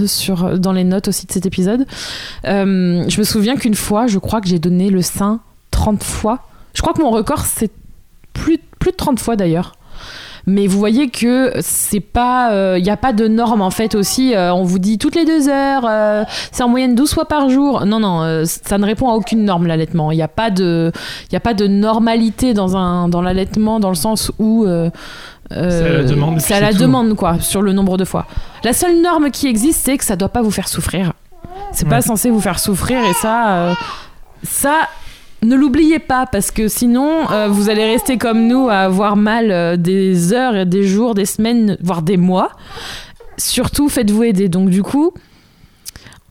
sur 0.07 0.59
dans 0.59 0.71
les 0.71 0.83
notes 0.83 1.07
aussi 1.09 1.25
de 1.25 1.31
cet 1.31 1.45
épisode. 1.45 1.85
Je 2.43 3.17
me 3.19 3.23
souviens 3.23 3.55
qu'une 3.55 3.75
fois, 3.75 4.07
je 4.07 4.17
crois 4.19 4.41
que 4.41 4.47
j'ai 4.47 4.59
donné 4.59 4.89
le 4.89 5.01
sein 5.01 5.39
30 5.71 6.03
fois. 6.03 6.39
Je 6.73 6.81
crois 6.81 6.93
que 6.93 7.01
mon 7.01 7.09
record 7.09 7.45
c'est 7.45 7.71
plus 8.33 8.59
plus 8.79 8.91
de 8.91 8.97
30 8.97 9.19
fois 9.19 9.35
d'ailleurs. 9.35 9.73
Mais 10.47 10.67
vous 10.67 10.77
voyez 10.77 11.09
que 11.09 11.53
c'est 11.59 11.99
pas, 11.99 12.77
il 12.77 12.83
n'y 12.83 12.89
a 12.89 12.97
pas 12.97 13.13
de 13.13 13.27
norme 13.27 13.61
en 13.61 13.71
fait 13.71 13.95
aussi. 13.95 14.35
euh, 14.35 14.53
on 14.53 14.63
vous 14.63 14.79
dit 14.79 14.97
toutes 14.97 15.15
les 15.15 15.25
deux 15.25 15.49
heures, 15.49 15.85
euh, 15.89 16.23
c'est 16.51 16.63
en 16.63 16.69
moyenne 16.69 16.93
12 16.95 17.13
fois 17.13 17.25
par 17.25 17.49
jour. 17.49 17.85
Non, 17.85 17.99
non, 17.99 18.21
euh, 18.21 18.43
ça 18.45 18.77
ne 18.77 18.85
répond 18.85 19.09
à 19.09 19.13
aucune 19.13 19.43
norme 19.43 19.65
l'allaitement. 19.67 20.11
Il 20.11 20.15
n'y 20.17 20.21
a 20.21 20.27
pas 20.27 20.51
de, 20.51 20.91
il 21.31 21.35
a 21.35 21.39
pas 21.39 21.53
de 21.53 21.65
normalité 21.67 22.53
dans 22.53 22.77
un, 22.77 23.07
dans 23.09 23.21
l'allaitement 23.21 23.79
dans 23.79 23.89
le 23.89 23.95
sens 23.95 24.31
où 24.39 24.65
euh, 24.65 24.89
euh, 25.51 25.69
C'est 25.69 25.85
à 25.89 25.93
la 25.97 26.03
demande, 26.03 26.39
c'est 26.39 26.53
à 26.53 26.59
la 26.61 26.73
demande 26.73 27.15
quoi, 27.15 27.39
sur 27.39 27.61
le 27.61 27.73
nombre 27.73 27.97
de 27.97 28.05
fois. 28.05 28.25
La 28.63 28.73
seule 28.73 29.01
norme 29.01 29.31
qui 29.31 29.47
existe, 29.47 29.81
c'est 29.85 29.97
que 29.97 30.03
ça 30.05 30.15
doit 30.15 30.29
pas 30.29 30.41
vous 30.41 30.51
faire 30.51 30.67
souffrir. 30.67 31.13
C'est 31.71 31.87
pas 31.87 32.01
censé 32.01 32.29
vous 32.29 32.39
faire 32.41 32.59
souffrir 32.59 32.99
et 33.03 33.13
ça, 33.13 33.49
euh, 33.55 33.73
ça. 34.43 34.87
Ne 35.45 35.55
l'oubliez 35.55 35.99
pas 35.99 36.25
parce 36.25 36.49
que 36.49 36.67
sinon 36.67 37.29
euh, 37.29 37.47
vous 37.47 37.69
allez 37.69 37.85
rester 37.85 38.17
comme 38.17 38.47
nous 38.47 38.67
à 38.67 38.77
avoir 38.77 39.15
mal 39.15 39.51
euh, 39.51 39.77
des 39.77 40.33
heures, 40.33 40.65
des 40.65 40.81
jours, 40.81 41.13
des 41.13 41.25
semaines, 41.25 41.77
voire 41.81 42.01
des 42.01 42.17
mois. 42.17 42.49
Surtout 43.37 43.87
faites-vous 43.87 44.23
aider. 44.23 44.49
Donc 44.49 44.69
du 44.71 44.81
coup, 44.81 45.13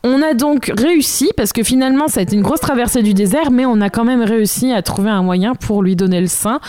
on 0.03 0.21
a 0.21 0.33
donc 0.33 0.69
réussi 0.77 1.29
parce 1.37 1.53
que 1.53 1.63
finalement 1.63 2.09
ça 2.09 2.19
a 2.19 2.23
été 2.23 2.35
une 2.35 2.41
grosse 2.41 2.59
traversée 2.59 3.03
du 3.03 3.13
désert, 3.13 3.51
mais 3.51 3.65
on 3.65 3.79
a 3.79 3.89
quand 3.89 4.03
même 4.03 4.21
réussi 4.21 4.73
à 4.73 4.81
trouver 4.81 5.11
un 5.11 5.23
moyen 5.23 5.55
pour 5.55 5.81
lui 5.81 5.95
donner 5.95 6.19
le 6.19 6.27
sein 6.27 6.59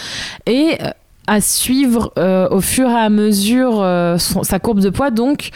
et 0.47 0.79
euh, 0.83 0.91
à 1.27 1.41
suivre 1.41 2.13
au 2.53 2.61
fur 2.61 2.89
et 2.89 2.95
à 2.95 3.11
mesure 3.11 3.85
sa 4.17 4.59
courbe 4.61 4.79
de 4.79 4.91
poids. 4.91 5.11
Donc 5.11 5.51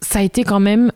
ça 0.00 0.20
a 0.20 0.22
été 0.22 0.44
quand 0.44 0.60
même 0.60 0.92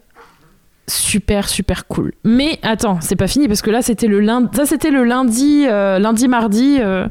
super 0.90 1.48
super 1.48 1.86
cool. 1.86 2.12
Mais 2.24 2.58
attends, 2.62 2.98
c'est 3.00 3.16
pas 3.16 3.26
fini 3.28 3.48
parce 3.48 3.62
que 3.62 3.70
là 3.70 3.80
c'était 3.82 4.06
le 4.08 4.20
lundi, 4.20 4.48
ça 4.54 4.66
c'était 4.66 4.90
le 4.90 5.04
lundi, 5.04 5.64
euh, 5.66 5.98
lundi 5.98 6.28
mardi. 6.28 6.78
euh, 6.80 7.08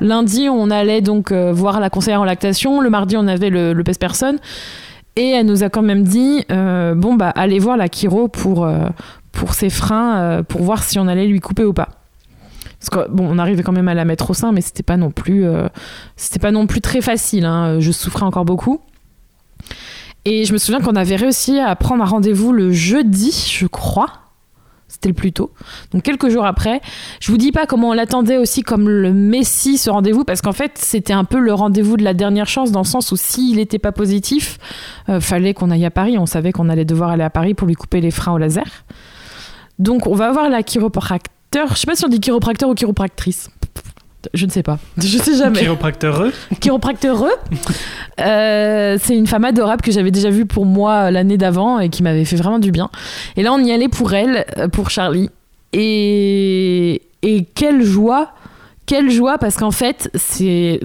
lundi 0.00 0.48
on 0.48 0.70
allait 0.70 1.00
donc 1.00 1.32
euh, 1.32 1.52
voir 1.52 1.80
la 1.80 1.90
conseillère 1.90 2.20
en 2.20 2.24
lactation. 2.24 2.80
Le 2.80 2.90
mardi 2.90 3.16
on 3.16 3.26
avait 3.26 3.50
le, 3.50 3.72
le 3.72 3.82
personne 3.84 4.38
et 5.16 5.30
elle 5.30 5.46
nous 5.46 5.62
a 5.64 5.68
quand 5.68 5.82
même 5.82 6.02
dit 6.02 6.44
bon 6.48 7.14
bah 7.14 7.30
allez 7.34 7.58
voir 7.58 7.76
la 7.76 7.88
chiro 7.88 8.28
pour 8.28 8.68
pour 9.32 9.54
ses 9.54 9.70
freins 9.70 10.42
pour 10.48 10.62
voir 10.62 10.82
si 10.82 10.98
on 10.98 11.06
allait 11.08 11.26
lui 11.26 11.40
couper 11.40 11.64
ou 11.64 11.72
pas. 11.72 11.88
Parce 12.78 12.90
que 13.06 13.10
bon, 13.10 13.26
on 13.28 13.38
arrivait 13.38 13.62
quand 13.62 13.72
même 13.72 13.88
à 13.88 13.94
la 13.94 14.04
mettre 14.04 14.30
au 14.30 14.34
sein, 14.34 14.52
mais 14.52 14.60
c'était 14.60 14.82
pas 14.82 14.98
non 14.98 15.10
plus, 15.10 15.46
c'était 16.16 16.38
pas 16.38 16.50
non 16.50 16.66
plus 16.66 16.82
très 16.82 17.00
facile. 17.00 17.46
hein. 17.46 17.80
Je 17.80 17.90
souffrais 17.90 18.24
encore 18.24 18.44
beaucoup. 18.44 18.80
Et 20.28 20.44
je 20.44 20.52
me 20.52 20.58
souviens 20.58 20.80
qu'on 20.80 20.96
avait 20.96 21.14
réussi 21.14 21.60
à 21.60 21.76
prendre 21.76 22.02
un 22.02 22.06
rendez-vous 22.06 22.52
le 22.52 22.72
jeudi, 22.72 23.48
je 23.48 23.66
crois. 23.66 24.08
C'était 24.88 25.08
le 25.08 25.14
plus 25.14 25.32
tôt. 25.32 25.52
Donc 25.92 26.02
quelques 26.02 26.30
jours 26.30 26.44
après. 26.44 26.80
Je 27.20 27.30
vous 27.30 27.38
dis 27.38 27.52
pas 27.52 27.64
comment 27.66 27.90
on 27.90 27.92
l'attendait 27.92 28.36
aussi 28.36 28.62
comme 28.62 28.88
le 28.88 29.12
Messie 29.12 29.78
ce 29.78 29.88
rendez-vous 29.88 30.24
parce 30.24 30.42
qu'en 30.42 30.52
fait 30.52 30.72
c'était 30.78 31.12
un 31.12 31.22
peu 31.22 31.38
le 31.38 31.54
rendez-vous 31.54 31.96
de 31.96 32.02
la 32.02 32.12
dernière 32.12 32.48
chance 32.48 32.72
dans 32.72 32.80
le 32.80 32.86
sens 32.86 33.12
où 33.12 33.16
s'il 33.16 33.56
n'était 33.56 33.78
pas 33.78 33.92
positif, 33.92 34.58
euh, 35.08 35.20
fallait 35.20 35.54
qu'on 35.54 35.70
aille 35.70 35.84
à 35.84 35.92
Paris. 35.92 36.18
On 36.18 36.26
savait 36.26 36.50
qu'on 36.50 36.68
allait 36.68 36.84
devoir 36.84 37.10
aller 37.10 37.24
à 37.24 37.30
Paris 37.30 37.54
pour 37.54 37.68
lui 37.68 37.74
couper 37.74 38.00
les 38.00 38.10
freins 38.10 38.32
au 38.32 38.38
laser. 38.38 38.84
Donc 39.78 40.08
on 40.08 40.16
va 40.16 40.32
voir 40.32 40.48
la 40.50 40.64
chiropracteur. 40.64 41.68
Je 41.70 41.74
sais 41.74 41.86
pas 41.86 41.94
si 41.94 42.04
on 42.04 42.08
dit 42.08 42.18
chiropracteur 42.18 42.68
ou 42.68 42.74
chiropractrice. 42.74 43.48
Je 44.34 44.46
ne 44.46 44.50
sais 44.50 44.62
pas. 44.62 44.78
Je 44.98 45.18
sais 45.18 45.36
jamais. 45.36 45.60
Chiropracteur, 45.60 46.24
Chiropracteur. 46.60 47.24
Euh, 48.20 48.98
c'est 49.00 49.16
une 49.16 49.26
femme 49.26 49.44
adorable 49.44 49.82
que 49.82 49.92
j'avais 49.92 50.10
déjà 50.10 50.30
vue 50.30 50.46
pour 50.46 50.64
moi 50.66 51.10
l'année 51.10 51.36
d'avant 51.38 51.78
et 51.80 51.90
qui 51.90 52.02
m'avait 52.02 52.24
fait 52.24 52.36
vraiment 52.36 52.58
du 52.58 52.70
bien. 52.72 52.90
Et 53.36 53.42
là, 53.42 53.52
on 53.52 53.62
y 53.62 53.70
allait 53.72 53.88
pour 53.88 54.14
elle, 54.14 54.44
euh, 54.58 54.68
pour 54.68 54.90
Charlie. 54.90 55.30
Et, 55.72 57.02
et 57.22 57.44
quelle 57.54 57.82
joie, 57.82 58.30
quelle 58.86 59.10
joie, 59.10 59.38
parce 59.38 59.56
qu'en 59.56 59.70
fait, 59.70 60.10
c'est- 60.14 60.80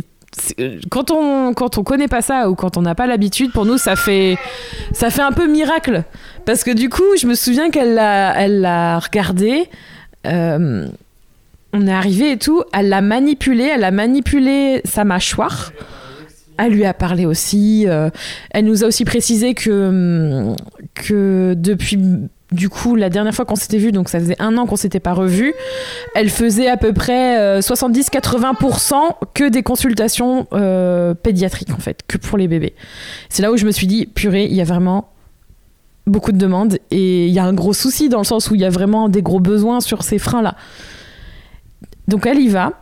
Quand 0.90 1.12
on, 1.12 1.54
quand 1.54 1.78
on 1.78 1.84
connaît 1.84 2.08
pas 2.08 2.22
ça 2.22 2.50
ou 2.50 2.56
quand 2.56 2.78
on 2.78 2.82
n'a 2.82 2.96
pas 2.96 3.06
l'habitude, 3.08 3.52
pour 3.52 3.66
nous, 3.66 3.78
ça 3.78 3.96
fait, 3.96 4.38
ça 4.94 5.10
fait 5.10 5.22
un 5.22 5.32
peu 5.34 5.48
miracle. 5.48 6.04
Parce 6.46 6.64
que 6.64 6.72
du 6.72 6.90
coup, 6.90 7.04
je 7.20 7.28
me 7.28 7.36
souviens 7.36 7.70
qu'elle 7.70 7.94
l'a, 7.96 8.34
elle 8.40 8.62
l'a 8.62 9.00
regardé. 9.00 9.70
euh, 10.28 10.88
on 11.74 11.88
est 11.88 11.94
arrivé 11.94 12.32
et 12.32 12.38
tout. 12.38 12.64
Elle 12.74 12.90
l'a 12.90 13.02
manipulé. 13.02 13.64
Elle 13.64 13.84
a 13.84 13.92
manipulé 13.92 14.82
sa 14.86 15.04
mâchoire. 15.04 15.72
Elle 16.58 16.74
lui 16.74 16.86
a 16.86 16.94
parlé 16.94 17.26
aussi. 17.26 17.86
euh, 17.88 18.10
elle 18.52 18.66
nous 18.66 18.84
a 18.84 18.88
aussi 18.88 19.06
précisé 19.06 19.54
que, 19.54 20.50
hum, 20.50 20.56
que 20.94 21.56
depuis 21.58 21.98
du 22.52 22.68
coup 22.70 22.96
la 22.96 23.10
dernière 23.10 23.34
fois 23.34 23.46
qu'on 23.46 23.56
s'était 23.56 23.78
vu, 23.78 23.92
donc 23.92 24.10
ça 24.10 24.20
faisait 24.20 24.36
un 24.40 24.58
an 24.58 24.66
qu'on 24.66 24.76
s'était 24.76 25.00
pas 25.00 25.14
revu, 25.14 25.54
elle 26.16 26.30
faisait 26.30 26.68
à 26.68 26.78
peu 26.78 26.94
près 26.94 27.40
euh, 27.40 27.62
70-80% 27.62 28.96
que 29.34 29.50
des 29.50 29.64
consultations 29.64 30.48
euh, 30.54 31.14
pédiatriques 31.14 31.74
en 31.74 31.80
fait, 31.80 32.02
que 32.08 32.18
pour 32.18 32.38
les 32.38 32.48
bébés. 32.48 32.76
C'est 33.30 33.42
là 33.42 33.52
où 33.52 33.58
je 33.58 33.66
me 33.66 33.72
suis 33.72 33.88
dit, 33.88 34.06
purée, 34.06 34.46
il 34.46 34.54
y 34.54 34.62
a 34.62 34.66
vraiment 34.66 35.10
beaucoup 36.08 36.32
de 36.32 36.38
demandes 36.38 36.78
et 36.90 37.28
il 37.28 37.34
y 37.34 37.40
a 37.40 37.46
un 37.46 37.54
gros 37.54 37.74
souci 37.74 38.10
dans 38.10 38.18
le 38.18 38.26
sens 38.26 38.52
où 38.52 38.56
il 38.56 38.62
y 38.62 38.66
a 38.66 38.70
vraiment 38.70 39.08
des 39.08 39.22
gros 39.22 39.40
besoins 39.40 39.80
sur 39.80 40.04
ces 40.04 40.20
freins 40.20 40.42
là. 40.42 40.56
Donc 42.08 42.26
elle 42.26 42.40
y 42.40 42.48
va, 42.48 42.74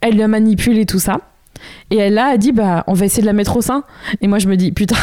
elle 0.00 0.14
lui 0.14 0.22
a 0.22 0.28
manipulé 0.28 0.86
tout 0.86 0.98
ça. 0.98 1.20
Et 1.90 1.96
elle 1.96 2.14
là 2.14 2.26
a 2.26 2.36
dit 2.36 2.52
bah 2.52 2.84
on 2.86 2.94
va 2.94 3.04
essayer 3.06 3.22
de 3.22 3.26
la 3.26 3.32
mettre 3.32 3.56
au 3.56 3.60
sein. 3.60 3.84
Et 4.20 4.28
moi 4.28 4.38
je 4.38 4.48
me 4.48 4.56
dis 4.56 4.72
putain 4.72 4.96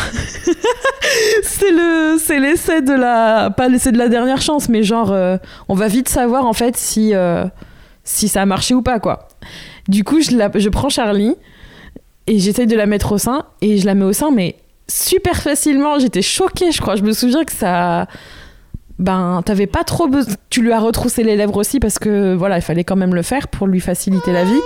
c'est 1.44 1.72
le 1.72 2.18
c'est 2.20 2.40
l'essai 2.40 2.82
de 2.82 2.94
la 2.94 3.50
pas 3.52 3.68
l'essai 3.68 3.92
de 3.92 3.98
la 3.98 4.10
dernière 4.10 4.42
chance 4.42 4.70
mais 4.70 4.84
genre 4.84 5.12
euh, 5.12 5.38
on 5.68 5.76
va 5.76 5.88
vite 5.88 6.10
savoir 6.10 6.46
en 6.46 6.54
fait 6.54 6.76
si 6.76 7.14
euh, 7.14 7.46
si 8.04 8.28
ça 8.28 8.42
a 8.42 8.46
marché 8.46 8.74
ou 8.74 8.82
pas 8.82 9.00
quoi. 9.00 9.28
Du 9.88 10.04
coup 10.04 10.22
je 10.22 10.36
la, 10.36 10.50
je 10.56 10.70
prends 10.70 10.90
Charlie 10.90 11.36
et 12.26 12.40
j'essaye 12.40 12.68
de 12.68 12.76
la 12.76 12.86
mettre 12.86 13.12
au 13.14 13.18
sein 13.18 13.46
et 13.62 13.78
je 13.78 13.86
la 13.86 13.94
mets 13.94 14.06
au 14.06 14.14
sein 14.14 14.32
mais 14.32 14.56
super 14.88 15.42
facilement. 15.42 16.00
J'étais 16.00 16.22
choquée 16.22 16.72
je 16.72 16.82
crois. 16.82 16.96
Je 16.96 17.04
me 17.04 17.12
souviens 17.12 17.44
que 17.44 17.54
ça 17.54 18.08
ben 19.00 19.42
t'avais 19.46 19.68
pas 19.68 19.84
trop 19.84 20.08
besoin. 20.08 20.34
Tu 20.50 20.62
lui 20.62 20.72
as 20.72 20.80
retroussé 20.80 21.24
les 21.24 21.36
lèvres 21.36 21.58
aussi 21.58 21.80
parce 21.80 22.00
que 22.00 22.34
voilà 22.36 22.58
il 22.58 22.62
fallait 22.62 22.84
quand 22.84 22.96
même 22.96 23.14
le 23.16 23.22
faire 23.22 23.48
pour 23.48 23.68
lui 23.68 23.80
faciliter 23.80 24.32
la 24.32 24.44
vie. 24.44 24.62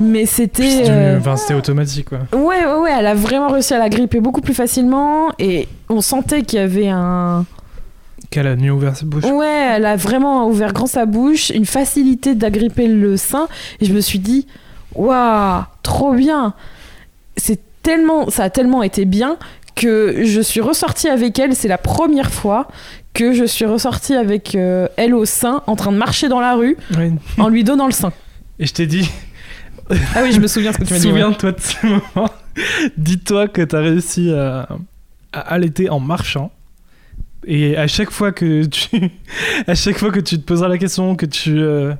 Mais 0.00 0.26
c'était. 0.26 0.84
euh, 0.88 1.18
enfin, 1.18 1.36
c'était 1.36 1.54
automatique, 1.54 2.08
quoi. 2.08 2.20
Ouais, 2.32 2.64
ouais, 2.64 2.80
ouais, 2.80 2.92
elle 2.98 3.06
a 3.06 3.14
vraiment 3.14 3.48
réussi 3.48 3.74
à 3.74 3.78
la 3.78 3.88
gripper 3.88 4.20
beaucoup 4.20 4.40
plus 4.40 4.54
facilement 4.54 5.28
et 5.38 5.68
on 5.88 6.00
sentait 6.00 6.42
qu'il 6.42 6.58
y 6.58 6.62
avait 6.62 6.88
un. 6.88 7.44
Qu'elle 8.30 8.46
a 8.46 8.56
mieux 8.56 8.70
ouvert 8.72 8.96
sa 8.96 9.04
bouche. 9.04 9.24
Ouais, 9.24 9.68
elle 9.76 9.84
a 9.84 9.96
vraiment 9.96 10.48
ouvert 10.48 10.72
grand 10.72 10.86
sa 10.86 11.04
bouche, 11.04 11.50
une 11.50 11.66
facilité 11.66 12.34
d'agripper 12.34 12.88
le 12.88 13.16
sein 13.16 13.48
et 13.80 13.84
je 13.84 13.92
me 13.92 14.00
suis 14.00 14.18
dit, 14.18 14.46
waouh, 14.94 15.62
trop 15.82 16.14
bien. 16.14 16.54
C'est 17.36 17.60
tellement, 17.82 18.30
ça 18.30 18.44
a 18.44 18.50
tellement 18.50 18.82
été 18.82 19.04
bien 19.04 19.36
que 19.74 20.24
je 20.24 20.40
suis 20.40 20.60
ressortie 20.60 21.08
avec 21.08 21.38
elle. 21.38 21.54
C'est 21.54 21.68
la 21.68 21.78
première 21.78 22.30
fois 22.32 22.68
que 23.14 23.32
je 23.32 23.44
suis 23.44 23.64
ressortie 23.66 24.14
avec 24.14 24.54
euh, 24.54 24.88
elle 24.96 25.14
au 25.14 25.24
sein, 25.24 25.62
en 25.66 25.76
train 25.76 25.92
de 25.92 25.96
marcher 25.98 26.28
dans 26.28 26.40
la 26.40 26.54
rue, 26.54 26.76
en 27.38 27.48
lui 27.48 27.64
donnant 27.64 27.86
le 27.86 27.92
sein. 27.92 28.12
Et 28.58 28.66
je 28.66 28.72
t'ai 28.72 28.86
dit, 28.86 29.10
Ah 30.14 30.20
oui, 30.22 30.32
je 30.32 30.40
me 30.40 30.46
souviens 30.46 30.72
ce 30.72 30.78
que 30.78 30.84
tu 30.84 30.92
m'as 30.92 30.98
dit. 30.98 31.06
ouais. 31.06 31.20
souviens-toi 31.20 31.52
de 31.52 31.60
ce 31.60 31.86
moment. 31.86 32.30
Dis-toi 32.96 33.48
que 33.48 33.62
t'as 33.62 33.80
réussi 33.80 34.32
à, 34.32 34.68
à 35.32 35.40
allaiter 35.40 35.90
en 35.90 36.00
marchant. 36.00 36.52
Et 37.46 37.76
à 37.76 37.86
chaque 37.88 38.10
fois 38.10 38.30
que 38.32 38.64
tu, 38.66 38.88
à 39.66 39.74
chaque 39.74 39.98
fois 39.98 40.10
que 40.10 40.20
tu 40.20 40.38
te 40.38 40.44
poseras 40.44 40.68
la 40.68 40.78
question, 40.78 41.16
que 41.16 41.26
tu, 41.26 41.58
euh, 41.58 41.92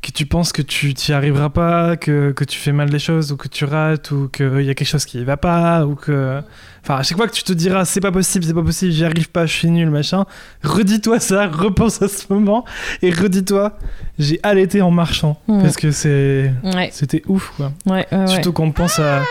que 0.00 0.12
tu 0.12 0.26
penses 0.26 0.52
que 0.52 0.62
tu 0.62 0.94
t'y 0.94 1.12
arriveras 1.12 1.48
pas, 1.48 1.96
que, 1.96 2.30
que 2.30 2.44
tu 2.44 2.58
fais 2.58 2.72
mal 2.72 2.88
les 2.88 3.00
choses, 3.00 3.32
ou 3.32 3.36
que 3.36 3.48
tu 3.48 3.64
rates, 3.64 4.10
ou 4.12 4.28
qu'il 4.28 4.62
y 4.62 4.70
a 4.70 4.74
quelque 4.74 4.86
chose 4.86 5.04
qui 5.04 5.22
va 5.24 5.36
pas, 5.36 5.84
ou 5.86 5.94
que. 5.96 6.40
Enfin, 6.82 6.96
à 6.98 7.02
chaque 7.02 7.18
fois 7.18 7.26
que 7.26 7.34
tu 7.34 7.42
te 7.42 7.52
diras 7.52 7.84
c'est 7.84 8.00
pas 8.00 8.12
possible, 8.12 8.44
c'est 8.44 8.54
pas 8.54 8.62
possible, 8.62 8.92
j'y 8.92 9.04
arrive 9.04 9.28
pas, 9.30 9.44
je 9.46 9.52
suis 9.52 9.70
nul, 9.70 9.90
machin, 9.90 10.24
redis-toi 10.62 11.18
ça, 11.20 11.46
repense 11.52 12.00
à 12.00 12.08
ce 12.08 12.32
moment, 12.32 12.64
et 13.02 13.10
redis-toi 13.10 13.76
j'ai 14.18 14.40
allaité 14.42 14.82
en 14.82 14.90
marchant. 14.90 15.40
Parce 15.46 15.76
que 15.76 15.90
c'est. 15.90 16.52
Ouais, 16.62 16.90
C'était 16.92 17.22
ouf, 17.26 17.52
quoi. 17.56 17.72
ouais, 17.86 18.06
ouais, 18.10 18.18
ouais. 18.18 18.26
Surtout 18.26 18.52
qu'on 18.52 18.70
pense 18.72 18.98
à 18.98 19.22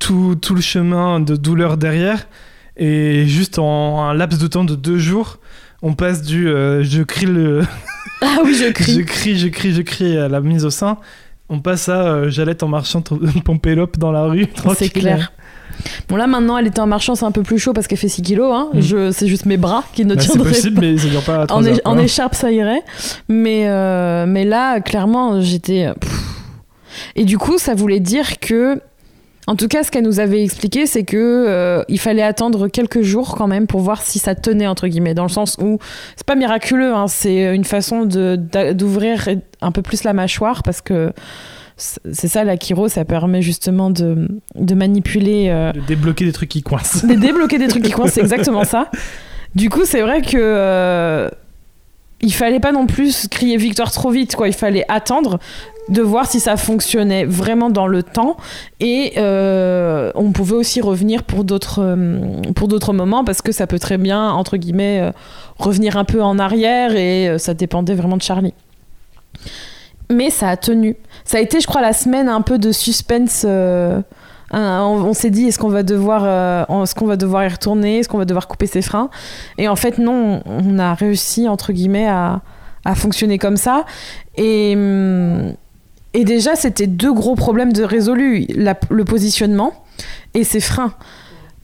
tout, 0.00 0.36
tout 0.40 0.54
le 0.54 0.60
chemin 0.60 1.20
de 1.20 1.36
douleur 1.36 1.76
derrière. 1.76 2.26
Et 2.76 3.26
juste 3.26 3.58
en 3.58 4.02
un 4.02 4.12
laps 4.14 4.38
de 4.38 4.46
temps 4.48 4.64
de 4.64 4.74
deux 4.74 4.98
jours, 4.98 5.38
on 5.86 5.94
passe 5.94 6.22
du 6.22 6.48
euh, 6.48 6.82
je 6.82 7.02
crie 7.02 7.26
le. 7.26 7.62
Ah 8.22 8.38
oui, 8.44 8.54
je 8.54 8.64
je 8.66 8.70
crie. 8.70 9.04
crie, 9.04 9.38
je 9.38 9.48
crie, 9.48 9.72
je 9.74 9.82
crie 9.82 10.16
à 10.16 10.28
la 10.28 10.40
mise 10.40 10.64
au 10.64 10.70
sein. 10.70 10.96
On 11.50 11.60
passe 11.60 11.88
à 11.90 12.06
euh, 12.06 12.30
j'allais 12.30 12.62
en 12.64 12.68
marchant 12.68 13.02
l'op 13.66 13.98
dans 13.98 14.10
la 14.10 14.24
rue. 14.24 14.46
C'est 14.76 14.88
clair. 14.88 15.32
Bon 16.08 16.16
là 16.16 16.26
maintenant 16.26 16.56
elle 16.56 16.66
était 16.66 16.80
en 16.80 16.86
marchant, 16.86 17.14
c'est 17.14 17.26
un 17.26 17.30
peu 17.32 17.42
plus 17.42 17.58
chaud 17.58 17.74
parce 17.74 17.86
qu'elle 17.86 17.98
fait 17.98 18.08
6 18.08 18.22
kilos. 18.22 18.50
Hein. 18.54 18.68
Mm. 18.72 18.80
Je, 18.80 19.10
c'est 19.12 19.26
juste 19.28 19.44
mes 19.44 19.58
bras 19.58 19.84
qui 19.92 20.04
ne 20.06 20.14
Bah, 20.14 20.20
c'est 20.22 20.28
tiendraient 20.30 20.50
possible, 20.50 20.76
pas. 20.76 20.80
mais 20.80 20.96
ça 20.96 21.08
dure 21.08 21.22
pas 21.22 21.36
à 21.36 21.42
En, 21.42 21.46
3 21.46 21.66
é- 21.66 21.70
heures. 21.72 21.78
en 21.84 21.94
quoi. 21.94 22.02
écharpe 22.04 22.34
ça 22.34 22.50
irait. 22.50 22.82
Mais, 23.28 23.68
euh, 23.68 24.24
mais 24.26 24.44
là 24.44 24.80
clairement 24.80 25.40
j'étais... 25.42 25.88
Et 27.16 27.24
du 27.24 27.36
coup 27.36 27.58
ça 27.58 27.74
voulait 27.74 28.00
dire 28.00 28.38
que... 28.40 28.80
En 29.48 29.54
tout 29.54 29.68
cas, 29.68 29.84
ce 29.84 29.90
qu'elle 29.92 30.04
nous 30.04 30.18
avait 30.18 30.42
expliqué, 30.42 30.86
c'est 30.86 31.04
que 31.04 31.16
euh, 31.16 31.82
il 31.88 32.00
fallait 32.00 32.22
attendre 32.22 32.66
quelques 32.66 33.02
jours 33.02 33.36
quand 33.36 33.46
même 33.46 33.66
pour 33.68 33.80
voir 33.80 34.02
si 34.02 34.18
ça 34.18 34.34
tenait 34.34 34.66
entre 34.66 34.88
guillemets, 34.88 35.14
dans 35.14 35.22
le 35.22 35.28
sens 35.28 35.56
où 35.60 35.78
c'est 36.16 36.26
pas 36.26 36.34
miraculeux, 36.34 36.92
hein, 36.92 37.06
c'est 37.06 37.54
une 37.54 37.64
façon 37.64 38.06
d'ouvrir 38.06 39.28
un 39.60 39.72
peu 39.72 39.82
plus 39.82 40.02
la 40.02 40.12
mâchoire 40.14 40.62
parce 40.64 40.80
que 40.80 41.12
c'est 41.76 42.00
c'est 42.12 42.28
ça 42.28 42.42
la 42.42 42.56
chiro, 42.56 42.88
ça 42.88 43.04
permet 43.04 43.42
justement 43.42 43.90
de, 43.90 44.28
de 44.54 44.74
manipuler 44.74 45.48
euh, 45.50 45.72
De 45.72 45.80
débloquer 45.80 46.24
des 46.24 46.32
trucs 46.32 46.48
qui 46.48 46.62
coincent. 46.62 47.06
de 47.06 47.14
débloquer 47.14 47.58
des 47.58 47.68
trucs 47.68 47.84
qui 47.84 47.92
coincent, 47.92 48.14
c'est 48.14 48.22
exactement 48.22 48.64
ça. 48.64 48.90
Du 49.54 49.68
coup, 49.70 49.84
c'est 49.84 50.00
vrai 50.00 50.22
que 50.22 50.36
euh, 50.38 51.28
il 52.20 52.32
fallait 52.32 52.60
pas 52.60 52.72
non 52.72 52.86
plus 52.86 53.28
crier 53.28 53.58
victoire 53.58 53.90
trop 53.92 54.10
vite, 54.10 54.34
quoi. 54.36 54.48
Il 54.48 54.54
fallait 54.54 54.84
attendre 54.88 55.38
de 55.88 56.02
voir 56.02 56.26
si 56.26 56.40
ça 56.40 56.56
fonctionnait 56.56 57.24
vraiment 57.24 57.70
dans 57.70 57.86
le 57.86 58.02
temps 58.02 58.36
et 58.80 59.14
euh, 59.18 60.10
on 60.14 60.32
pouvait 60.32 60.56
aussi 60.56 60.80
revenir 60.80 61.22
pour 61.22 61.44
d'autres 61.44 61.80
euh, 61.80 62.42
pour 62.54 62.68
d'autres 62.68 62.92
moments 62.92 63.24
parce 63.24 63.40
que 63.42 63.52
ça 63.52 63.66
peut 63.66 63.78
très 63.78 63.98
bien 63.98 64.30
entre 64.30 64.56
guillemets 64.56 65.00
euh, 65.00 65.12
revenir 65.58 65.96
un 65.96 66.04
peu 66.04 66.22
en 66.22 66.38
arrière 66.38 66.96
et 66.96 67.38
ça 67.38 67.54
dépendait 67.54 67.94
vraiment 67.94 68.16
de 68.16 68.22
Charlie. 68.22 68.54
Mais 70.10 70.30
ça 70.30 70.50
a 70.50 70.56
tenu. 70.56 70.96
Ça 71.24 71.38
a 71.38 71.40
été, 71.40 71.60
je 71.60 71.66
crois, 71.66 71.80
la 71.80 71.92
semaine 71.92 72.28
un 72.28 72.42
peu 72.42 72.58
de 72.58 72.70
suspense. 72.72 73.44
on 73.48 75.12
s'est 75.14 75.30
dit, 75.30 75.46
est-ce 75.46 75.58
qu'on 75.58 75.68
va 75.68 75.82
devoir, 75.82 76.68
est-ce 76.82 76.94
qu'on 76.94 77.06
va 77.06 77.16
devoir 77.16 77.44
y 77.44 77.48
retourner, 77.48 77.98
est-ce 77.98 78.08
qu'on 78.08 78.18
va 78.18 78.24
devoir 78.24 78.46
couper 78.46 78.66
ses 78.66 78.82
freins? 78.82 79.10
Et 79.58 79.66
en 79.66 79.76
fait, 79.76 79.98
non, 79.98 80.42
on 80.44 80.76
on 80.76 80.78
a 80.78 80.94
réussi 80.94 81.48
entre 81.48 81.72
guillemets 81.72 82.06
à, 82.06 82.42
à 82.84 82.94
fonctionner 82.94 83.38
comme 83.38 83.56
ça. 83.56 83.84
Et, 84.36 84.74
hum, 84.76 85.54
et 86.16 86.24
déjà, 86.24 86.56
c'était 86.56 86.86
deux 86.88 87.12
gros 87.12 87.34
problèmes 87.36 87.72
de 87.72 87.84
résolus 87.84 88.46
La- 88.54 88.78
le 88.90 89.04
positionnement 89.04 89.84
et 90.34 90.42
ses 90.44 90.60
freins. 90.60 90.94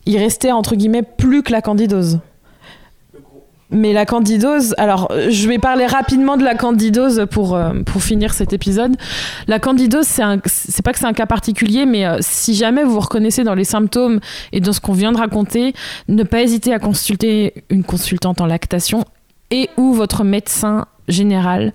Il 0.07 0.17
restait 0.19 0.53
entre 0.53 0.77
guillemets 0.77 1.03
plus 1.03 1.43
que 1.43 1.51
la 1.53 1.63
candidose. 1.63 2.21
Mais 3.75 3.95
la 3.95 4.05
candidose, 4.05 4.75
alors 4.77 5.11
je 5.31 5.49
vais 5.49 5.59
parler 5.59 5.87
rapidement 5.87 6.37
de 6.37 6.45
la 6.45 6.55
candidose 6.55 7.27
pour, 7.31 7.55
euh, 7.57 7.73
pour 7.87 8.03
finir 8.03 8.35
cet 8.35 8.53
épisode. 8.53 8.97
La 9.49 9.59
candidose, 9.59 10.05
c'est 10.45 10.83
pas 10.85 10.93
que 10.93 10.99
c'est 10.99 11.07
un 11.07 11.15
cas 11.15 11.25
particulier, 11.25 11.87
mais 11.87 12.05
euh, 12.05 12.19
si 12.21 12.55
jamais 12.55 12.85
vous 12.85 12.93
vous 12.93 13.01
reconnaissez 13.01 13.45
dans 13.45 13.55
les 13.55 13.65
symptômes 13.65 14.21
et 14.53 14.61
dans 14.61 14.75
ce 14.75 14.81
qu'on 14.83 14.93
vient 14.93 15.13
de 15.13 15.17
raconter, 15.17 15.73
ne 16.09 16.23
pas 16.23 16.43
hésiter 16.43 16.75
à 16.75 16.79
consulter 16.79 17.65
une 17.71 17.83
consultante 17.83 18.43
en 18.43 18.47
lactation 18.47 19.05
et 19.51 19.71
ou 19.79 19.95
votre 19.95 20.23
médecin 20.23 20.85
général 21.09 21.73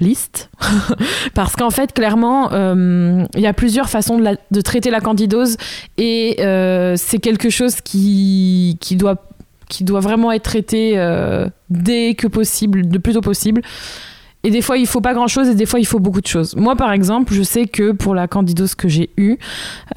liste 0.00 0.50
parce 1.34 1.56
qu'en 1.56 1.70
fait 1.70 1.92
clairement 1.92 2.50
euh, 2.52 3.24
il 3.34 3.40
y 3.40 3.46
a 3.46 3.52
plusieurs 3.52 3.88
façons 3.88 4.18
de, 4.18 4.22
la- 4.24 4.36
de 4.50 4.60
traiter 4.60 4.90
la 4.90 5.00
candidose 5.00 5.56
et 5.96 6.36
euh, 6.40 6.94
c'est 6.96 7.18
quelque 7.18 7.50
chose 7.50 7.80
qui, 7.80 8.76
qui 8.80 8.96
doit 8.96 9.16
qui 9.68 9.84
doit 9.84 10.00
vraiment 10.00 10.32
être 10.32 10.44
traité 10.44 10.92
euh, 10.96 11.46
dès 11.68 12.14
que 12.14 12.26
possible, 12.26 12.80
le 12.90 12.98
plus 13.00 13.12
tôt 13.12 13.20
possible. 13.20 13.60
Et 14.48 14.50
des 14.50 14.62
fois, 14.62 14.78
il 14.78 14.86
faut 14.86 15.02
pas 15.02 15.12
grand-chose 15.12 15.50
et 15.50 15.54
des 15.54 15.66
fois, 15.66 15.78
il 15.78 15.84
faut 15.84 15.98
beaucoup 15.98 16.22
de 16.22 16.26
choses. 16.26 16.56
Moi, 16.56 16.74
par 16.74 16.90
exemple, 16.90 17.34
je 17.34 17.42
sais 17.42 17.66
que 17.66 17.92
pour 17.92 18.14
la 18.14 18.28
candidose 18.28 18.74
que 18.74 18.88
j'ai 18.88 19.10
eue, 19.18 19.36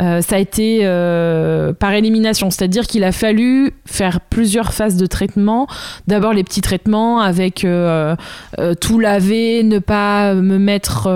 euh, 0.02 0.20
ça 0.20 0.36
a 0.36 0.40
été 0.40 0.82
euh, 0.84 1.72
par 1.72 1.94
élimination. 1.94 2.50
C'est-à-dire 2.50 2.86
qu'il 2.86 3.06
a 3.06 3.14
fallu 3.14 3.72
faire 3.86 4.20
plusieurs 4.20 4.74
phases 4.74 4.98
de 4.98 5.06
traitement. 5.06 5.68
D'abord, 6.08 6.34
les 6.34 6.44
petits 6.44 6.60
traitements 6.60 7.22
avec 7.22 7.64
euh, 7.64 8.18
tout 8.82 9.00
laver, 9.00 9.64
ne 9.64 9.80
pas 9.80 10.34
me 10.34 10.58
mettre... 10.58 11.08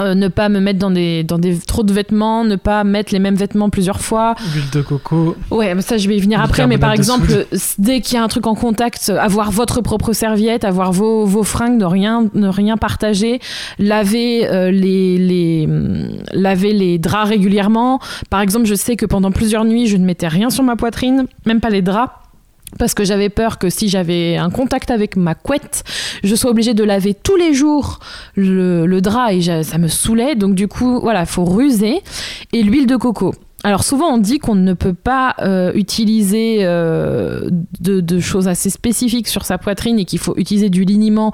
euh, 0.00 0.14
ne 0.14 0.28
pas 0.28 0.48
me 0.48 0.60
mettre 0.60 0.78
dans 0.78 0.90
des, 0.90 1.24
dans 1.24 1.38
des 1.38 1.58
trop 1.58 1.82
de 1.82 1.92
vêtements, 1.92 2.44
ne 2.44 2.56
pas 2.56 2.84
mettre 2.84 3.12
les 3.12 3.18
mêmes 3.18 3.34
vêtements 3.34 3.70
plusieurs 3.70 4.00
fois, 4.00 4.34
Huile 4.54 4.70
de 4.72 4.82
coco. 4.82 5.36
Ouais, 5.50 5.74
mais 5.74 5.82
ça 5.82 5.98
je 5.98 6.08
vais 6.08 6.16
y 6.16 6.20
venir 6.20 6.40
après. 6.40 6.66
Mais 6.66 6.78
par 6.78 6.92
exemple, 6.92 7.46
dès 7.78 8.00
qu'il 8.00 8.14
y 8.14 8.18
a 8.18 8.22
un 8.22 8.28
truc 8.28 8.46
en 8.46 8.54
contact, 8.54 9.10
avoir 9.10 9.50
votre 9.50 9.80
propre 9.80 10.12
serviette, 10.12 10.64
avoir 10.64 10.92
vos, 10.92 11.24
vos 11.24 11.42
fringues, 11.42 11.78
ne 11.78 11.84
rien, 11.84 12.28
ne 12.34 12.48
rien 12.48 12.76
partager, 12.76 13.40
laver 13.78 14.48
euh, 14.48 14.70
les, 14.70 15.18
les, 15.18 15.66
hum, 15.66 16.10
laver 16.32 16.72
les 16.72 16.98
draps 16.98 17.28
régulièrement. 17.28 18.00
Par 18.30 18.40
exemple, 18.40 18.66
je 18.66 18.74
sais 18.74 18.96
que 18.96 19.06
pendant 19.06 19.30
plusieurs 19.30 19.64
nuits, 19.64 19.86
je 19.86 19.96
ne 19.96 20.04
mettais 20.04 20.28
rien 20.28 20.50
sur 20.50 20.64
ma 20.64 20.76
poitrine, 20.76 21.26
même 21.46 21.60
pas 21.60 21.70
les 21.70 21.82
draps. 21.82 22.12
Parce 22.78 22.94
que 22.94 23.04
j'avais 23.04 23.28
peur 23.28 23.58
que 23.58 23.68
si 23.68 23.88
j'avais 23.88 24.36
un 24.36 24.50
contact 24.50 24.90
avec 24.90 25.16
ma 25.16 25.34
couette, 25.34 25.82
je 26.22 26.34
sois 26.34 26.50
obligée 26.50 26.74
de 26.74 26.84
laver 26.84 27.14
tous 27.14 27.36
les 27.36 27.52
jours 27.52 27.98
le, 28.36 29.00
drap 29.00 29.32
et 29.32 29.40
ça 29.40 29.78
me 29.78 29.88
saoulait. 29.88 30.34
Donc 30.34 30.54
du 30.54 30.68
coup, 30.68 31.00
voilà, 31.00 31.26
faut 31.26 31.44
ruser. 31.44 32.00
Et 32.52 32.62
l'huile 32.62 32.86
de 32.86 32.96
coco. 32.96 33.34
Alors 33.62 33.84
souvent 33.84 34.06
on 34.06 34.18
dit 34.18 34.38
qu'on 34.38 34.54
ne 34.54 34.72
peut 34.72 34.94
pas 34.94 35.34
euh, 35.40 35.72
utiliser 35.74 36.60
euh, 36.60 37.50
de, 37.80 38.18
choses 38.18 38.48
assez 38.48 38.70
spécifiques 38.70 39.28
sur 39.28 39.44
sa 39.44 39.58
poitrine 39.58 39.98
et 39.98 40.06
qu'il 40.06 40.18
faut 40.18 40.34
utiliser 40.38 40.70
du 40.70 40.84
liniment 40.84 41.32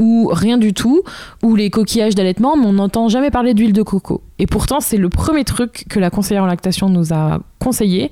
ou 0.00 0.28
rien 0.32 0.58
du 0.58 0.74
tout, 0.74 1.02
ou 1.42 1.54
les 1.54 1.70
coquillages 1.70 2.16
d'allaitement, 2.16 2.56
mais 2.56 2.66
on 2.66 2.74
n'entend 2.74 3.08
jamais 3.08 3.30
parler 3.30 3.54
d'huile 3.54 3.72
de 3.72 3.82
coco. 3.82 4.22
Et 4.40 4.46
pourtant 4.46 4.80
c'est 4.80 4.96
le 4.96 5.08
premier 5.08 5.44
truc 5.44 5.84
que 5.88 6.00
la 6.00 6.10
conseillère 6.10 6.42
en 6.42 6.46
lactation 6.46 6.88
nous 6.88 7.12
a 7.12 7.40
conseillé, 7.60 8.10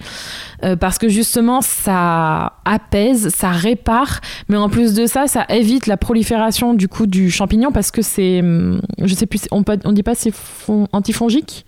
euh, 0.62 0.76
parce 0.76 0.98
que 0.98 1.08
justement 1.08 1.60
ça 1.60 2.52
apaise, 2.64 3.30
ça 3.34 3.50
répare, 3.50 4.20
mais 4.48 4.56
en 4.56 4.68
plus 4.68 4.94
de 4.94 5.06
ça, 5.06 5.26
ça 5.26 5.44
évite 5.48 5.88
la 5.88 5.96
prolifération 5.96 6.74
du 6.74 6.86
coup 6.86 7.06
du 7.06 7.32
champignon, 7.32 7.72
parce 7.72 7.90
que 7.90 8.02
c'est, 8.02 8.40
hum, 8.40 8.80
je 9.02 9.14
sais 9.14 9.26
plus, 9.26 9.40
on, 9.50 9.64
on 9.84 9.92
dit 9.92 10.04
pas 10.04 10.14
c'est 10.14 10.32
fon- 10.32 10.86
antifongique? 10.92 11.66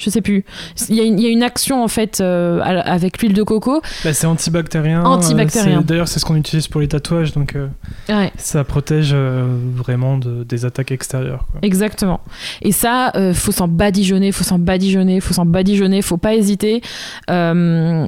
Je 0.00 0.10
sais 0.10 0.20
plus. 0.22 0.44
Il 0.88 0.96
y, 0.96 1.00
a 1.00 1.04
une- 1.04 1.18
il 1.18 1.24
y 1.24 1.26
a 1.28 1.30
une 1.30 1.42
action 1.44 1.84
en 1.84 1.88
fait 1.88 2.20
euh, 2.20 2.60
avec 2.60 3.20
l'huile 3.20 3.34
de 3.34 3.42
coco. 3.44 3.80
Bah, 4.04 4.12
c'est 4.12 4.26
antibactérien. 4.26 5.04
Antibactérien. 5.04 5.76
euh, 5.76 5.80
c'est- 5.80 5.86
D'ailleurs, 5.86 6.08
c'est 6.08 6.18
ce 6.18 6.24
qu'on 6.24 6.36
utilise 6.36 6.66
pour 6.68 6.80
les 6.80 6.88
tatouages, 6.88 7.32
donc 7.32 7.54
euh, 7.54 7.68
Ouais, 8.08 8.32
ça 8.36 8.64
protège 8.64 9.10
euh, 9.12 9.46
vraiment 9.76 10.16
de- 10.18 10.42
des 10.44 10.64
attaques 10.64 10.90
extérieures. 10.90 11.46
quoi. 11.52 11.60
exactement. 11.62 12.20
Et 12.62 12.72
ça, 12.72 13.12
faut 13.34 13.52
s'en 13.52 13.68
badigeonner, 13.68 14.32
faut 14.32 14.44
s'en 14.44 14.58
badigeonner, 14.58 15.20
faut 15.20 15.34
s'en 15.34 15.44
badigeonner, 15.46 16.00
faut 16.02 16.16
pas 16.16 16.34
hésiter. 16.34 16.80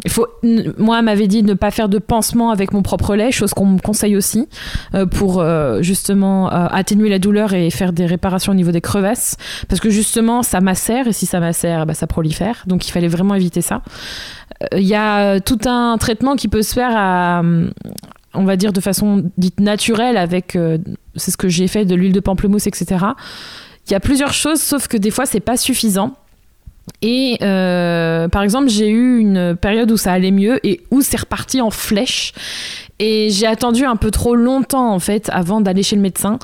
Faut, 0.09 0.27
moi, 0.79 1.03
m'avait 1.03 1.27
dit 1.29 1.43
de 1.43 1.49
ne 1.49 1.55
pas 1.55 1.71
faire 1.71 1.89
de 1.89 1.99
pansement 1.99 2.51
avec 2.51 2.73
mon 2.73 2.83
propre 2.83 3.15
lait, 3.15 3.33
chose 3.33 3.53
qu'on 3.55 3.67
me 3.67 3.79
conseille 3.79 4.17
aussi 4.17 4.49
pour 5.11 5.45
justement 5.81 6.49
atténuer 6.49 7.09
la 7.09 7.19
douleur 7.19 7.53
et 7.55 7.71
faire 7.71 7.93
des 7.93 8.07
réparations 8.07 8.53
au 8.53 8.55
niveau 8.55 8.71
des 8.73 8.81
crevasses, 8.81 9.37
parce 9.69 9.81
que 9.81 9.91
justement, 9.91 10.43
ça 10.43 10.61
macère 10.61 11.07
et 11.09 11.13
si 11.13 11.27
ça 11.27 11.41
macère, 11.41 11.82
bah, 11.87 11.95
ça 11.95 12.07
prolifère. 12.07 12.65
Donc, 12.67 12.87
il 12.87 12.91
fallait 12.91 13.09
vraiment 13.09 13.35
éviter 13.35 13.61
ça. 13.61 13.83
Euh, 14.63 14.79
Il 14.79 14.87
y 14.87 14.95
a 14.95 15.41
tout 15.41 15.59
un 15.67 15.97
traitement 15.99 16.37
qui 16.37 16.49
peut 16.49 16.63
se 16.63 16.75
faire 16.75 16.93
à 16.95 17.43
on 18.35 18.45
va 18.45 18.57
dire 18.57 18.73
de 18.73 18.81
façon 18.81 19.31
dite 19.37 19.61
naturelle 19.61 20.17
avec 20.17 20.57
euh, 20.57 20.79
c'est 21.17 21.31
ce 21.31 21.37
que 21.37 21.49
j'ai 21.49 21.69
fait 21.69 21.85
de 21.85 21.95
l'huile 21.95 22.15
de 22.15 22.21
pamplemousse 22.21 22.67
etc 22.67 23.05
il 23.87 23.93
y 23.93 23.95
a 23.95 24.01
plusieurs 24.01 24.33
choses 24.33 24.61
sauf 24.61 24.89
que 24.89 24.97
des 24.97 25.11
fois 25.11 25.27
c'est 25.27 25.41
pas 25.41 25.59
suffisant 25.59 26.15
Et 27.01 27.39
euh, 27.43 28.29
par 28.29 28.43
exemple, 28.43 28.69
j'ai 28.69 28.89
eu 28.89 29.19
une 29.19 29.57
période 29.57 29.91
où 29.91 29.97
ça 29.97 30.13
allait 30.13 30.31
mieux 30.31 30.65
et 30.67 30.81
où 30.91 31.01
c'est 31.01 31.21
reparti 31.21 31.61
en 31.61 31.71
flèche. 31.71 32.33
Et 32.99 33.31
j'ai 33.31 33.47
attendu 33.47 33.85
un 33.85 33.97
peu 33.97 34.11
trop 34.11 34.35
longtemps 34.35 34.93
en 34.93 34.99
fait 34.99 35.29
avant 35.31 35.61
d'aller 35.61 35.83
chez 35.83 35.97
le 35.97 36.03
médecin. 36.03 36.39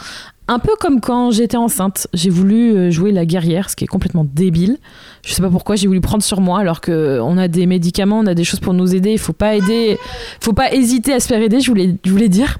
Un 0.50 0.58
peu 0.58 0.72
comme 0.80 1.02
quand 1.02 1.30
j'étais 1.30 1.58
enceinte, 1.58 2.06
j'ai 2.14 2.30
voulu 2.30 2.72
euh, 2.72 2.90
jouer 2.90 3.12
la 3.12 3.26
guerrière, 3.26 3.68
ce 3.68 3.76
qui 3.76 3.84
est 3.84 3.88
complètement 3.88 4.26
débile. 4.26 4.78
Je 5.22 5.34
sais 5.34 5.42
pas 5.42 5.50
pourquoi 5.50 5.76
j'ai 5.76 5.86
voulu 5.86 6.00
prendre 6.00 6.22
sur 6.22 6.40
moi 6.40 6.58
alors 6.58 6.80
que 6.80 7.20
on 7.20 7.36
a 7.36 7.48
des 7.48 7.66
médicaments, 7.66 8.20
on 8.20 8.26
a 8.26 8.32
des 8.32 8.44
choses 8.44 8.60
pour 8.60 8.72
nous 8.72 8.94
aider. 8.94 9.12
Il 9.12 9.18
faut 9.18 9.34
pas 9.34 9.56
aider, 9.56 9.98
faut 10.40 10.54
pas 10.54 10.72
hésiter 10.72 11.12
à 11.12 11.20
se 11.20 11.28
faire 11.28 11.42
aider. 11.42 11.60
Je 11.60 11.70
voulais, 11.70 11.96
je 12.02 12.10
voulais 12.10 12.30
dire. 12.30 12.58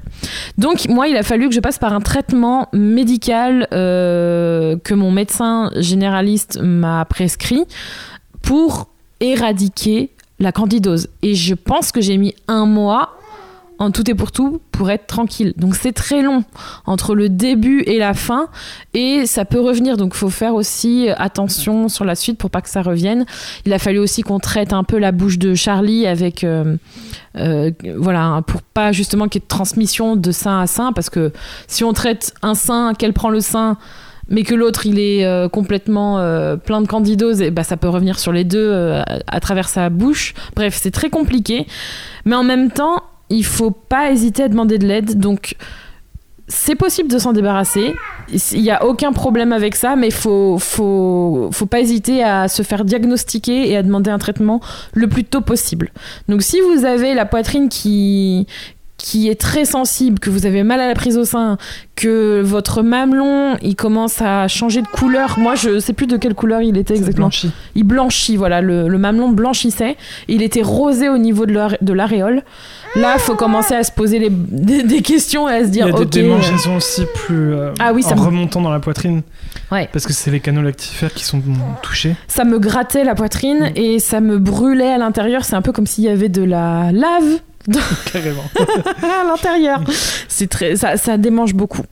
Donc 0.59 0.87
moi, 0.91 1.09
il 1.09 1.17
a 1.17 1.23
fallu 1.23 1.49
que 1.49 1.55
je 1.55 1.61
passe 1.61 1.79
par 1.79 1.95
un 1.95 2.01
traitement 2.01 2.69
médical 2.75 3.67
euh, 3.73 4.77
que 4.85 4.93
mon 4.93 5.11
médecin 5.11 5.71
généraliste 5.77 6.61
m'a 6.61 7.07
prescrit 7.07 7.65
pour 8.43 8.89
éradiquer 9.21 10.11
la 10.41 10.53
candidose. 10.53 11.09
Et 11.23 11.35
je 11.35 11.55
pense 11.55 11.91
que 11.91 12.03
j'ai 12.03 12.19
mis 12.19 12.35
un 12.49 12.67
mois 12.67 13.18
en 13.79 13.91
tout 13.91 14.09
et 14.11 14.15
pour 14.15 14.33
tout 14.33 14.61
pour 14.73 14.91
être 14.91 15.07
tranquille. 15.07 15.55
Donc 15.57 15.77
c'est 15.77 15.93
très 15.93 16.23
long 16.23 16.45
entre 16.87 17.15
le 17.15 17.29
début 17.29 17.83
et 17.87 17.99
la 17.99 18.15
fin 18.15 18.49
et 18.95 19.27
ça 19.27 19.45
peut 19.45 19.61
revenir. 19.61 19.97
Donc 19.97 20.15
faut 20.15 20.31
faire 20.31 20.55
aussi 20.55 21.09
attention 21.17 21.89
sur 21.89 22.05
la 22.05 22.15
suite 22.15 22.39
pour 22.39 22.51
pas 22.51 22.61
que 22.61 22.69
ça 22.69 22.83
revienne. 22.83 23.25
Il 23.67 23.73
a 23.73 23.79
fallu 23.79 23.99
aussi 23.99 24.23
qu'on 24.23 24.41
traite 24.41 24.73
un 24.73 24.85
peu 24.85 24.99
la 24.99 25.13
bouche 25.13 25.39
de 25.39 25.55
Charlie 25.55 26.07
avec 26.07 26.43
euh, 26.43 26.77
euh, 27.37 27.71
voilà 27.97 28.43
pour 28.47 28.63
pas 28.63 28.93
justement 28.93 29.29
qu'il 29.29 29.41
y 29.41 29.43
ait 29.43 29.47
de 29.47 29.49
transmission 29.49 30.17
de 30.17 30.33
sein 30.33 30.61
à 30.61 30.67
sein 30.67 30.93
parce 30.93 31.11
que 31.11 31.33
si 31.69 31.85
on 31.85 31.93
traite 31.93 32.35
un 32.43 32.55
sein 32.55 32.95
qu'elle 32.95 33.13
prend 33.13 33.31
le 33.31 33.41
sein 33.41 33.77
mais 34.31 34.43
que 34.43 34.55
l'autre 34.55 34.85
il 34.85 34.99
est 34.99 35.25
euh, 35.25 35.49
complètement 35.49 36.17
plein 36.59 36.83
de 36.83 36.87
candidose, 36.87 37.41
et 37.41 37.51
bah, 37.51 37.63
ça 37.63 37.79
peut 37.79 37.89
revenir 37.89 38.19
sur 38.19 38.31
les 38.31 38.45
deux 38.45 39.01
à 39.27 39.41
travers 39.41 39.71
sa 39.71 39.89
bouche. 39.89 40.35
Bref, 40.55 40.79
c'est 40.79 40.91
très 40.91 41.09
compliqué. 41.09 41.67
Mais 42.27 42.35
en 42.35 42.45
même 42.45 42.71
temps, 42.71 43.03
il 43.31 43.45
faut 43.45 43.71
pas 43.71 44.11
hésiter 44.11 44.45
à 44.45 44.49
demander 44.49 44.79
de 44.79 44.87
l'aide. 44.87 45.19
Donc, 45.19 45.57
c'est 46.49 46.75
possible 46.75 47.11
de 47.11 47.19
s'en 47.19 47.33
débarrasser. 47.33 47.95
Il 48.53 48.63
n'y 48.63 48.71
a 48.71 48.85
aucun 48.85 49.13
problème 49.13 49.53
avec 49.53 49.77
ça, 49.77 49.97
mais 49.97 50.11
faut, 50.11 50.59
faut, 50.59 51.51
faut 51.53 51.67
pas 51.67 51.81
hésiter 51.81 52.23
à 52.25 52.49
se 52.49 52.63
faire 52.63 52.85
diagnostiquer 52.85 53.71
et 53.71 53.77
à 53.77 53.83
demander 53.83 54.11
un 54.11 54.19
traitement 54.19 54.61
le 54.95 55.09
plus 55.09 55.25
tôt 55.25 55.43
possible. 55.43 55.91
Donc, 56.29 56.43
si 56.43 56.61
vous 56.61 56.85
avez 56.85 57.15
la 57.15 57.27
poitrine 57.27 57.69
qui, 57.69 58.47
qui 58.99 59.29
est 59.29 59.41
très 59.41 59.65
sensible, 59.65 60.19
que 60.19 60.29
vous 60.29 60.45
avez 60.45 60.65
mal 60.65 60.81
à 60.81 60.89
la 60.89 60.95
prise 60.95 61.17
au 61.17 61.25
sein, 61.25 61.57
que 61.95 62.43
votre 62.43 62.83
mamelon 62.83 63.57
il 63.63 63.77
commence 63.77 64.21
à 64.21 64.49
changer 64.49 64.83
de 64.83 64.89
couleur. 64.89 65.39
Moi, 65.39 65.55
je 65.55 65.79
sais 65.79 65.93
plus 65.93 66.09
de 66.09 66.17
quelle 66.17 66.35
couleur 66.35 66.63
il 66.63 66.77
était 66.77 66.97
exactement. 66.97 67.31
Il 67.77 67.85
blanchit, 67.85 68.37
voilà, 68.37 68.61
le, 68.61 68.89
le, 68.89 68.99
mamelon 68.99 69.31
blanchissait. 69.31 69.97
Il 70.27 70.43
était 70.43 70.63
rosé 70.63 71.09
au 71.09 71.17
niveau 71.17 71.47
de 71.47 71.93
l'aréole. 71.93 72.43
Là, 72.97 73.15
il 73.15 73.21
faut 73.21 73.37
commencer 73.37 73.75
à 73.75 73.85
se 73.85 73.93
poser 73.93 74.19
les, 74.19 74.31
des, 74.83 75.03
questions 75.03 75.49
et 75.49 75.53
à 75.53 75.65
se 75.65 75.69
dire. 75.69 75.87
Il 75.87 75.93
y 75.93 75.97
a 75.97 75.99
des 76.01 76.07
démangeaisons 76.07 76.77
aussi 76.77 77.03
plus. 77.15 77.55
Euh, 77.55 77.73
ah 77.79 77.93
oui, 77.93 78.05
en 78.05 78.15
remontant 78.17 78.61
dans 78.61 78.73
la 78.73 78.81
poitrine. 78.81 79.23
Ouais. 79.71 79.89
Parce 79.93 80.07
que 80.07 80.13
c'est 80.13 80.33
les 80.33 80.41
canaux 80.41 80.63
lactifères 80.63 81.15
qui 81.15 81.25
sont 81.25 81.41
touchés. 81.83 82.17
Ça 82.27 82.45
me 82.45 82.59
grattait 82.59 83.05
la 83.05 83.15
poitrine 83.15 83.71
mm. 83.71 83.77
et 83.77 83.99
ça 84.01 84.21
me 84.21 84.39
brûlait 84.39 84.93
à 84.93 84.99
l'intérieur. 84.99 85.45
C'est 85.45 85.55
un 85.55 85.63
peu 85.63 85.73
comme 85.73 85.87
s'il 85.87 86.05
y 86.05 86.09
avait 86.09 86.29
de 86.29 86.43
la 86.43 86.91
lave 86.91 87.41
Carrément. 88.13 88.45
à 89.03 89.25
l'intérieur. 89.25 89.81
C'est 90.29 90.49
très, 90.49 90.77
ça, 90.77 90.97
ça 90.97 91.19
démange 91.19 91.55
beaucoup. 91.55 91.85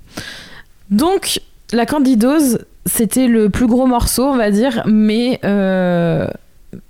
Donc, 0.91 1.41
la 1.73 1.87
candidose, 1.87 2.61
c'était 2.87 3.27
le 3.27 3.51
plus 3.51 3.67
gros 3.67 3.87
morceau, 3.87 4.25
on 4.25 4.37
va 4.37 4.51
dire, 4.51 4.83
mais, 4.87 5.41
euh, 5.45 6.27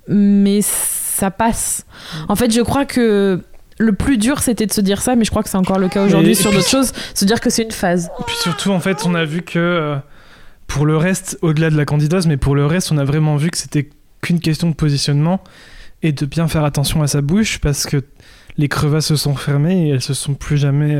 mais 0.08 0.60
ça 0.62 1.30
passe. 1.30 1.86
En 2.28 2.36
fait, 2.36 2.52
je 2.52 2.60
crois 2.60 2.84
que 2.84 3.40
le 3.78 3.92
plus 3.92 4.18
dur, 4.18 4.40
c'était 4.40 4.66
de 4.66 4.72
se 4.72 4.80
dire 4.80 5.02
ça, 5.02 5.16
mais 5.16 5.24
je 5.24 5.30
crois 5.30 5.42
que 5.42 5.48
c'est 5.48 5.56
encore 5.56 5.78
le 5.78 5.88
cas 5.88 6.04
aujourd'hui 6.04 6.34
sur 6.34 6.50
d'autres 6.52 6.68
choses, 6.68 6.92
se 7.14 7.24
dire 7.24 7.40
que 7.40 7.50
c'est 7.50 7.62
une 7.62 7.72
phase. 7.72 8.10
Et 8.20 8.22
puis 8.26 8.36
surtout, 8.36 8.70
en 8.70 8.80
fait, 8.80 9.04
on 9.06 9.14
a 9.14 9.24
vu 9.24 9.42
que 9.42 9.58
euh, 9.58 9.96
pour 10.66 10.86
le 10.86 10.96
reste, 10.96 11.38
au-delà 11.42 11.70
de 11.70 11.76
la 11.76 11.84
candidose, 11.84 12.26
mais 12.26 12.36
pour 12.36 12.54
le 12.54 12.66
reste, 12.66 12.92
on 12.92 12.98
a 12.98 13.04
vraiment 13.04 13.36
vu 13.36 13.50
que 13.50 13.58
c'était 13.58 13.88
qu'une 14.22 14.40
question 14.40 14.70
de 14.70 14.74
positionnement 14.74 15.40
et 16.02 16.12
de 16.12 16.26
bien 16.26 16.48
faire 16.48 16.64
attention 16.64 17.02
à 17.02 17.06
sa 17.06 17.20
bouche 17.20 17.58
parce 17.58 17.84
que 17.84 18.02
les 18.58 18.68
crevasses 18.68 19.06
se 19.06 19.16
sont 19.16 19.34
fermées 19.34 19.88
et 19.88 19.90
elles 19.90 20.02
se 20.02 20.14
sont 20.14 20.34
plus 20.34 20.56
jamais 20.56 20.94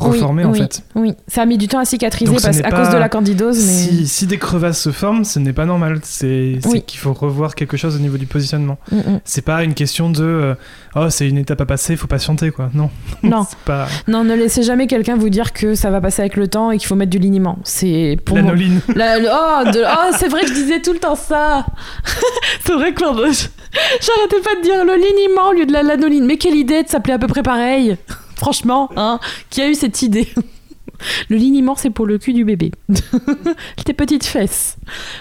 euh, 0.00 0.04
reformées 0.04 0.44
en 0.44 0.52
fait. 0.52 0.82
Oui, 0.94 1.14
ça 1.28 1.42
a 1.42 1.46
mis 1.46 1.58
du 1.58 1.68
temps 1.68 1.78
à 1.78 1.84
cicatriser 1.84 2.32
parce, 2.32 2.60
à 2.60 2.70
cause 2.70 2.90
de 2.90 2.96
la 2.96 3.08
candidose. 3.08 3.58
Mais... 3.58 4.04
Si, 4.04 4.26
des 4.26 4.38
crevasses 4.38 4.80
se 4.80 4.90
forment, 4.90 5.24
ce 5.24 5.38
n'est 5.38 5.52
pas 5.52 5.66
normal. 5.66 6.00
C'est 6.02 6.58
qu'il 6.86 7.00
faut 7.00 7.12
revoir 7.12 7.54
quelque 7.54 7.76
chose 7.76 7.96
au 7.96 7.98
niveau 7.98 8.16
du 8.16 8.26
positionnement. 8.26 8.78
Mm, 8.90 8.96
mm. 8.96 9.20
C'est 9.24 9.42
pas 9.42 9.62
une 9.64 9.74
question 9.74 10.10
de 10.10 10.24
euh, 10.24 10.54
oh 10.94 11.10
c'est 11.10 11.28
une 11.28 11.38
étape 11.38 11.60
à 11.60 11.66
passer, 11.66 11.94
il 11.94 11.96
faut 11.96 12.06
patienter 12.06 12.50
quoi. 12.50 12.70
Non. 12.74 12.90
Non. 13.22 13.44
pas... 13.64 13.88
non, 14.06 14.22
ne 14.24 14.34
laissez 14.34 14.62
jamais 14.62 14.86
quelqu'un 14.86 15.16
vous 15.16 15.30
dire 15.30 15.52
que 15.52 15.74
ça 15.74 15.90
va 15.90 16.00
passer 16.00 16.22
avec 16.22 16.36
le 16.36 16.46
temps 16.48 16.70
et 16.70 16.78
qu'il 16.78 16.86
faut 16.86 16.94
mettre 16.94 17.10
du 17.10 17.18
liniment. 17.18 17.58
C'est 17.64 18.18
pour 18.24 18.36
L'anoline. 18.36 18.80
La... 18.94 19.18
Oh, 19.18 19.68
oh 19.68 20.14
c'est 20.16 20.28
vrai 20.28 20.42
que 20.42 20.48
je 20.48 20.54
disais 20.54 20.80
tout 20.80 20.92
le 20.92 20.98
temps 20.98 21.16
ça. 21.16 21.66
c'est 22.64 22.72
vrai 22.72 22.92
que 22.92 23.04
j'arrêtais 23.04 24.40
pas 24.40 24.54
de 24.56 24.62
dire 24.62 24.84
le 24.84 24.94
liniment 24.94 25.50
au 25.50 25.52
lieu 25.52 25.66
de 25.66 25.72
la 25.72 25.82
lanoline. 25.82 26.26
Mais 26.26 26.36
quelle 26.36 26.54
idée 26.54 26.82
de 26.82 26.88
s'appeler 26.88 27.14
à 27.14 27.18
peu 27.18 27.26
près 27.26 27.42
pareil. 27.42 27.96
Franchement, 28.36 28.90
hein, 28.96 29.18
qui 29.50 29.62
a 29.62 29.68
eu 29.68 29.74
cette 29.74 30.02
idée 30.02 30.28
Le 31.28 31.36
liniment, 31.36 31.74
c'est 31.76 31.90
pour 31.90 32.06
le 32.06 32.18
cul 32.18 32.32
du 32.32 32.44
bébé. 32.44 32.72
Tes 33.84 33.92
petites 33.92 34.24
fesses. 34.24 34.76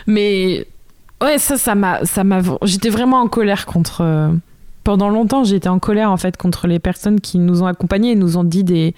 Mais 0.08 0.66
ouais, 1.22 1.38
ça, 1.38 1.58
ça 1.58 1.76
m'a, 1.76 2.06
ça 2.06 2.24
m'a. 2.24 2.42
J'étais 2.64 2.90
vraiment 2.90 3.20
en 3.20 3.28
colère 3.28 3.66
contre. 3.66 4.02
Euh, 4.02 4.30
pendant 4.84 5.10
longtemps, 5.10 5.44
j'étais 5.44 5.68
en 5.68 5.80
colère 5.80 6.12
en 6.12 6.18
fait 6.18 6.38
contre 6.38 6.68
les 6.68 6.78
personnes 6.78 7.20
qui 7.20 7.40
nous 7.40 7.64
ont 7.64 7.66
accompagnés 7.66 8.12
et 8.12 8.16
nous 8.16 8.38
ont 8.38 8.44
dit 8.44 8.64
des, 8.64 8.94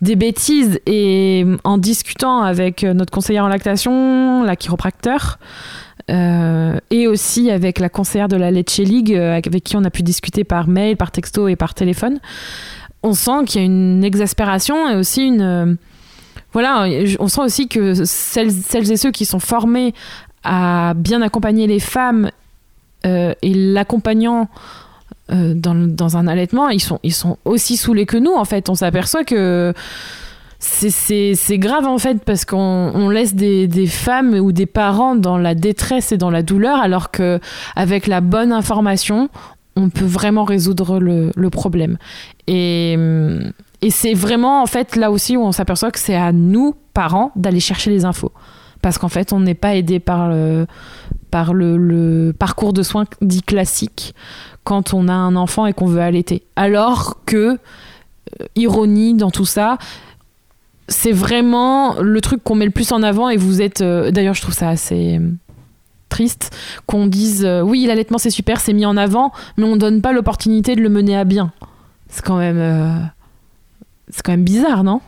des 0.00 0.16
bêtises. 0.16 0.80
Et 0.86 1.44
en 1.64 1.76
discutant 1.76 2.40
avec 2.40 2.82
notre 2.82 3.12
conseillère 3.12 3.44
en 3.44 3.48
lactation, 3.48 4.42
la 4.42 4.56
chiropracteur, 4.56 5.38
euh, 6.10 6.78
et 6.90 7.06
aussi 7.06 7.50
avec 7.50 7.78
la 7.78 7.88
conseillère 7.88 8.28
de 8.28 8.36
la 8.36 8.50
Lecce 8.50 8.78
League, 8.78 9.14
euh, 9.14 9.36
avec 9.36 9.64
qui 9.64 9.76
on 9.76 9.84
a 9.84 9.90
pu 9.90 10.02
discuter 10.02 10.44
par 10.44 10.68
mail, 10.68 10.96
par 10.96 11.10
texto 11.10 11.48
et 11.48 11.56
par 11.56 11.74
téléphone, 11.74 12.18
on 13.02 13.14
sent 13.14 13.44
qu'il 13.46 13.60
y 13.60 13.64
a 13.64 13.66
une 13.66 14.04
exaspération 14.04 14.88
et 14.88 14.96
aussi 14.96 15.26
une. 15.26 15.42
Euh, 15.42 15.74
voilà, 16.52 16.86
on 17.18 17.28
sent 17.28 17.40
aussi 17.40 17.68
que 17.68 18.04
celles, 18.04 18.50
et 18.74 18.96
ceux 18.96 19.10
qui 19.10 19.24
sont 19.24 19.38
formés 19.38 19.94
à 20.44 20.92
bien 20.94 21.22
accompagner 21.22 21.66
les 21.66 21.80
femmes 21.80 22.30
euh, 23.06 23.32
et 23.40 23.54
l'accompagnant 23.54 24.48
euh, 25.30 25.54
dans, 25.54 25.74
dans, 25.74 26.16
un 26.18 26.26
allaitement, 26.26 26.68
ils 26.68 26.80
sont, 26.80 26.98
ils 27.02 27.14
sont 27.14 27.38
aussi 27.46 27.78
saoulés 27.78 28.04
que 28.04 28.18
nous, 28.18 28.34
en 28.34 28.44
fait. 28.44 28.68
On 28.68 28.74
s'aperçoit 28.74 29.24
que 29.24 29.72
c'est 30.58 31.58
grave 31.58 31.86
en 31.86 31.98
fait 31.98 32.22
parce 32.24 32.44
qu'on 32.44 33.08
laisse 33.08 33.34
des, 33.34 33.66
des, 33.66 33.86
femmes 33.88 34.34
ou 34.34 34.52
des 34.52 34.66
parents 34.66 35.16
dans 35.16 35.36
la 35.36 35.56
détresse 35.56 36.12
et 36.12 36.18
dans 36.18 36.30
la 36.30 36.42
douleur 36.44 36.80
alors 36.80 37.10
que 37.10 37.40
avec 37.74 38.06
la 38.06 38.20
bonne 38.20 38.52
information 38.52 39.28
on 39.76 39.88
peut 39.88 40.04
vraiment 40.04 40.44
résoudre 40.44 40.98
le, 40.98 41.50
problème 41.50 41.98
et, 42.46 42.96
et 43.82 43.90
c'est 43.90 44.14
vraiment 44.14 44.62
en 44.62 44.66
fait 44.66 44.96
là 44.96 45.10
aussi 45.10 45.36
où 45.36 45.42
on 45.42 45.52
s'aperçoit 45.52 45.90
que 45.90 45.98
c'est 45.98 46.14
à 46.14 46.32
nous, 46.32 46.74
parents, 46.94 47.32
d'aller 47.34 47.60
chercher 47.60 47.90
les 47.90 48.04
infos. 48.04 48.32
Parce 48.80 48.98
qu'en 48.98 49.08
fait, 49.08 49.32
on 49.32 49.40
n'est 49.40 49.54
pas 49.54 49.76
aidé 49.76 50.00
par, 50.00 50.28
le, 50.28 50.66
par 51.30 51.52
le, 51.52 52.32
parcours 52.36 52.72
de 52.72 52.82
soins 52.82 53.04
dit 53.20 53.42
classique 53.42 54.14
quand 54.64 54.94
on 54.94 55.08
a 55.08 55.12
un 55.12 55.36
enfant 55.36 55.66
et 55.66 55.72
qu'on 55.72 55.86
veut 55.86 56.00
allaiter. 56.00 56.42
Alors 56.56 57.18
que, 57.26 57.36
euh, 57.36 58.46
ironie 58.54 59.14
dans 59.14 59.30
tout 59.30 59.44
ça, 59.44 59.78
c'est 60.88 61.12
vraiment 61.12 62.00
le 62.00 62.20
truc 62.20 62.42
qu'on 62.42 62.54
met 62.54 62.64
le 62.64 62.70
plus 62.70 62.92
en 62.92 63.02
avant 63.02 63.28
et 63.28 63.36
vous 63.36 63.62
êtes... 63.62 63.80
Euh, 63.80 64.10
d'ailleurs, 64.10 64.34
je 64.34 64.42
trouve 64.42 64.54
ça 64.54 64.68
assez 64.68 65.20
triste 66.12 66.54
qu'on 66.86 67.06
dise 67.06 67.44
euh, 67.44 67.62
oui 67.62 67.86
l'allaitement 67.86 68.18
c'est 68.18 68.30
super 68.30 68.60
c'est 68.60 68.72
mis 68.72 68.86
en 68.86 68.96
avant 68.96 69.32
mais 69.56 69.64
on 69.64 69.76
donne 69.76 70.00
pas 70.02 70.12
l'opportunité 70.12 70.76
de 70.76 70.80
le 70.80 70.88
mener 70.88 71.16
à 71.16 71.24
bien 71.24 71.52
c'est 72.12 72.22
quand 72.22 72.36
même. 72.36 72.58
Euh, 72.58 73.04
c'est 74.10 74.22
quand 74.22 74.32
même 74.32 74.44
bizarre, 74.44 74.84
non? 74.84 75.00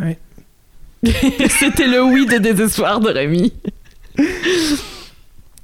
Oui. 0.00 0.16
C'était 1.48 1.86
le 1.86 2.02
oui 2.02 2.26
de 2.26 2.38
désespoir 2.38 2.98
de 3.00 3.10
Rémi. 3.10 3.52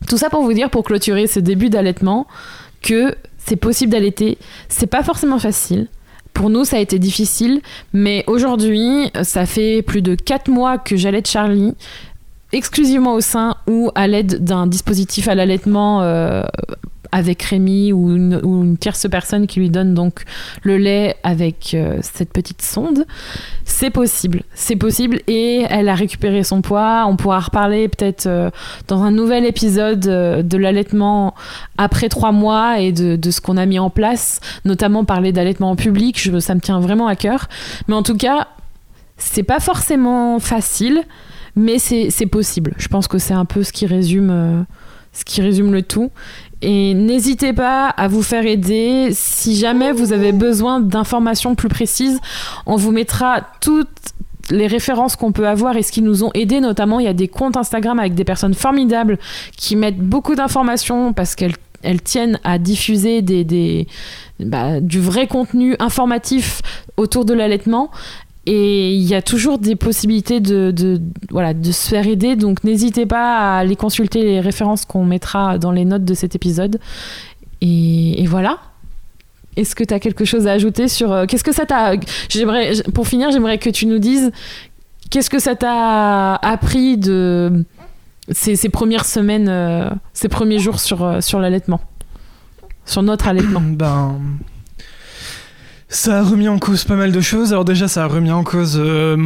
Tout 0.07 0.17
ça 0.17 0.31
pour 0.31 0.43
vous 0.43 0.53
dire, 0.53 0.71
pour 0.71 0.85
clôturer 0.85 1.27
ce 1.27 1.41
début 1.41 1.69
d'allaitement, 1.69 2.27
que 2.81 3.17
c'est 3.39 3.57
possible 3.57 3.93
d'allaiter. 3.93 4.39
C'est 4.69 4.87
pas 4.87 5.03
forcément 5.03 5.39
facile. 5.39 5.89
Pour 6.33 6.49
nous, 6.49 6.65
ça 6.65 6.77
a 6.77 6.81
été 6.81 7.01
difficile, 7.01 7.61
mais 7.93 8.23
aujourd'hui, 8.29 9.11
ça 9.25 9.47
fait 9.47 9.83
plus 9.83 10.03
de 10.03 10.15
4 10.15 10.49
mois 10.49 10.79
que 10.79 10.97
j'allaite 10.97 11.29
Charlie, 11.29 11.75
exclusivement 12.53 13.15
au 13.15 13.21
sein 13.21 13.57
ou 13.67 13.91
à 13.95 14.07
l'aide 14.07 14.45
d'un 14.45 14.67
dispositif 14.67 15.29
à 15.29 15.35
l'allaitement 15.35 16.03
euh, 16.03 16.43
avec 17.13 17.43
Rémi 17.43 17.93
ou 17.93 18.15
une, 18.15 18.77
tierce 18.79 19.07
personne 19.11 19.47
qui 19.47 19.59
lui 19.61 19.69
donne 19.69 19.95
donc 19.95 20.23
le 20.63 20.77
lait 20.77 21.17
avec 21.23 21.75
euh, 21.75 21.99
cette 22.03 22.33
petite 22.33 22.63
sonde. 22.63 23.05
C'est 23.65 23.91
possible, 23.91 24.43
c'est 24.55 24.77
possible 24.77 25.21
et 25.27 25.65
elle 25.69 25.89
a 25.89 25.95
récupéré 25.95 26.45
son 26.45 26.63
poids. 26.63 27.05
On 27.09 27.17
pourra 27.17 27.41
reparler 27.41 27.89
peut-être 27.89 28.27
euh, 28.27 28.51
dans 28.89 29.03
un 29.03 29.11
nouvel 29.11 29.45
épisode 29.45 30.01
de 30.01 30.57
l'allaitement 30.57 31.35
après 31.79 32.09
trois 32.09 32.33
mois 32.33 32.81
et 32.81 32.93
de, 32.93 33.31
ce 33.31 33.41
qu'on 33.41 33.57
a 33.57 33.67
mis 33.67 33.79
en 33.79 33.91
place, 33.91 34.41
notamment 34.65 35.05
parler 35.05 35.33
d'allaitement 35.33 35.71
en 35.71 35.77
public. 35.77 36.31
Ça 36.41 36.55
me 36.55 36.61
tient 36.61 36.81
vraiment 36.81 37.07
à 37.07 37.17
cœur. 37.17 37.49
Mais 37.89 37.95
en 37.95 38.03
tout 38.03 38.17
cas, 38.17 38.49
c'est 39.17 39.43
pas 39.43 39.61
forcément 39.61 40.39
facile, 40.39 41.03
mais 41.57 41.79
c'est 41.79 42.27
possible. 42.27 42.75
Je 42.79 42.89
pense 42.89 43.09
que 43.09 43.19
c'est 43.19 43.35
un 43.35 43.45
peu 43.45 43.63
ce 43.63 43.73
qui 43.73 43.87
résume. 43.87 44.31
euh, 44.31 44.63
ce 45.13 45.25
qui 45.25 45.41
résume 45.43 45.73
le 45.73 45.83
tout. 45.83 46.13
Et 46.63 46.95
n'hésitez 46.95 47.53
pas 47.53 47.89
à 47.89 48.07
vous 48.07 48.23
faire 48.23 48.47
aider. 48.47 49.09
Si 49.13 49.57
jamais 49.57 49.91
vous 49.91 50.13
avez 50.13 50.31
besoin 50.31 50.79
d'informations 50.81 51.57
plus 51.57 51.69
précises, 51.69 52.21
on 52.65 52.77
vous 52.77 52.93
mettra 52.93 53.41
toutes 53.61 53.89
les 54.51 54.69
références 54.69 55.17
qu'on 55.17 55.33
peut 55.33 55.49
avoir 55.49 55.77
et 55.77 55.83
ce 55.83 55.91
qui 55.91 56.01
nous 56.01 56.23
ont 56.23 56.31
aidés. 56.35 56.61
Notamment, 56.61 57.01
il 57.01 57.07
y 57.07 57.09
a 57.09 57.13
des 57.13 57.27
comptes 57.27 57.57
Instagram 57.57 57.99
avec 57.99 58.15
des 58.15 58.23
personnes 58.25 58.55
formidables 58.55 59.19
qui 59.57 59.75
mettent 59.75 59.99
beaucoup 59.99 60.37
d'informations 60.37 61.13
parce 61.13 61.35
qu'elles 61.35 61.55
elles 61.83 62.03
tiennent 62.03 62.39
à 62.45 62.59
diffuser 62.59 63.21
des, 63.23 63.43
des- 63.43 63.89
bah, 64.39 64.81
du 64.81 65.01
vrai 65.01 65.27
contenu 65.27 65.75
informatif 65.81 66.61
autour 66.99 67.25
de 67.25 67.33
l'allaitement. 67.35 67.91
Et 68.53 68.97
il 68.97 69.03
y 69.03 69.15
a 69.15 69.23
toujours 69.23 69.59
des 69.59 69.77
possibilités 69.77 70.41
de, 70.41 71.01
voilà, 71.31 71.55
de 71.55 71.71
se 71.71 71.89
faire 71.89 72.05
aider. 72.09 72.35
Donc 72.35 72.65
n'hésitez 72.65 73.07
pas 73.07 73.39
à 73.39 73.59
aller 73.59 73.77
consulter 73.77 74.23
les 74.25 74.41
références 74.41 74.85
qu'on 74.85 75.05
mettra 75.05 75.57
dans 75.57 75.71
les 75.71 75.85
notes 75.85 76.05
de 76.05 76.15
cet 76.15 76.35
épisode. 76.35 76.81
Et, 77.61 78.27
voilà. 78.27 78.59
Est-ce 79.57 79.77
que 79.77 79.85
tu 79.85 79.95
as 79.95 80.01
quelque 80.01 80.25
chose 80.25 80.49
à 80.49 80.53
ajouter 80.53 80.89
sur... 80.89 81.13
euh, 81.13 81.27
Qu'est-ce 81.27 81.45
que 81.45 81.53
ça 81.53 81.65
t'a... 81.65 81.93
J'aimerais, 82.29 82.73
pour 82.93 83.07
finir, 83.07 83.31
j'aimerais 83.31 83.59
que 83.59 83.71
tu 83.71 83.87
nous 83.87 83.99
dises 84.01 84.33
qu'est-ce 85.11 85.31
que 85.31 85.39
ça 85.39 85.55
t'a 85.55 86.35
appris 86.35 86.97
de 86.97 87.65
ces, 88.31 88.57
ces 88.57 88.69
premières 88.69 89.05
semaines, 89.05 89.49
euh, 89.49 89.91
ces 90.13 90.29
premiers 90.29 90.59
jours 90.59 90.81
sur, 90.81 91.05
euh, 91.05 91.21
sur 91.21 91.39
l'allaitement? 91.39 91.81
Sur 92.85 93.05
notre 93.05 93.29
allaitement? 93.29 93.61
Ben. 93.61 94.19
Ça 95.93 96.21
a 96.21 96.23
remis 96.23 96.49
en 96.49 96.59
cause 96.61 96.85
pas 96.85 96.95
mal 96.95 97.11
de 97.11 97.21
choses. 97.21 97.53
Alors, 97.53 97.65
déjà, 97.65 97.89
ça 97.89 98.05
a 98.05 98.07
remis 98.07 98.31
en 98.31 98.45
cause 98.45 98.79
euh, 98.79 99.17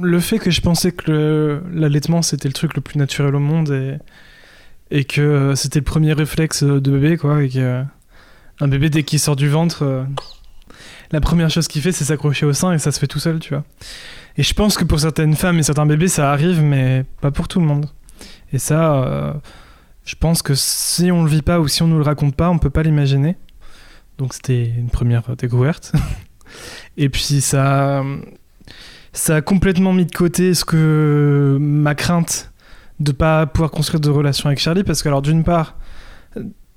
le 0.00 0.20
fait 0.20 0.38
que 0.38 0.52
je 0.52 0.60
pensais 0.60 0.92
que 0.92 1.60
l'allaitement 1.72 2.22
c'était 2.22 2.48
le 2.48 2.54
truc 2.54 2.74
le 2.74 2.80
plus 2.80 2.96
naturel 2.96 3.34
au 3.34 3.40
monde 3.40 3.98
et, 4.90 5.04
que 5.04 5.20
euh, 5.20 5.54
c'était 5.56 5.80
le 5.80 5.84
premier 5.84 6.12
réflexe 6.12 6.62
de 6.62 6.78
bébé, 6.78 7.16
quoi. 7.16 7.42
Et 7.42 7.48
que 7.48 7.58
euh, 7.58 7.82
un 8.60 8.68
bébé, 8.68 8.88
dès 8.88 9.02
qu'il 9.02 9.18
sort 9.18 9.34
du 9.34 9.48
ventre, 9.48 9.82
euh, 9.82 10.04
la 11.10 11.20
première 11.20 11.50
chose 11.50 11.66
qu'il 11.66 11.82
fait 11.82 11.90
c'est 11.92 12.04
s'accrocher 12.04 12.46
au 12.46 12.52
sein 12.52 12.72
et 12.72 12.78
ça 12.78 12.92
se 12.92 13.00
fait 13.00 13.08
tout 13.08 13.18
seul, 13.18 13.40
tu 13.40 13.54
vois. 13.54 13.64
Et 14.38 14.44
je 14.44 14.54
pense 14.54 14.76
que 14.78 14.84
pour 14.84 15.00
certaines 15.00 15.34
femmes 15.34 15.58
et 15.58 15.62
certains 15.64 15.86
bébés, 15.86 16.08
ça 16.08 16.30
arrive, 16.30 16.62
mais 16.62 17.04
pas 17.20 17.32
pour 17.32 17.48
tout 17.48 17.58
le 17.58 17.66
monde. 17.66 17.86
Et 18.52 18.58
ça, 18.58 18.94
euh, 18.94 19.32
je 20.04 20.14
pense 20.14 20.42
que 20.42 20.54
si 20.54 21.10
on 21.10 21.24
le 21.24 21.28
vit 21.28 21.42
pas 21.42 21.58
ou 21.60 21.68
si 21.68 21.82
on 21.82 21.88
nous 21.88 21.98
le 21.98 22.04
raconte 22.04 22.36
pas, 22.36 22.48
on 22.48 22.58
peut 22.58 22.70
pas 22.70 22.82
l'imaginer. 22.82 23.36
Donc 24.22 24.34
c'était 24.34 24.66
une 24.66 24.88
première 24.88 25.34
découverte. 25.34 25.92
Et 26.96 27.08
puis 27.08 27.40
ça, 27.40 28.04
ça 29.12 29.34
a 29.34 29.40
complètement 29.40 29.92
mis 29.92 30.06
de 30.06 30.12
côté 30.12 30.54
ce 30.54 30.64
que 30.64 31.58
ma 31.60 31.96
crainte 31.96 32.52
de 33.00 33.10
pas 33.10 33.46
pouvoir 33.46 33.72
construire 33.72 33.98
de 33.98 34.10
relation 34.10 34.46
avec 34.46 34.60
Charlie, 34.60 34.84
parce 34.84 35.02
que 35.02 35.08
alors 35.08 35.22
d'une 35.22 35.42
part, 35.42 35.76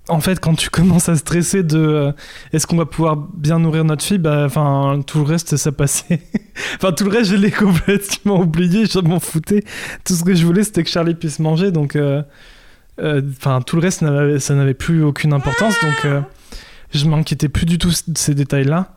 en 0.08 0.20
fait, 0.22 0.40
quand 0.40 0.56
tu 0.56 0.70
commences 0.72 1.08
à 1.08 1.16
stresser 1.16 1.62
de 1.62 1.78
euh, 1.78 2.12
est-ce 2.52 2.66
qu'on 2.66 2.78
va 2.78 2.88
pouvoir 2.88 3.16
bien 3.16 3.60
nourrir 3.60 3.86
notre 3.86 4.04
fille, 4.04 4.18
bah, 4.18 4.46
enfin 4.48 5.04
tout 5.06 5.20
le 5.20 5.26
reste 5.26 5.56
ça 5.56 5.72
passait. 5.72 6.22
enfin 6.78 6.94
tout 6.94 7.04
le 7.04 7.12
reste 7.12 7.30
je 7.30 7.36
l'ai 7.36 7.52
complètement 7.66 8.40
oublié, 8.40 8.88
je 8.88 8.98
m'en 9.02 9.20
foutais. 9.20 9.64
Tout 10.04 10.16
ce 10.16 10.24
que 10.24 10.34
je 10.34 10.48
voulais 10.48 10.64
c'était 10.64 10.84
que 10.84 10.90
Charlie 10.90 11.14
puisse 11.14 11.38
manger, 11.38 11.70
donc 11.70 11.96
euh, 11.96 12.24
euh, 13.00 13.22
enfin 13.38 13.62
tout 13.62 13.76
le 13.76 13.84
reste 13.84 14.04
ça 14.40 14.56
n'avait 14.56 14.74
plus 14.74 15.04
aucune 15.04 15.32
importance, 15.32 15.76
donc 15.84 16.24
je 16.98 17.08
m'inquiétais 17.08 17.50
plus 17.50 17.66
du 17.66 17.78
tout 17.78 17.92
de 18.08 18.18
ces 18.18 18.34
détails-là. 18.36 18.96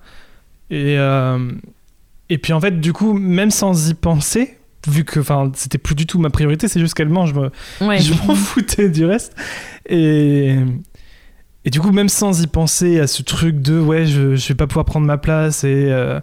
Et, 0.70 0.98
euh, 0.98 1.50
et 2.28 2.38
puis 2.38 2.52
en 2.52 2.60
fait, 2.60 2.80
du 2.80 2.92
coup, 2.92 3.12
même 3.14 3.50
sans 3.50 3.88
y 3.90 3.94
penser, 3.94 4.56
vu 4.86 5.04
que 5.04 5.20
enfin, 5.20 5.50
c'était 5.54 5.78
plus 5.78 5.94
du 5.94 6.06
tout 6.06 6.18
ma 6.18 6.30
priorité, 6.30 6.68
c'est 6.68 6.80
juste 6.80 6.94
qu'elle 6.94 7.08
mange, 7.08 7.30
je 7.34 7.40
me- 7.40 7.50
Ouais. 7.86 7.98
je 7.98 8.12
m'en 8.14 8.34
foutais 8.34 8.88
du 8.88 9.04
reste. 9.04 9.34
Et, 9.88 10.54
et 11.64 11.70
du 11.70 11.80
coup, 11.80 11.90
même 11.92 12.08
sans 12.08 12.42
y 12.42 12.46
penser 12.46 13.00
à 13.00 13.06
ce 13.06 13.22
truc 13.22 13.60
de 13.60 13.80
ouais, 13.80 14.06
je, 14.06 14.36
je 14.36 14.48
vais 14.48 14.54
pas 14.54 14.66
pouvoir 14.66 14.84
prendre 14.84 15.06
ma 15.06 15.18
place 15.18 15.64
et, 15.64 15.86
euh, 15.90 16.20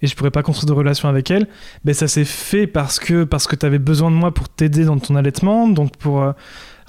et 0.00 0.06
je 0.06 0.14
pourrais 0.14 0.30
pas 0.30 0.42
construire 0.42 0.66
de 0.68 0.72
relation 0.78 1.08
avec 1.08 1.30
elle, 1.30 1.48
ben 1.84 1.92
ça 1.94 2.06
s'est 2.08 2.24
fait 2.24 2.66
parce 2.68 2.98
que, 3.00 3.24
parce 3.24 3.46
que 3.48 3.56
tu 3.56 3.66
avais 3.66 3.78
besoin 3.80 4.10
de 4.10 4.16
moi 4.16 4.32
pour 4.32 4.48
t'aider 4.48 4.84
dans 4.84 4.98
ton 4.98 5.16
allaitement, 5.16 5.68
donc 5.68 5.96
pour. 5.96 6.22
euh, 6.22 6.32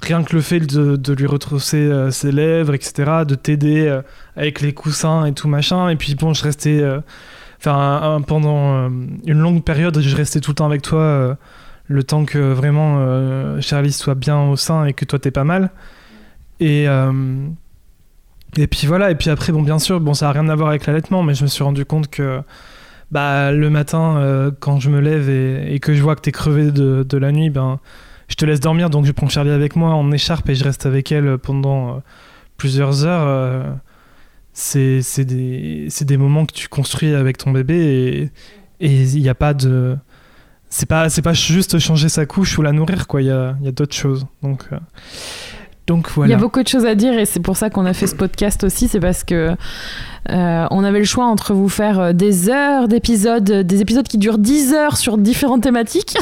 Rien 0.02 0.22
que 0.22 0.34
le 0.34 0.40
fait 0.40 0.60
de, 0.60 1.12
lui 1.12 1.26
retrousser 1.26 1.76
euh, 1.76 2.10
ses 2.10 2.32
lèvres, 2.32 2.74
etc., 2.74 3.24
de 3.26 3.34
t'aider 3.34 3.86
euh, 3.86 4.02
avec 4.36 4.60
les 4.60 4.72
coussins 4.72 5.26
et 5.26 5.32
tout 5.32 5.48
machin. 5.48 5.88
Et 5.90 5.96
puis 5.96 6.14
bon, 6.14 6.32
je 6.32 6.42
restais, 6.42 6.80
euh, 6.80 7.00
enfin, 7.58 8.22
pendant 8.26 8.88
une 9.26 9.38
longue 9.38 9.62
période, 9.62 10.00
je 10.00 10.16
restais 10.16 10.40
tout 10.40 10.52
le 10.52 10.54
temps 10.54 10.66
avec 10.66 10.82
toi, 10.82 11.36
le 11.86 12.04
temps 12.04 12.24
que 12.24 12.38
vraiment 12.38 13.60
Charlie 13.60 13.92
soit 13.92 14.14
bien 14.14 14.40
au 14.48 14.56
sein 14.56 14.86
et 14.86 14.94
que 14.94 15.04
toi 15.04 15.18
t'es 15.18 15.30
pas 15.30 15.44
mal. 15.44 15.70
Et 16.60 16.86
et 18.56 18.66
puis 18.66 18.86
voilà. 18.86 19.10
Et 19.10 19.14
puis 19.14 19.28
après, 19.30 19.52
bon, 19.52 19.62
bien 19.62 19.78
sûr, 19.78 20.00
bon, 20.00 20.14
ça 20.14 20.30
a 20.30 20.32
rien 20.32 20.48
à 20.48 20.54
voir 20.54 20.70
avec 20.70 20.86
l'allaitement, 20.86 21.22
mais 21.22 21.34
je 21.34 21.42
me 21.42 21.48
suis 21.48 21.62
rendu 21.62 21.84
compte 21.84 22.08
que 22.08 22.40
bah 23.10 23.52
le 23.52 23.68
matin, 23.68 24.50
quand 24.60 24.80
je 24.80 24.88
me 24.88 25.00
lève 25.00 25.28
et, 25.28 25.74
et 25.74 25.80
que 25.80 25.92
je 25.92 26.02
vois 26.02 26.16
que 26.16 26.22
t'es 26.22 26.32
crevé 26.32 26.70
de, 26.70 27.04
de 27.06 27.18
la 27.18 27.32
nuit, 27.32 27.50
ben 27.50 27.78
je 28.30 28.36
te 28.36 28.44
laisse 28.46 28.60
dormir, 28.60 28.88
donc 28.88 29.04
je 29.04 29.12
prends 29.12 29.28
Charlie 29.28 29.50
avec 29.50 29.76
moi 29.76 29.90
en 29.90 30.10
écharpe 30.12 30.48
et 30.48 30.54
je 30.54 30.64
reste 30.64 30.86
avec 30.86 31.12
elle 31.12 31.36
pendant 31.36 31.96
euh, 31.96 32.00
plusieurs 32.56 33.04
heures. 33.04 33.26
euh, 33.26 33.64
c'est 34.54 35.02
c'est 35.02 35.24
des, 35.26 35.86
c'est 35.90 36.04
des 36.06 36.16
moments 36.16 36.46
que 36.46 36.52
tu 36.54 36.68
construis 36.68 37.14
avec 37.14 37.36
ton 37.38 37.50
bébé 37.50 38.30
et 38.80 38.92
il 38.92 39.20
n'y 39.20 39.28
a 39.28 39.34
pas 39.34 39.52
de. 39.52 39.96
C'est 40.72 40.86
pas, 40.86 41.08
c'est 41.08 41.22
pas 41.22 41.32
juste 41.32 41.78
changer 41.80 42.08
sa 42.08 42.26
couche 42.26 42.56
ou 42.56 42.62
la 42.62 42.70
nourrir, 42.72 43.06
quoi. 43.08 43.20
Il 43.22 43.26
y 43.26 43.30
a, 43.30 43.56
y 43.60 43.66
a 43.68 43.72
d'autres 43.72 43.94
choses. 43.96 44.26
Donc, 44.42 44.64
euh, 44.72 44.78
donc 45.88 46.06
Il 46.06 46.10
y 46.10 46.14
voilà. 46.14 46.36
a 46.36 46.38
beaucoup 46.38 46.62
de 46.62 46.68
choses 46.68 46.86
à 46.86 46.94
dire 46.94 47.18
et 47.18 47.26
c'est 47.26 47.40
pour 47.40 47.56
ça 47.56 47.70
qu'on 47.70 47.84
a 47.86 47.92
fait 47.92 48.06
ce 48.06 48.14
podcast 48.14 48.62
aussi. 48.62 48.86
C'est 48.86 49.00
parce 49.00 49.24
que 49.24 49.56
euh, 50.28 50.66
on 50.70 50.84
avait 50.84 50.98
le 50.98 51.04
choix 51.04 51.24
entre 51.24 51.54
vous 51.54 51.68
faire 51.68 51.98
euh, 51.98 52.12
des 52.12 52.50
heures 52.50 52.88
d'épisodes, 52.88 53.42
des 53.42 53.80
épisodes 53.80 54.06
qui 54.06 54.18
durent 54.18 54.38
10 54.38 54.74
heures 54.74 54.96
sur 54.96 55.16
différentes 55.16 55.62
thématiques, 55.62 56.16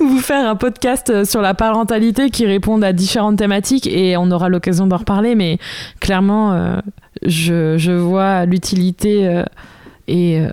ou 0.00 0.04
vous 0.08 0.20
faire 0.20 0.48
un 0.48 0.56
podcast 0.56 1.10
euh, 1.10 1.24
sur 1.24 1.42
la 1.42 1.52
parentalité 1.52 2.30
qui 2.30 2.46
répondent 2.46 2.84
à 2.84 2.92
différentes 2.92 3.36
thématiques 3.36 3.86
et 3.86 4.16
on 4.16 4.30
aura 4.30 4.48
l'occasion 4.48 4.86
d'en 4.86 4.96
reparler. 4.96 5.34
Mais 5.34 5.58
clairement, 6.00 6.80
je, 7.22 7.96
vois 7.96 8.46
l'utilité. 8.46 9.44
Et 10.08 10.40
euh, 10.40 10.50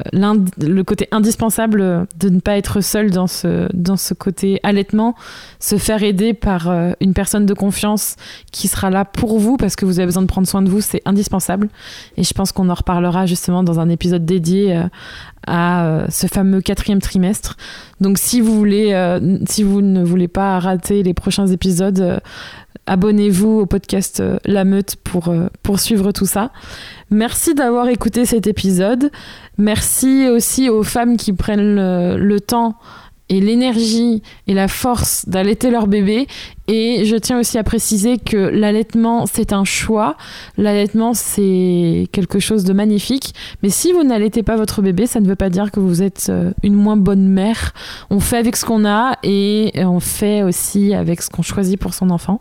le 0.62 0.82
côté 0.84 1.08
indispensable 1.12 2.08
de 2.20 2.30
ne 2.30 2.39
pas 2.39 2.58
être 2.58 2.82
seul 2.82 3.12
dans 3.12 3.28
ce, 3.28 3.68
dans 3.74 3.97
ce 3.97 4.14
côté 4.14 4.60
allaitement, 4.64 5.16
se 5.60 5.78
faire 5.78 6.04
aider 6.04 6.34
par 6.34 6.70
euh, 6.70 6.93
une 7.01 7.14
personne 7.14 7.45
de 7.45 7.54
confiance 7.54 8.16
qui 8.51 8.68
sera 8.68 8.89
là 8.89 9.06
pour 9.06 9.39
vous 9.39 9.58
parce 9.58 9.76
que 9.76 9.86
vous 9.86 9.99
avez 9.99 10.08
besoin 10.08 10.24
de 10.24 10.28
prendre 10.28 10.47
soin 10.47 10.62
de 10.62 10.70
vous, 10.70 10.82
c'est 10.82 11.01
indispensable. 11.06 11.70
Et 12.18 12.24
je 12.24 12.34
pense 12.34 12.51
qu'on 12.51 12.70
en 12.70 12.74
reparlera 12.74 13.26
justement 13.26 13.64
dans 13.64 13.80
un 13.80 13.89
épisode 13.89 14.26
dédié 14.26 14.76
euh, 14.76 14.84
à 15.47 15.86
euh, 15.86 16.06
ce 16.10 16.28
fameux 16.28 16.62
quatrième 16.62 17.01
trimestre. 17.01 17.58
Donc 18.01 18.18
si 18.18 18.41
vous 18.41 18.56
voulez, 18.56 18.93
euh, 18.93 19.38
si 19.47 19.64
vous 19.64 19.82
ne 19.82 20.04
voulez 20.04 20.28
pas 20.28 20.60
rater 20.60 21.04
les 21.04 21.14
prochains 21.14 21.47
épisodes, 21.47 21.99
euh, 21.99 22.20
abonnez-vous 22.86 23.60
au 23.62 23.66
podcast 23.66 24.20
euh, 24.20 24.38
La 24.46 24.66
Meute 24.66 24.96
pour 25.04 25.30
euh, 25.30 25.48
poursuivre 25.64 26.12
tout 26.12 26.26
ça. 26.26 26.52
Merci 27.10 27.54
d'avoir 27.54 27.88
écouté 27.90 28.26
cet 28.26 28.48
épisode. 28.48 29.12
Merci 29.58 30.28
aussi 30.30 30.70
aux 30.70 30.84
femmes 30.84 31.18
qui 31.18 31.34
prennent 31.34 32.16
le 32.16 32.40
temps 32.40 32.76
et 33.30 33.40
l'énergie 33.40 34.22
et 34.48 34.54
la 34.54 34.68
force 34.68 35.28
d'allaiter 35.28 35.70
leur 35.70 35.88
bébé. 35.88 36.28
Et 36.68 37.03
je 37.03 37.18
tiens 37.18 37.39
aussi 37.39 37.57
à 37.57 37.64
préciser 37.64 38.18
que 38.18 38.38
l'allaitement, 38.38 39.26
c'est 39.26 39.51
un 39.51 39.66
choix. 39.66 40.16
L'allaitement, 40.57 41.14
c'est 41.14 42.07
quelque 42.14 42.39
chose 42.39 42.64
de 42.64 42.72
magnifique. 42.72 43.34
Mais 43.61 43.70
si 43.70 43.91
vous 43.91 44.03
n'allaitez 44.03 44.43
pas 44.43 44.55
votre 44.55 44.82
bébé, 44.82 45.05
ça 45.05 45.20
ne 45.20 45.28
veut 45.28 45.36
pas 45.36 45.49
dire 45.49 45.72
que 45.72 45.82
vous 45.82 46.01
êtes 46.01 46.28
euh, 46.30 46.51
une 46.64 46.76
moins 46.76 46.95
bonne 46.95 47.28
mère. 47.28 47.74
On 48.09 48.22
fait 48.22 48.38
avec 48.38 48.55
ce 48.55 48.66
qu'on 48.66 48.86
a 48.86 49.18
et 49.24 49.74
on 49.76 49.99
fait 49.99 50.43
aussi 50.43 50.93
avec 50.93 51.22
ce 51.22 51.30
qu'on 51.30 51.41
choisit 51.41 51.78
pour 51.78 51.93
son 51.93 52.09
enfant. 52.09 52.39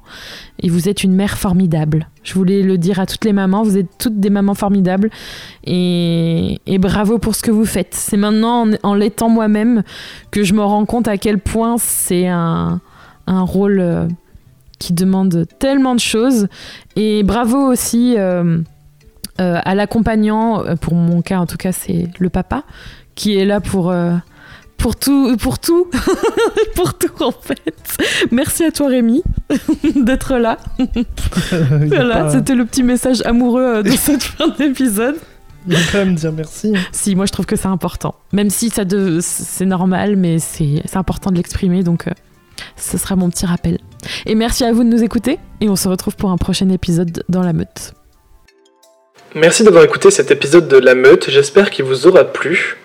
Et 0.61 0.69
vous 0.69 0.89
êtes 0.89 1.03
une 1.03 1.15
mère 1.15 1.37
formidable. 1.37 2.09
Je 2.23 2.35
voulais 2.35 2.63
le 2.63 2.79
dire 2.79 3.01
à 3.01 3.07
toutes 3.07 3.25
les 3.25 3.33
mamans. 3.33 3.65
Vous 3.65 3.77
êtes 3.77 3.99
toutes 3.99 4.21
des 4.21 4.31
mamans 4.31 4.55
formidables. 4.55 5.11
Et, 5.65 6.61
et 6.67 6.79
bravo 6.79 7.19
pour 7.19 7.35
ce 7.35 7.43
que 7.43 7.51
vous 7.51 7.65
faites. 7.65 7.95
C'est 7.95 8.17
maintenant 8.17 8.69
en, 8.85 9.01
en 9.01 9.29
moi-même 9.29 9.83
que 10.31 10.45
je 10.45 10.55
me 10.55 10.63
rends 10.63 10.85
compte 10.85 11.09
à 11.09 11.17
quel 11.17 11.41
point 11.41 11.77
c'est 11.79 12.29
un, 12.29 12.81
un 13.27 13.43
rôle 13.43 13.81
euh, 13.81 14.09
qui 14.79 14.93
demande 14.93 15.47
tellement 15.59 15.95
de 15.95 16.01
choses. 16.01 16.49
Et 16.97 17.23
bravo 17.23 17.59
aussi 17.71 18.15
euh, 18.19 18.59
euh, 19.41 19.59
à 19.65 19.75
l'accompagnant, 19.75 20.63
pour 20.81 20.95
mon 20.95 21.23
cas 21.23 21.39
en 21.39 21.47
tout 21.47 21.57
cas, 21.57 21.73
c'est 21.73 22.09
le 22.19 22.29
papa, 22.31 22.65
qui 23.15 23.37
est 23.37 23.45
là 23.45 23.61
pour. 23.61 23.95
pour 24.77 24.97
tout, 24.97 25.37
pour 25.37 25.59
tout, 25.61 25.89
pour 26.75 26.95
tout 26.99 27.23
en 27.23 27.31
fait. 27.31 27.75
Merci 28.33 28.65
à 28.65 28.73
toi 28.73 28.89
Rémi 28.89 29.23
d'être 29.95 30.35
là. 30.39 30.59
Voilà, 31.87 32.25
pas- 32.25 32.31
c'était 32.31 32.55
le 32.57 32.65
petit 32.65 32.83
message 32.83 33.23
amoureux 33.25 33.83
de 33.85 33.91
cette 33.91 34.23
fin 34.25 34.49
d'épisode. 34.49 35.17
il 35.69 35.77
a 35.77 35.79
quand 35.93 35.99
même 35.99 36.17
dire 36.17 36.33
merci. 36.33 36.73
Si, 36.91 37.15
moi 37.15 37.27
je 37.27 37.33
trouve 37.33 37.47
que 37.47 37.55
c'est 37.55 37.69
important. 37.69 38.17
Même 38.33 38.51
si 38.51 38.71
ça 38.71 38.85
de... 38.85 39.19
c'est 39.21 39.67
normal, 39.67 40.17
mais 40.17 40.41
c'est 40.41 40.83
c'est 40.85 40.97
important 40.97 41.31
de 41.31 41.37
l'exprimer, 41.37 41.85
donc 41.85 42.09
euh, 42.09 42.13
ce 42.77 42.99
sera 42.99 43.17
mon 43.17 43.31
petit 43.31 43.47
rappel. 43.47 43.79
Et 44.27 44.35
merci 44.35 44.65
à 44.65 44.73
vous 44.73 44.85
de 44.85 44.89
nous 44.89 45.03
écouter, 45.03 45.39
et 45.61 45.69
on 45.69 45.77
se 45.77 45.89
retrouve 45.89 46.17
pour 46.17 46.31
un 46.31 46.37
prochain 46.37 46.69
épisode 46.69 47.25
dans 47.29 47.43
la 47.43 47.53
meute. 47.53 47.95
Merci 49.35 49.65
d'avoir 49.65 49.85
écouté 49.85 50.11
cet 50.11 50.31
épisode 50.31 50.69
de 50.69 50.77
La 50.77 50.95
Meute, 50.95 51.31
j'espère 51.31 51.71
qu'il 51.71 51.87
vous 51.87 52.07
aura 52.07 52.25
plu. 52.25 52.77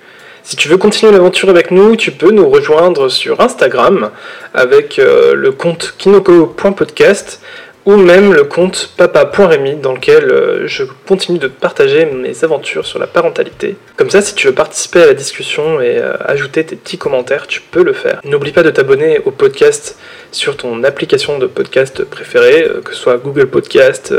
Si 0.44 0.56
tu 0.56 0.70
veux 0.70 0.78
continuer 0.78 1.12
l'aventure 1.12 1.50
avec 1.50 1.72
nous, 1.72 1.98
tu 1.98 2.12
peux 2.12 2.32
nous 2.32 2.50
rejoindre 2.50 3.10
sur 3.10 3.42
Instagram 3.42 4.12
avec 4.54 4.98
euh, 4.98 5.34
le 5.34 5.52
compte 5.52 5.96
kinoko.podcast 5.98 7.42
ou 7.88 7.96
même 7.96 8.34
le 8.34 8.44
compte 8.44 8.92
papa.remy 8.98 9.78
dans 9.78 9.94
lequel 9.94 10.26
euh, 10.26 10.68
je 10.68 10.84
continue 11.08 11.40
de 11.40 11.48
partager 11.48 12.06
mes 12.06 12.44
aventures 12.44 12.86
sur 12.86 13.00
la 13.00 13.08
parentalité. 13.08 13.78
Comme 13.96 14.10
ça, 14.10 14.22
si 14.22 14.36
tu 14.36 14.48
veux 14.48 14.54
participer 14.54 15.04
à 15.04 15.06
la 15.06 15.14
discussion 15.14 15.80
et 15.80 15.98
euh, 15.98 16.12
ajouter 16.20 16.66
tes 16.66 16.76
petits 16.76 16.98
commentaires, 16.98 17.48
tu 17.48 17.62
peux 17.62 17.84
le 17.84 17.94
faire. 17.94 18.20
N'oublie 18.26 18.52
pas 18.52 18.64
de 18.64 18.72
t'abonner 18.72 19.20
au 19.24 19.32
podcast 19.32 19.98
sur 20.34 20.58
ton 20.58 20.84
application 20.84 21.40
de 21.40 21.48
podcast 21.48 22.04
préférée, 22.04 22.66
euh, 22.66 22.82
que 22.82 22.94
ce 22.94 23.00
soit 23.00 23.16
Google 23.16 23.48
Podcast, 23.48 24.14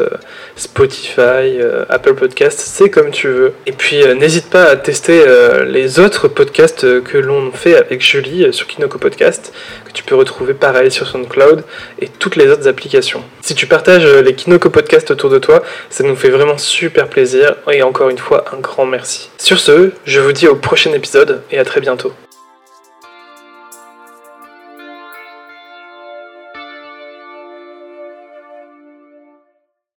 Spotify, 0.56 1.60
Apple 1.90 2.14
Podcast, 2.14 2.60
c'est 2.64 2.88
comme 2.88 3.10
tu 3.10 3.28
veux. 3.28 3.52
Et 3.66 3.72
puis 3.72 4.02
n'hésite 4.14 4.48
pas 4.48 4.64
à 4.64 4.76
tester 4.76 5.24
les 5.66 6.00
autres 6.00 6.26
podcasts 6.28 7.02
que 7.02 7.18
l'on 7.18 7.52
fait 7.52 7.76
avec 7.76 8.00
Julie 8.00 8.50
sur 8.52 8.66
Kinoko 8.66 8.98
Podcast, 8.98 9.52
que 9.84 9.92
tu 9.92 10.02
peux 10.02 10.14
retrouver 10.14 10.54
pareil 10.54 10.90
sur 10.90 11.06
SoundCloud 11.06 11.64
et 12.00 12.08
toutes 12.08 12.36
les 12.36 12.48
autres 12.48 12.66
applications. 12.66 13.22
Tu 13.58 13.66
partages 13.66 14.04
euh, 14.04 14.22
les 14.22 14.34
Kinoko 14.34 14.70
Podcasts 14.70 15.10
autour 15.10 15.30
de 15.30 15.38
toi, 15.40 15.64
ça 15.90 16.04
nous 16.04 16.14
fait 16.14 16.30
vraiment 16.30 16.58
super 16.58 17.08
plaisir 17.08 17.56
et 17.72 17.82
encore 17.82 18.08
une 18.08 18.16
fois 18.16 18.44
un 18.56 18.60
grand 18.60 18.86
merci. 18.86 19.30
Sur 19.36 19.58
ce, 19.58 19.90
je 20.04 20.20
vous 20.20 20.30
dis 20.30 20.46
au 20.46 20.54
prochain 20.54 20.92
épisode 20.92 21.42
et 21.50 21.58
à 21.58 21.64
très 21.64 21.80
bientôt. 21.80 22.12